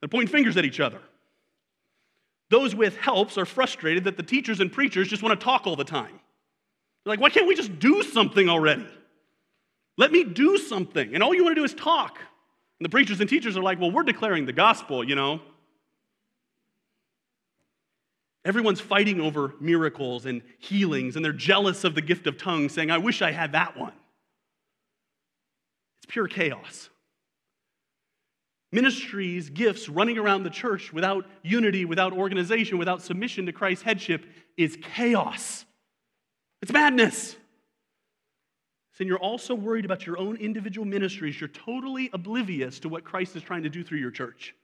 They're 0.00 0.08
pointing 0.08 0.32
fingers 0.32 0.56
at 0.56 0.64
each 0.64 0.80
other. 0.80 1.00
Those 2.48 2.74
with 2.74 2.96
helps 2.96 3.38
are 3.38 3.46
frustrated 3.46 4.04
that 4.04 4.16
the 4.16 4.22
teachers 4.22 4.60
and 4.60 4.72
preachers 4.72 5.08
just 5.08 5.22
want 5.22 5.38
to 5.38 5.44
talk 5.44 5.66
all 5.66 5.76
the 5.76 5.84
time. 5.84 6.20
They're 7.04 7.12
like, 7.12 7.20
Why 7.20 7.30
can't 7.30 7.46
we 7.46 7.54
just 7.54 7.78
do 7.78 8.02
something 8.02 8.48
already? 8.48 8.86
Let 9.96 10.12
me 10.12 10.24
do 10.24 10.56
something. 10.56 11.14
And 11.14 11.22
all 11.22 11.34
you 11.34 11.44
want 11.44 11.54
to 11.54 11.60
do 11.60 11.64
is 11.64 11.74
talk. 11.74 12.18
And 12.18 12.84
the 12.84 12.88
preachers 12.88 13.20
and 13.20 13.28
teachers 13.28 13.56
are 13.56 13.62
like, 13.62 13.78
Well, 13.78 13.90
we're 13.90 14.02
declaring 14.02 14.46
the 14.46 14.52
gospel, 14.52 15.04
you 15.04 15.14
know. 15.14 15.40
Everyone's 18.44 18.80
fighting 18.80 19.20
over 19.20 19.54
miracles 19.60 20.26
and 20.26 20.42
healings, 20.58 21.16
and 21.16 21.24
they're 21.24 21.32
jealous 21.32 21.84
of 21.84 21.94
the 21.94 22.00
gift 22.00 22.26
of 22.26 22.38
tongues, 22.38 22.72
saying, 22.72 22.90
I 22.90 22.98
wish 22.98 23.20
I 23.20 23.32
had 23.32 23.52
that 23.52 23.76
one. 23.76 23.92
It's 26.02 26.12
pure 26.12 26.26
chaos. 26.26 26.88
Ministries, 28.72 29.50
gifts 29.50 29.88
running 29.88 30.16
around 30.16 30.44
the 30.44 30.50
church 30.50 30.92
without 30.92 31.26
unity, 31.42 31.84
without 31.84 32.12
organization, 32.12 32.78
without 32.78 33.02
submission 33.02 33.46
to 33.46 33.52
Christ's 33.52 33.82
headship 33.82 34.24
is 34.56 34.78
chaos. 34.94 35.64
It's 36.62 36.72
madness. 36.72 37.36
And 39.00 39.08
you're 39.08 39.18
also 39.18 39.54
worried 39.54 39.86
about 39.86 40.04
your 40.04 40.18
own 40.18 40.36
individual 40.36 40.86
ministries. 40.86 41.40
You're 41.40 41.48
totally 41.48 42.10
oblivious 42.12 42.78
to 42.80 42.90
what 42.90 43.02
Christ 43.02 43.34
is 43.34 43.42
trying 43.42 43.62
to 43.62 43.70
do 43.70 43.82
through 43.82 43.98
your 43.98 44.10
church. 44.10 44.54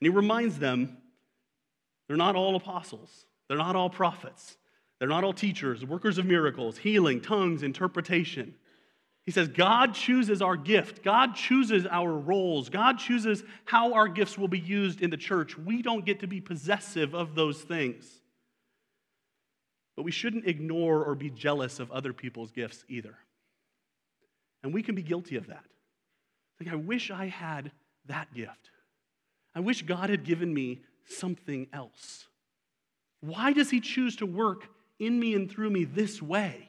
And 0.00 0.10
he 0.10 0.14
reminds 0.14 0.58
them 0.58 0.96
they're 2.06 2.16
not 2.16 2.36
all 2.36 2.56
apostles, 2.56 3.26
they're 3.48 3.58
not 3.58 3.76
all 3.76 3.90
prophets, 3.90 4.56
they're 4.98 5.08
not 5.08 5.24
all 5.24 5.32
teachers, 5.32 5.84
workers 5.84 6.18
of 6.18 6.26
miracles, 6.26 6.78
healing, 6.78 7.20
tongues, 7.20 7.62
interpretation. 7.62 8.54
He 9.28 9.32
says, 9.32 9.48
God 9.48 9.92
chooses 9.92 10.40
our 10.40 10.56
gift. 10.56 11.02
God 11.02 11.34
chooses 11.34 11.84
our 11.84 12.10
roles. 12.10 12.70
God 12.70 12.98
chooses 12.98 13.44
how 13.66 13.92
our 13.92 14.08
gifts 14.08 14.38
will 14.38 14.48
be 14.48 14.58
used 14.58 15.02
in 15.02 15.10
the 15.10 15.18
church. 15.18 15.58
We 15.58 15.82
don't 15.82 16.06
get 16.06 16.20
to 16.20 16.26
be 16.26 16.40
possessive 16.40 17.14
of 17.14 17.34
those 17.34 17.60
things. 17.60 18.06
But 19.96 20.04
we 20.04 20.12
shouldn't 20.12 20.46
ignore 20.46 21.04
or 21.04 21.14
be 21.14 21.28
jealous 21.28 21.78
of 21.78 21.90
other 21.90 22.14
people's 22.14 22.52
gifts 22.52 22.86
either. 22.88 23.18
And 24.62 24.72
we 24.72 24.82
can 24.82 24.94
be 24.94 25.02
guilty 25.02 25.36
of 25.36 25.48
that. 25.48 25.64
Like, 26.58 26.72
I 26.72 26.76
wish 26.76 27.10
I 27.10 27.26
had 27.26 27.70
that 28.06 28.32
gift. 28.32 28.70
I 29.58 29.60
wish 29.60 29.82
God 29.82 30.08
had 30.08 30.22
given 30.22 30.54
me 30.54 30.82
something 31.04 31.66
else. 31.72 32.28
Why 33.22 33.52
does 33.52 33.70
He 33.70 33.80
choose 33.80 34.14
to 34.18 34.24
work 34.24 34.68
in 35.00 35.18
me 35.18 35.34
and 35.34 35.50
through 35.50 35.70
me 35.70 35.82
this 35.82 36.22
way? 36.22 36.68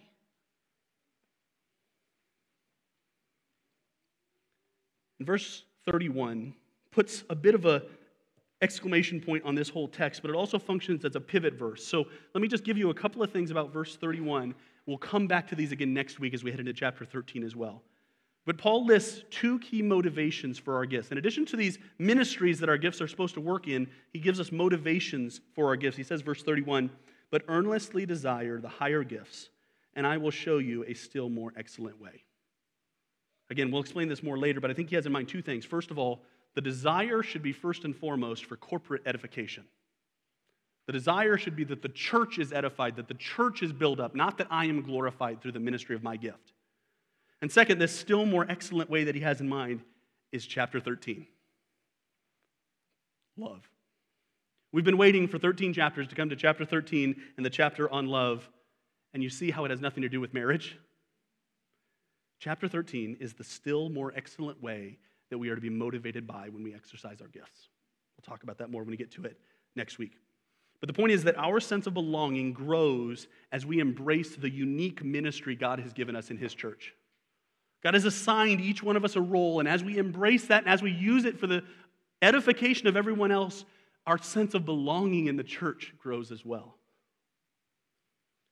In 5.19 5.27
verse 5.27 5.65
31 5.85 6.55
puts 6.91 7.25
a 7.29 7.35
bit 7.35 7.53
of 7.53 7.67
a 7.67 7.83
exclamation 8.63 9.21
point 9.21 9.45
on 9.45 9.53
this 9.53 9.69
whole 9.69 9.87
text, 9.87 10.23
but 10.23 10.31
it 10.31 10.35
also 10.35 10.57
functions 10.57 11.05
as 11.05 11.15
a 11.15 11.21
pivot 11.21 11.53
verse. 11.53 11.85
So 11.85 12.07
let 12.33 12.41
me 12.41 12.47
just 12.47 12.63
give 12.63 12.75
you 12.75 12.89
a 12.89 12.93
couple 12.95 13.21
of 13.21 13.31
things 13.31 13.51
about 13.51 13.71
verse 13.71 13.97
31 13.97 14.55
We'll 14.87 14.97
come 14.97 15.27
back 15.27 15.47
to 15.49 15.55
these 15.55 15.71
again 15.71 15.93
next 15.93 16.19
week 16.19 16.33
as 16.33 16.43
we 16.43 16.49
head 16.49 16.59
into 16.59 16.73
chapter 16.73 17.05
13 17.05 17.43
as 17.43 17.55
well. 17.55 17.83
But 18.49 18.57
Paul 18.57 18.83
lists 18.83 19.21
two 19.29 19.59
key 19.59 19.83
motivations 19.83 20.57
for 20.57 20.75
our 20.75 20.87
gifts. 20.87 21.11
In 21.11 21.19
addition 21.19 21.45
to 21.45 21.55
these 21.55 21.77
ministries 21.99 22.59
that 22.61 22.67
our 22.67 22.79
gifts 22.79 22.99
are 22.99 23.07
supposed 23.07 23.35
to 23.35 23.41
work 23.41 23.67
in, 23.67 23.87
he 24.11 24.17
gives 24.17 24.39
us 24.39 24.51
motivations 24.51 25.41
for 25.53 25.67
our 25.67 25.75
gifts. 25.75 25.95
He 25.95 26.01
says, 26.01 26.21
verse 26.21 26.41
31, 26.41 26.89
but 27.29 27.43
earnestly 27.47 28.07
desire 28.07 28.59
the 28.59 28.67
higher 28.67 29.03
gifts, 29.03 29.49
and 29.93 30.07
I 30.07 30.17
will 30.17 30.31
show 30.31 30.57
you 30.57 30.83
a 30.85 30.95
still 30.95 31.29
more 31.29 31.53
excellent 31.57 32.01
way. 32.01 32.23
Again, 33.51 33.69
we'll 33.69 33.81
explain 33.81 34.09
this 34.09 34.23
more 34.23 34.39
later, 34.39 34.59
but 34.59 34.71
I 34.71 34.73
think 34.73 34.89
he 34.89 34.95
has 34.95 35.05
in 35.05 35.11
mind 35.11 35.27
two 35.27 35.43
things. 35.43 35.63
First 35.63 35.91
of 35.91 35.99
all, 35.99 36.23
the 36.55 36.61
desire 36.61 37.21
should 37.21 37.43
be 37.43 37.51
first 37.51 37.85
and 37.85 37.95
foremost 37.95 38.45
for 38.45 38.57
corporate 38.57 39.03
edification. 39.05 39.63
The 40.87 40.93
desire 40.93 41.37
should 41.37 41.55
be 41.55 41.65
that 41.65 41.83
the 41.83 41.89
church 41.89 42.39
is 42.39 42.51
edified, 42.51 42.95
that 42.95 43.07
the 43.09 43.13
church 43.13 43.61
is 43.61 43.71
built 43.71 43.99
up, 43.99 44.15
not 44.15 44.39
that 44.39 44.47
I 44.49 44.65
am 44.65 44.81
glorified 44.81 45.39
through 45.39 45.51
the 45.51 45.59
ministry 45.59 45.95
of 45.95 46.01
my 46.01 46.17
gift. 46.17 46.53
And 47.41 47.51
second, 47.51 47.79
this 47.79 47.97
still 47.97 48.25
more 48.25 48.45
excellent 48.49 48.89
way 48.89 49.05
that 49.05 49.15
he 49.15 49.21
has 49.21 49.41
in 49.41 49.47
mind 49.47 49.81
is 50.31 50.45
chapter 50.45 50.79
13 50.79 51.27
love. 53.37 53.69
We've 54.73 54.83
been 54.83 54.97
waiting 54.97 55.27
for 55.27 55.39
13 55.39 55.73
chapters 55.73 56.07
to 56.09 56.15
come 56.15 56.29
to 56.29 56.35
chapter 56.35 56.65
13 56.65 57.15
and 57.37 57.45
the 57.45 57.49
chapter 57.49 57.89
on 57.89 58.07
love, 58.07 58.47
and 59.13 59.23
you 59.23 59.29
see 59.29 59.49
how 59.49 59.65
it 59.65 59.71
has 59.71 59.79
nothing 59.79 60.03
to 60.03 60.09
do 60.09 60.19
with 60.19 60.33
marriage. 60.33 60.77
Chapter 62.39 62.67
13 62.67 63.17
is 63.19 63.33
the 63.33 63.43
still 63.43 63.89
more 63.89 64.13
excellent 64.15 64.61
way 64.61 64.97
that 65.29 65.37
we 65.37 65.49
are 65.49 65.55
to 65.55 65.61
be 65.61 65.69
motivated 65.69 66.27
by 66.27 66.49
when 66.49 66.63
we 66.63 66.73
exercise 66.73 67.21
our 67.21 67.27
gifts. 67.27 67.69
We'll 68.17 68.29
talk 68.29 68.43
about 68.43 68.57
that 68.59 68.69
more 68.69 68.81
when 68.81 68.91
we 68.91 68.97
get 68.97 69.11
to 69.11 69.23
it 69.23 69.39
next 69.75 69.97
week. 69.97 70.17
But 70.79 70.87
the 70.87 70.93
point 70.93 71.11
is 71.11 71.23
that 71.23 71.37
our 71.37 71.59
sense 71.59 71.87
of 71.87 71.93
belonging 71.93 72.53
grows 72.53 73.27
as 73.51 73.65
we 73.65 73.79
embrace 73.79 74.35
the 74.35 74.49
unique 74.49 75.03
ministry 75.03 75.55
God 75.55 75.79
has 75.79 75.93
given 75.93 76.15
us 76.15 76.29
in 76.29 76.37
His 76.37 76.53
church. 76.53 76.93
God 77.83 77.93
has 77.93 78.05
assigned 78.05 78.61
each 78.61 78.83
one 78.83 78.95
of 78.95 79.05
us 79.05 79.15
a 79.15 79.21
role, 79.21 79.59
and 79.59 79.67
as 79.67 79.83
we 79.83 79.97
embrace 79.97 80.47
that 80.47 80.63
and 80.63 80.71
as 80.71 80.81
we 80.81 80.91
use 80.91 81.25
it 81.25 81.39
for 81.39 81.47
the 81.47 81.63
edification 82.21 82.87
of 82.87 82.97
everyone 82.97 83.31
else, 83.31 83.63
our 84.05 84.17
sense 84.17 84.53
of 84.53 84.65
belonging 84.65 85.27
in 85.27 85.37
the 85.37 85.43
church 85.43 85.93
grows 85.97 86.31
as 86.31 86.43
well. 86.43 86.75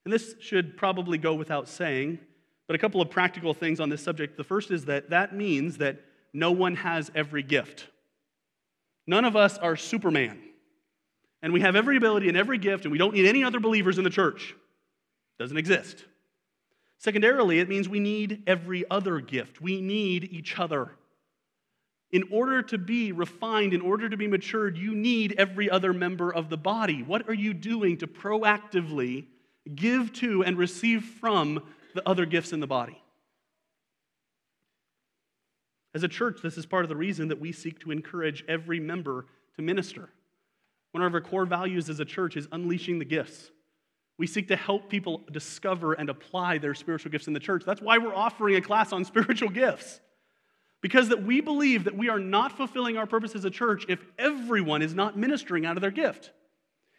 And 0.05 0.13
this 0.13 0.35
should 0.39 0.77
probably 0.77 1.17
go 1.17 1.33
without 1.33 1.67
saying, 1.67 2.19
but 2.67 2.75
a 2.75 2.79
couple 2.79 3.01
of 3.01 3.09
practical 3.09 3.53
things 3.53 3.79
on 3.79 3.89
this 3.89 4.01
subject. 4.01 4.37
The 4.37 4.43
first 4.43 4.71
is 4.71 4.85
that 4.85 5.09
that 5.09 5.35
means 5.35 5.77
that 5.77 5.99
no 6.33 6.51
one 6.51 6.75
has 6.75 7.11
every 7.13 7.43
gift. 7.43 7.87
None 9.05 9.25
of 9.25 9.35
us 9.35 9.57
are 9.57 9.75
Superman 9.75 10.41
and 11.41 11.53
we 11.53 11.61
have 11.61 11.75
every 11.75 11.97
ability 11.97 12.27
and 12.27 12.37
every 12.37 12.57
gift, 12.57 12.85
and 12.85 12.91
we 12.91 12.97
don't 12.97 13.13
need 13.13 13.27
any 13.27 13.43
other 13.43 13.59
believers 13.59 13.97
in 13.97 14.03
the 14.03 14.09
church. 14.09 14.55
Doesn't 15.39 15.57
exist. 15.57 16.03
Secondarily, 16.97 17.59
it 17.59 17.69
means 17.69 17.87
we 17.87 17.99
need 17.99 18.43
every 18.47 18.83
other 18.89 19.19
gift. 19.19 19.61
We 19.61 19.81
need 19.81 20.23
each 20.31 20.57
other. 20.57 20.91
In 22.11 22.23
order 22.31 22.61
to 22.63 22.77
be 22.77 23.11
refined, 23.11 23.73
in 23.73 23.81
order 23.81 24.09
to 24.09 24.17
be 24.17 24.27
matured, 24.27 24.77
you 24.77 24.95
need 24.95 25.35
every 25.37 25.69
other 25.69 25.93
member 25.93 26.33
of 26.33 26.49
the 26.49 26.57
body. 26.57 27.03
What 27.03 27.27
are 27.29 27.33
you 27.33 27.53
doing 27.53 27.97
to 27.97 28.07
proactively 28.07 29.25
give 29.75 30.13
to 30.13 30.43
and 30.43 30.57
receive 30.57 31.03
from 31.03 31.63
the 31.93 32.07
other 32.07 32.25
gifts 32.25 32.53
in 32.53 32.61
the 32.61 32.67
body? 32.67 33.01
As 35.93 36.03
a 36.03 36.07
church, 36.07 36.39
this 36.41 36.57
is 36.57 36.65
part 36.65 36.85
of 36.85 36.89
the 36.89 36.95
reason 36.95 37.27
that 37.27 37.39
we 37.39 37.51
seek 37.51 37.79
to 37.79 37.91
encourage 37.91 38.43
every 38.47 38.79
member 38.79 39.25
to 39.55 39.61
minister. 39.61 40.09
One 40.91 41.03
of 41.03 41.13
our 41.13 41.21
core 41.21 41.45
values 41.45 41.89
as 41.89 41.99
a 41.99 42.05
church 42.05 42.37
is 42.37 42.47
unleashing 42.51 42.99
the 42.99 43.05
gifts. 43.05 43.51
We 44.17 44.27
seek 44.27 44.47
to 44.47 44.55
help 44.55 44.89
people 44.89 45.21
discover 45.31 45.93
and 45.93 46.09
apply 46.09 46.57
their 46.57 46.73
spiritual 46.73 47.11
gifts 47.11 47.27
in 47.27 47.33
the 47.33 47.39
church. 47.39 47.63
That's 47.65 47.81
why 47.81 47.97
we're 47.97 48.15
offering 48.15 48.55
a 48.55 48.61
class 48.61 48.91
on 48.91 49.05
spiritual 49.05 49.49
gifts. 49.49 49.99
Because 50.81 51.09
that 51.09 51.23
we 51.23 51.41
believe 51.41 51.85
that 51.85 51.97
we 51.97 52.09
are 52.09 52.19
not 52.19 52.55
fulfilling 52.55 52.97
our 52.97 53.07
purpose 53.07 53.35
as 53.35 53.45
a 53.45 53.49
church 53.49 53.85
if 53.89 54.03
everyone 54.17 54.81
is 54.81 54.93
not 54.93 55.17
ministering 55.17 55.65
out 55.65 55.77
of 55.77 55.81
their 55.81 55.91
gift. 55.91 56.31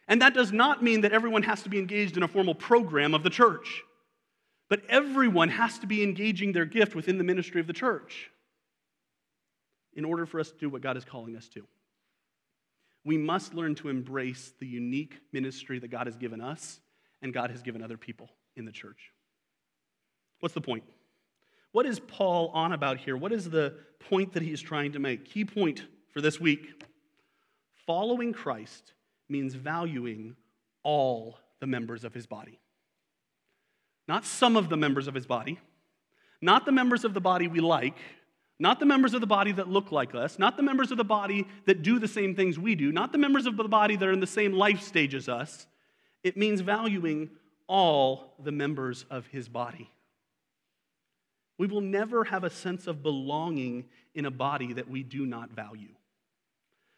And 0.07 0.21
that 0.21 0.33
does 0.33 0.51
not 0.51 0.83
mean 0.83 1.01
that 1.01 1.11
everyone 1.11 1.43
has 1.43 1.63
to 1.63 1.69
be 1.69 1.79
engaged 1.79 2.17
in 2.17 2.23
a 2.23 2.27
formal 2.27 2.55
program 2.55 3.13
of 3.13 3.23
the 3.23 3.29
church. 3.29 3.83
But 4.69 4.81
everyone 4.89 5.49
has 5.49 5.79
to 5.79 5.87
be 5.87 6.03
engaging 6.03 6.51
their 6.51 6.65
gift 6.65 6.95
within 6.95 7.17
the 7.17 7.23
ministry 7.23 7.61
of 7.61 7.67
the 7.67 7.73
church 7.73 8.29
in 9.93 10.05
order 10.05 10.25
for 10.25 10.39
us 10.39 10.51
to 10.51 10.57
do 10.57 10.69
what 10.69 10.81
God 10.81 10.97
is 10.97 11.05
calling 11.05 11.35
us 11.35 11.47
to 11.49 11.65
we 13.05 13.17
must 13.17 13.53
learn 13.53 13.75
to 13.75 13.89
embrace 13.89 14.53
the 14.59 14.67
unique 14.67 15.17
ministry 15.31 15.79
that 15.79 15.89
God 15.89 16.07
has 16.07 16.15
given 16.17 16.41
us 16.41 16.79
and 17.21 17.33
God 17.33 17.51
has 17.51 17.61
given 17.61 17.81
other 17.81 17.97
people 17.97 18.29
in 18.55 18.65
the 18.65 18.71
church. 18.71 19.11
What's 20.39 20.55
the 20.55 20.61
point? 20.61 20.83
What 21.71 21.85
is 21.85 21.99
Paul 21.99 22.49
on 22.53 22.73
about 22.73 22.97
here? 22.97 23.15
What 23.15 23.31
is 23.31 23.49
the 23.49 23.75
point 23.99 24.33
that 24.33 24.43
he's 24.43 24.61
trying 24.61 24.93
to 24.93 24.99
make? 24.99 25.25
Key 25.25 25.45
point 25.45 25.85
for 26.13 26.21
this 26.21 26.39
week 26.39 26.83
following 27.85 28.33
Christ 28.33 28.93
means 29.27 29.55
valuing 29.55 30.35
all 30.83 31.37
the 31.59 31.67
members 31.67 32.03
of 32.03 32.13
his 32.13 32.25
body. 32.25 32.59
Not 34.07 34.25
some 34.25 34.55
of 34.55 34.69
the 34.69 34.77
members 34.77 35.07
of 35.07 35.13
his 35.13 35.25
body, 35.25 35.59
not 36.41 36.65
the 36.65 36.71
members 36.71 37.03
of 37.03 37.13
the 37.13 37.21
body 37.21 37.47
we 37.47 37.59
like, 37.59 37.97
not 38.59 38.79
the 38.79 38.85
members 38.85 39.13
of 39.13 39.21
the 39.21 39.27
body 39.27 39.51
that 39.53 39.69
look 39.69 39.91
like 39.91 40.13
us, 40.13 40.37
not 40.37 40.57
the 40.57 40.63
members 40.63 40.91
of 40.91 40.97
the 40.97 41.03
body 41.03 41.47
that 41.65 41.81
do 41.81 41.97
the 41.97 42.07
same 42.07 42.35
things 42.35 42.59
we 42.59 42.75
do, 42.75 42.91
not 42.91 43.11
the 43.11 43.17
members 43.17 43.45
of 43.45 43.55
the 43.55 43.63
body 43.67 43.95
that 43.95 44.07
are 44.07 44.11
in 44.11 44.19
the 44.19 44.27
same 44.27 44.53
life 44.53 44.81
stage 44.81 45.15
as 45.15 45.29
us. 45.29 45.67
It 46.23 46.37
means 46.37 46.61
valuing 46.61 47.29
all 47.67 48.33
the 48.43 48.51
members 48.51 49.05
of 49.09 49.27
his 49.27 49.47
body. 49.47 49.89
We 51.57 51.67
will 51.67 51.81
never 51.81 52.23
have 52.23 52.43
a 52.43 52.49
sense 52.49 52.87
of 52.87 53.03
belonging 53.03 53.85
in 54.15 54.25
a 54.25 54.31
body 54.31 54.73
that 54.73 54.89
we 54.89 55.03
do 55.03 55.25
not 55.25 55.51
value. 55.51 55.93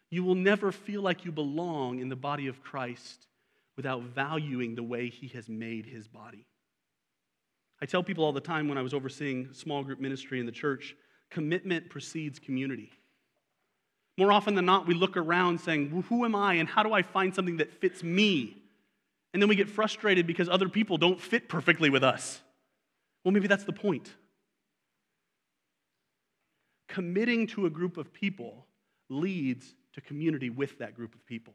You 0.09 0.24
will 0.24 0.36
never 0.36 0.72
feel 0.72 1.01
like 1.01 1.26
you 1.26 1.32
belong 1.32 1.99
in 1.99 2.09
the 2.09 2.15
body 2.15 2.47
of 2.47 2.61
Christ 2.61 3.28
without 3.76 4.03
valuing 4.03 4.76
the 4.76 4.84
way 4.84 5.09
he 5.09 5.28
has 5.30 5.49
made 5.49 5.86
his 5.86 6.07
body. 6.07 6.45
I 7.82 7.86
tell 7.86 8.03
people 8.03 8.24
all 8.24 8.34
the 8.34 8.39
time 8.39 8.67
when 8.67 8.78
I 8.78 8.84
was 8.84 8.93
overseeing 8.93 9.53
small 9.53 9.84
group 9.84 9.99
ministry 9.99 10.39
in 10.39 10.45
the 10.45 10.51
church 10.51 10.95
commitment 11.32 11.89
precedes 11.89 12.38
community. 12.38 12.91
More 14.17 14.32
often 14.32 14.53
than 14.53 14.65
not, 14.65 14.86
we 14.86 14.93
look 14.93 15.17
around 15.17 15.59
saying, 15.59 15.91
well, 15.91 16.03
Who 16.03 16.26
am 16.26 16.36
I 16.36 16.55
and 16.55 16.69
how 16.69 16.84
do 16.84 16.93
I 16.93 17.01
find 17.01 17.34
something 17.34 17.57
that 17.57 17.74
fits 17.82 18.03
me? 18.03 18.61
And 19.34 19.41
then 19.41 19.47
we 19.47 19.55
get 19.55 19.69
frustrated 19.69 20.27
because 20.27 20.49
other 20.49 20.69
people 20.69 20.97
don't 20.97 21.19
fit 21.19 21.47
perfectly 21.47 21.89
with 21.89 22.03
us. 22.03 22.41
Well, 23.23 23.32
maybe 23.32 23.47
that's 23.47 23.63
the 23.63 23.73
point. 23.73 24.13
Committing 26.88 27.47
to 27.47 27.65
a 27.65 27.69
group 27.69 27.97
of 27.97 28.11
people 28.11 28.65
leads 29.09 29.73
to 29.93 30.01
community 30.01 30.49
with 30.49 30.79
that 30.79 30.95
group 30.95 31.15
of 31.15 31.25
people. 31.25 31.53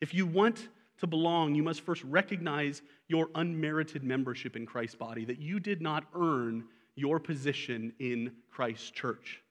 If 0.00 0.14
you 0.14 0.26
want 0.26 0.68
to 0.98 1.06
belong, 1.06 1.54
you 1.54 1.62
must 1.62 1.82
first 1.82 2.02
recognize 2.04 2.82
your 3.08 3.28
unmerited 3.34 4.02
membership 4.02 4.56
in 4.56 4.64
Christ's 4.64 4.96
body, 4.96 5.24
that 5.26 5.38
you 5.38 5.60
did 5.60 5.82
not 5.82 6.04
earn 6.14 6.64
your 6.94 7.20
position 7.20 7.92
in 7.98 8.32
Christ's 8.50 8.90
church. 8.90 9.42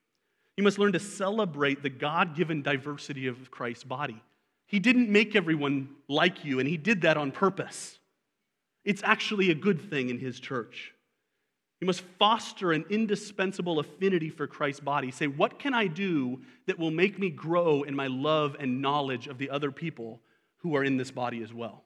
You 0.57 0.63
must 0.63 0.79
learn 0.79 0.93
to 0.93 0.99
celebrate 0.99 1.83
the 1.83 1.89
God 1.89 2.35
given 2.35 2.63
diversity 2.63 3.27
of 3.27 3.51
Christ's 3.51 3.83
body. 3.83 4.21
He 4.67 4.79
didn't 4.79 5.09
make 5.09 5.35
everyone 5.35 5.89
like 6.07 6.43
you, 6.43 6.59
and 6.59 6.67
He 6.67 6.77
did 6.77 7.01
that 7.01 7.17
on 7.17 7.31
purpose. 7.31 7.99
It's 8.83 9.03
actually 9.03 9.51
a 9.51 9.55
good 9.55 9.89
thing 9.89 10.09
in 10.09 10.19
His 10.19 10.39
church. 10.39 10.93
You 11.81 11.87
must 11.87 12.01
foster 12.17 12.71
an 12.71 12.85
indispensable 12.89 13.79
affinity 13.79 14.29
for 14.29 14.47
Christ's 14.47 14.79
body. 14.79 15.11
Say, 15.11 15.27
what 15.27 15.59
can 15.59 15.73
I 15.73 15.87
do 15.87 16.41
that 16.67 16.79
will 16.79 16.91
make 16.91 17.19
me 17.19 17.29
grow 17.29 17.83
in 17.83 17.95
my 17.95 18.07
love 18.07 18.55
and 18.59 18.81
knowledge 18.81 19.27
of 19.27 19.37
the 19.37 19.49
other 19.49 19.71
people 19.71 20.21
who 20.57 20.75
are 20.75 20.83
in 20.83 20.97
this 20.97 21.11
body 21.11 21.43
as 21.43 21.53
well? 21.53 21.83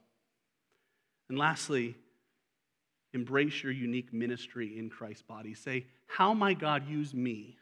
And 1.28 1.36
lastly, 1.36 1.96
Embrace 3.12 3.62
your 3.62 3.72
unique 3.72 4.12
ministry 4.12 4.78
in 4.78 4.88
Christ's 4.88 5.22
body. 5.22 5.54
Say, 5.54 5.86
How 6.06 6.32
might 6.32 6.60
God 6.60 6.88
use 6.88 7.12
me? 7.12 7.56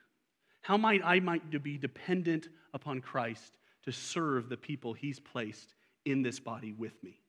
How 0.61 0.77
might 0.77 1.01
I 1.03 1.21
might 1.21 1.63
be 1.63 1.79
dependent 1.79 2.49
upon 2.75 3.01
Christ 3.01 3.57
to 3.85 3.93
serve 3.93 4.49
the 4.49 4.57
people 4.57 4.93
he's 4.93 5.21
placed 5.21 5.75
in 6.05 6.23
this 6.23 6.41
body 6.41 6.73
with 6.73 7.03
me? 7.03 7.21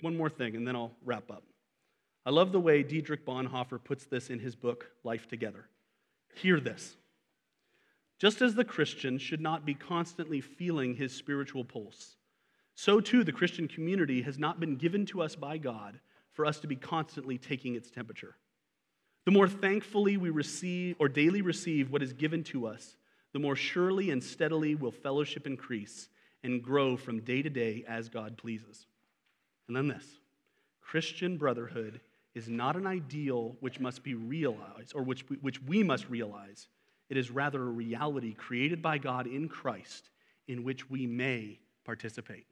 One 0.00 0.16
more 0.16 0.30
thing, 0.30 0.56
and 0.56 0.66
then 0.66 0.76
I'll 0.76 0.92
wrap 1.04 1.30
up. 1.30 1.44
I 2.26 2.30
love 2.30 2.52
the 2.52 2.60
way 2.60 2.82
Dietrich 2.82 3.24
Bonhoeffer 3.24 3.82
puts 3.82 4.04
this 4.04 4.30
in 4.30 4.40
his 4.40 4.54
book, 4.54 4.90
Life 5.04 5.28
Together. 5.28 5.68
Hear 6.34 6.60
this. 6.60 6.96
Just 8.18 8.42
as 8.42 8.54
the 8.54 8.64
Christian 8.64 9.18
should 9.18 9.40
not 9.40 9.64
be 9.64 9.74
constantly 9.74 10.40
feeling 10.40 10.94
his 10.94 11.14
spiritual 11.14 11.64
pulse, 11.64 12.16
so 12.74 13.00
too 13.00 13.24
the 13.24 13.32
Christian 13.32 13.68
community 13.68 14.22
has 14.22 14.38
not 14.38 14.60
been 14.60 14.76
given 14.76 15.06
to 15.06 15.22
us 15.22 15.34
by 15.34 15.56
God 15.56 16.00
for 16.32 16.44
us 16.44 16.58
to 16.60 16.66
be 16.66 16.76
constantly 16.76 17.38
taking 17.38 17.74
its 17.74 17.90
temperature. 17.90 18.36
The 19.26 19.32
more 19.32 19.48
thankfully 19.48 20.16
we 20.16 20.30
receive 20.30 20.96
or 20.98 21.08
daily 21.08 21.42
receive 21.42 21.90
what 21.90 22.02
is 22.02 22.12
given 22.12 22.44
to 22.44 22.66
us, 22.66 22.96
the 23.32 23.40
more 23.40 23.56
surely 23.56 24.10
and 24.10 24.22
steadily 24.22 24.74
will 24.76 24.92
fellowship 24.92 25.46
increase, 25.46 26.08
and 26.44 26.62
grow 26.62 26.96
from 26.96 27.20
day 27.20 27.42
to 27.42 27.50
day 27.50 27.84
as 27.88 28.08
God 28.08 28.38
pleases. 28.38 28.86
And 29.66 29.76
then 29.76 29.88
this 29.88 30.06
Christian 30.80 31.36
brotherhood 31.36 32.00
is 32.36 32.48
not 32.48 32.76
an 32.76 32.86
ideal 32.86 33.56
which 33.58 33.80
must 33.80 34.04
be 34.04 34.14
realized 34.14 34.94
or 34.94 35.02
which 35.02 35.28
we, 35.28 35.36
which 35.38 35.60
we 35.60 35.82
must 35.82 36.08
realize. 36.08 36.68
It 37.08 37.16
is 37.16 37.30
rather 37.30 37.60
a 37.60 37.66
reality 37.66 38.32
created 38.32 38.80
by 38.80 38.98
God 38.98 39.26
in 39.26 39.48
Christ 39.48 40.10
in 40.46 40.62
which 40.62 40.88
we 40.88 41.06
may 41.06 41.58
participate. 41.84 42.46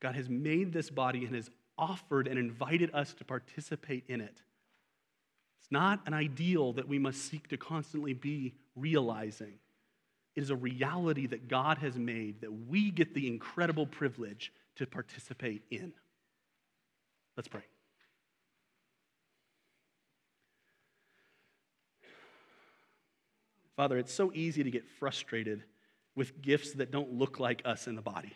God 0.00 0.14
has 0.14 0.30
made 0.30 0.72
this 0.72 0.88
body 0.88 1.26
and 1.26 1.34
has 1.34 1.50
offered 1.76 2.26
and 2.26 2.38
invited 2.38 2.90
us 2.94 3.12
to 3.14 3.24
participate 3.24 4.04
in 4.08 4.22
it. 4.22 4.42
It's 5.60 5.70
not 5.70 6.00
an 6.06 6.14
ideal 6.14 6.72
that 6.74 6.88
we 6.88 6.98
must 6.98 7.30
seek 7.30 7.48
to 7.48 7.56
constantly 7.56 8.14
be 8.14 8.54
realizing. 8.74 9.54
It 10.34 10.42
is 10.42 10.50
a 10.50 10.56
reality 10.56 11.26
that 11.26 11.48
God 11.48 11.78
has 11.78 11.96
made 11.96 12.40
that 12.40 12.52
we 12.52 12.90
get 12.90 13.14
the 13.14 13.26
incredible 13.26 13.86
privilege 13.86 14.52
to 14.76 14.86
participate 14.86 15.62
in. 15.70 15.92
Let's 17.36 17.48
pray. 17.48 17.62
Father, 23.76 23.98
it's 23.98 24.12
so 24.12 24.30
easy 24.34 24.62
to 24.62 24.70
get 24.70 24.86
frustrated 24.98 25.62
with 26.14 26.42
gifts 26.42 26.72
that 26.72 26.90
don't 26.90 27.14
look 27.14 27.40
like 27.40 27.62
us 27.64 27.86
in 27.86 27.94
the 27.94 28.02
body. 28.02 28.32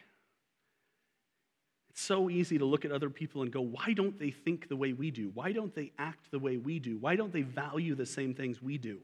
It's 1.94 2.02
so 2.02 2.28
easy 2.28 2.58
to 2.58 2.64
look 2.64 2.84
at 2.84 2.90
other 2.90 3.08
people 3.08 3.42
and 3.42 3.52
go, 3.52 3.60
why 3.60 3.92
don't 3.92 4.18
they 4.18 4.30
think 4.32 4.68
the 4.68 4.74
way 4.74 4.92
we 4.92 5.12
do? 5.12 5.30
Why 5.32 5.52
don't 5.52 5.72
they 5.72 5.92
act 5.96 6.28
the 6.32 6.40
way 6.40 6.56
we 6.56 6.80
do? 6.80 6.98
Why 6.98 7.14
don't 7.14 7.32
they 7.32 7.42
value 7.42 7.94
the 7.94 8.04
same 8.04 8.34
things 8.34 8.60
we 8.60 8.78
do? 8.78 8.98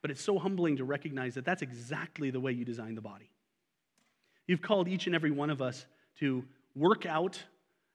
But 0.00 0.10
it's 0.10 0.22
so 0.22 0.38
humbling 0.38 0.78
to 0.78 0.84
recognize 0.84 1.34
that 1.34 1.44
that's 1.44 1.60
exactly 1.60 2.30
the 2.30 2.40
way 2.40 2.52
you 2.52 2.64
design 2.64 2.94
the 2.94 3.02
body. 3.02 3.30
You've 4.46 4.62
called 4.62 4.88
each 4.88 5.04
and 5.04 5.14
every 5.14 5.30
one 5.30 5.50
of 5.50 5.60
us 5.60 5.84
to 6.20 6.42
work 6.74 7.04
out 7.04 7.38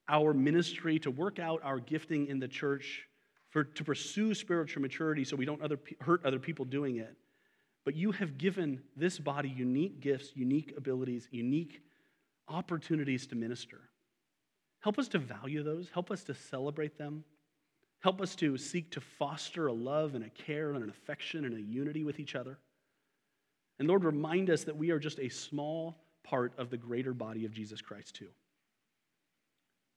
our 0.07 0.32
ministry, 0.32 0.99
to 0.99 1.09
work 1.09 1.39
out 1.39 1.62
our 1.64 1.80
gifting 1.80 2.28
in 2.28 2.39
the 2.39 2.47
church, 2.47 3.07
for, 3.49 3.64
to 3.64 3.84
pursue 3.84 4.36
spiritual 4.36 4.84
maturity 4.84 5.24
so 5.24 5.36
we 5.36 5.45
don't 5.45 5.64
other, 5.64 5.80
hurt 5.99 6.24
other 6.24 6.38
people 6.38 6.66
doing 6.66 6.97
it. 6.97 7.18
But 7.86 7.95
you 7.95 8.12
have 8.12 8.38
given 8.38 8.84
this 8.95 9.18
body 9.18 9.49
unique 9.49 9.99
gifts, 9.99 10.34
unique 10.36 10.76
abilities, 10.78 11.28
unique 11.32 11.82
opportunities 12.52 13.26
to 13.28 13.36
minister. 13.36 13.80
Help 14.82 14.97
us 14.99 15.08
to 15.10 15.20
value 15.20 15.64
those, 15.64 15.89
help 15.89 16.12
us 16.12 16.24
to 16.24 16.34
celebrate 16.34 16.97
them, 16.97 17.24
help 18.02 18.22
us 18.22 18.36
to 18.36 18.58
seek 18.58 18.91
to 18.91 19.02
foster 19.02 19.68
a 19.68 19.74
love 19.74 20.16
and 20.16 20.24
a 20.24 20.30
care 20.30 20.74
and 20.74 20.84
an 20.84 20.89
affection 20.89 21.45
and 21.45 21.56
a 21.56 21.62
unity 21.62 22.04
with 22.04 22.20
each 22.20 22.36
other. 22.36 22.58
And 23.80 23.88
Lord, 23.88 24.04
remind 24.04 24.49
us 24.49 24.64
that 24.66 24.78
we 24.78 24.91
are 24.91 24.99
just 24.99 25.20
a 25.20 25.30
small 25.30 25.97
part 26.24 26.54
of 26.58 26.70
the 26.70 26.78
greater 26.78 27.14
body 27.14 27.45
of 27.45 27.54
Jesus 27.54 27.82
Christ, 27.82 28.16
too. 28.16 28.30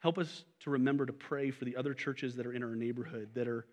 Help 0.00 0.18
us 0.18 0.44
to 0.60 0.70
remember 0.70 1.06
to 1.06 1.12
pray 1.12 1.50
for 1.50 1.64
the 1.64 1.76
other 1.76 1.94
churches 1.94 2.36
that 2.36 2.46
are 2.46 2.52
in 2.52 2.62
our 2.62 2.76
neighborhood 2.76 3.30
that 3.34 3.48
are 3.48 3.66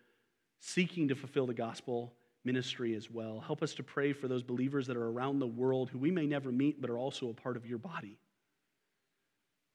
seeking 0.59 1.09
to 1.09 1.15
fulfill 1.15 1.45
the 1.45 1.53
gospel 1.53 2.13
ministry 2.43 2.95
as 2.95 3.11
well. 3.11 3.39
Help 3.39 3.61
us 3.61 3.73
to 3.75 3.83
pray 3.83 4.13
for 4.13 4.27
those 4.27 4.43
believers 4.43 4.87
that 4.87 4.97
are 4.97 5.09
around 5.09 5.39
the 5.39 5.47
world 5.47 5.89
who 5.89 5.97
we 5.97 6.09
may 6.09 6.25
never 6.25 6.51
meet 6.51 6.81
but 6.81 6.89
are 6.89 6.97
also 6.97 7.29
a 7.29 7.33
part 7.33 7.57
of 7.57 7.65
your 7.65 7.77
body. 7.77 8.17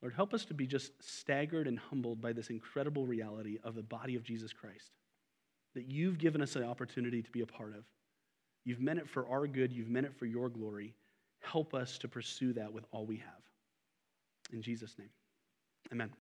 Lord, 0.01 0.13
help 0.13 0.33
us 0.33 0.45
to 0.45 0.53
be 0.53 0.67
just 0.67 0.91
staggered 1.01 1.67
and 1.67 1.79
humbled 1.79 2.21
by 2.21 2.33
this 2.33 2.49
incredible 2.49 3.05
reality 3.05 3.57
of 3.63 3.75
the 3.75 3.83
body 3.83 4.15
of 4.15 4.23
Jesus 4.23 4.53
Christ 4.53 4.91
that 5.73 5.89
you've 5.91 6.17
given 6.17 6.41
us 6.41 6.55
an 6.55 6.63
opportunity 6.63 7.21
to 7.21 7.31
be 7.31 7.41
a 7.41 7.45
part 7.45 7.75
of. 7.75 7.83
You've 8.65 8.79
meant 8.79 8.99
it 8.99 9.09
for 9.09 9.27
our 9.27 9.47
good, 9.47 9.71
you've 9.71 9.89
meant 9.89 10.05
it 10.05 10.15
for 10.17 10.25
your 10.25 10.49
glory. 10.49 10.93
Help 11.41 11.73
us 11.73 11.97
to 11.99 12.07
pursue 12.07 12.53
that 12.53 12.71
with 12.71 12.85
all 12.91 13.05
we 13.05 13.17
have. 13.17 13.41
In 14.51 14.61
Jesus' 14.61 14.95
name, 14.97 15.09
amen. 15.91 16.11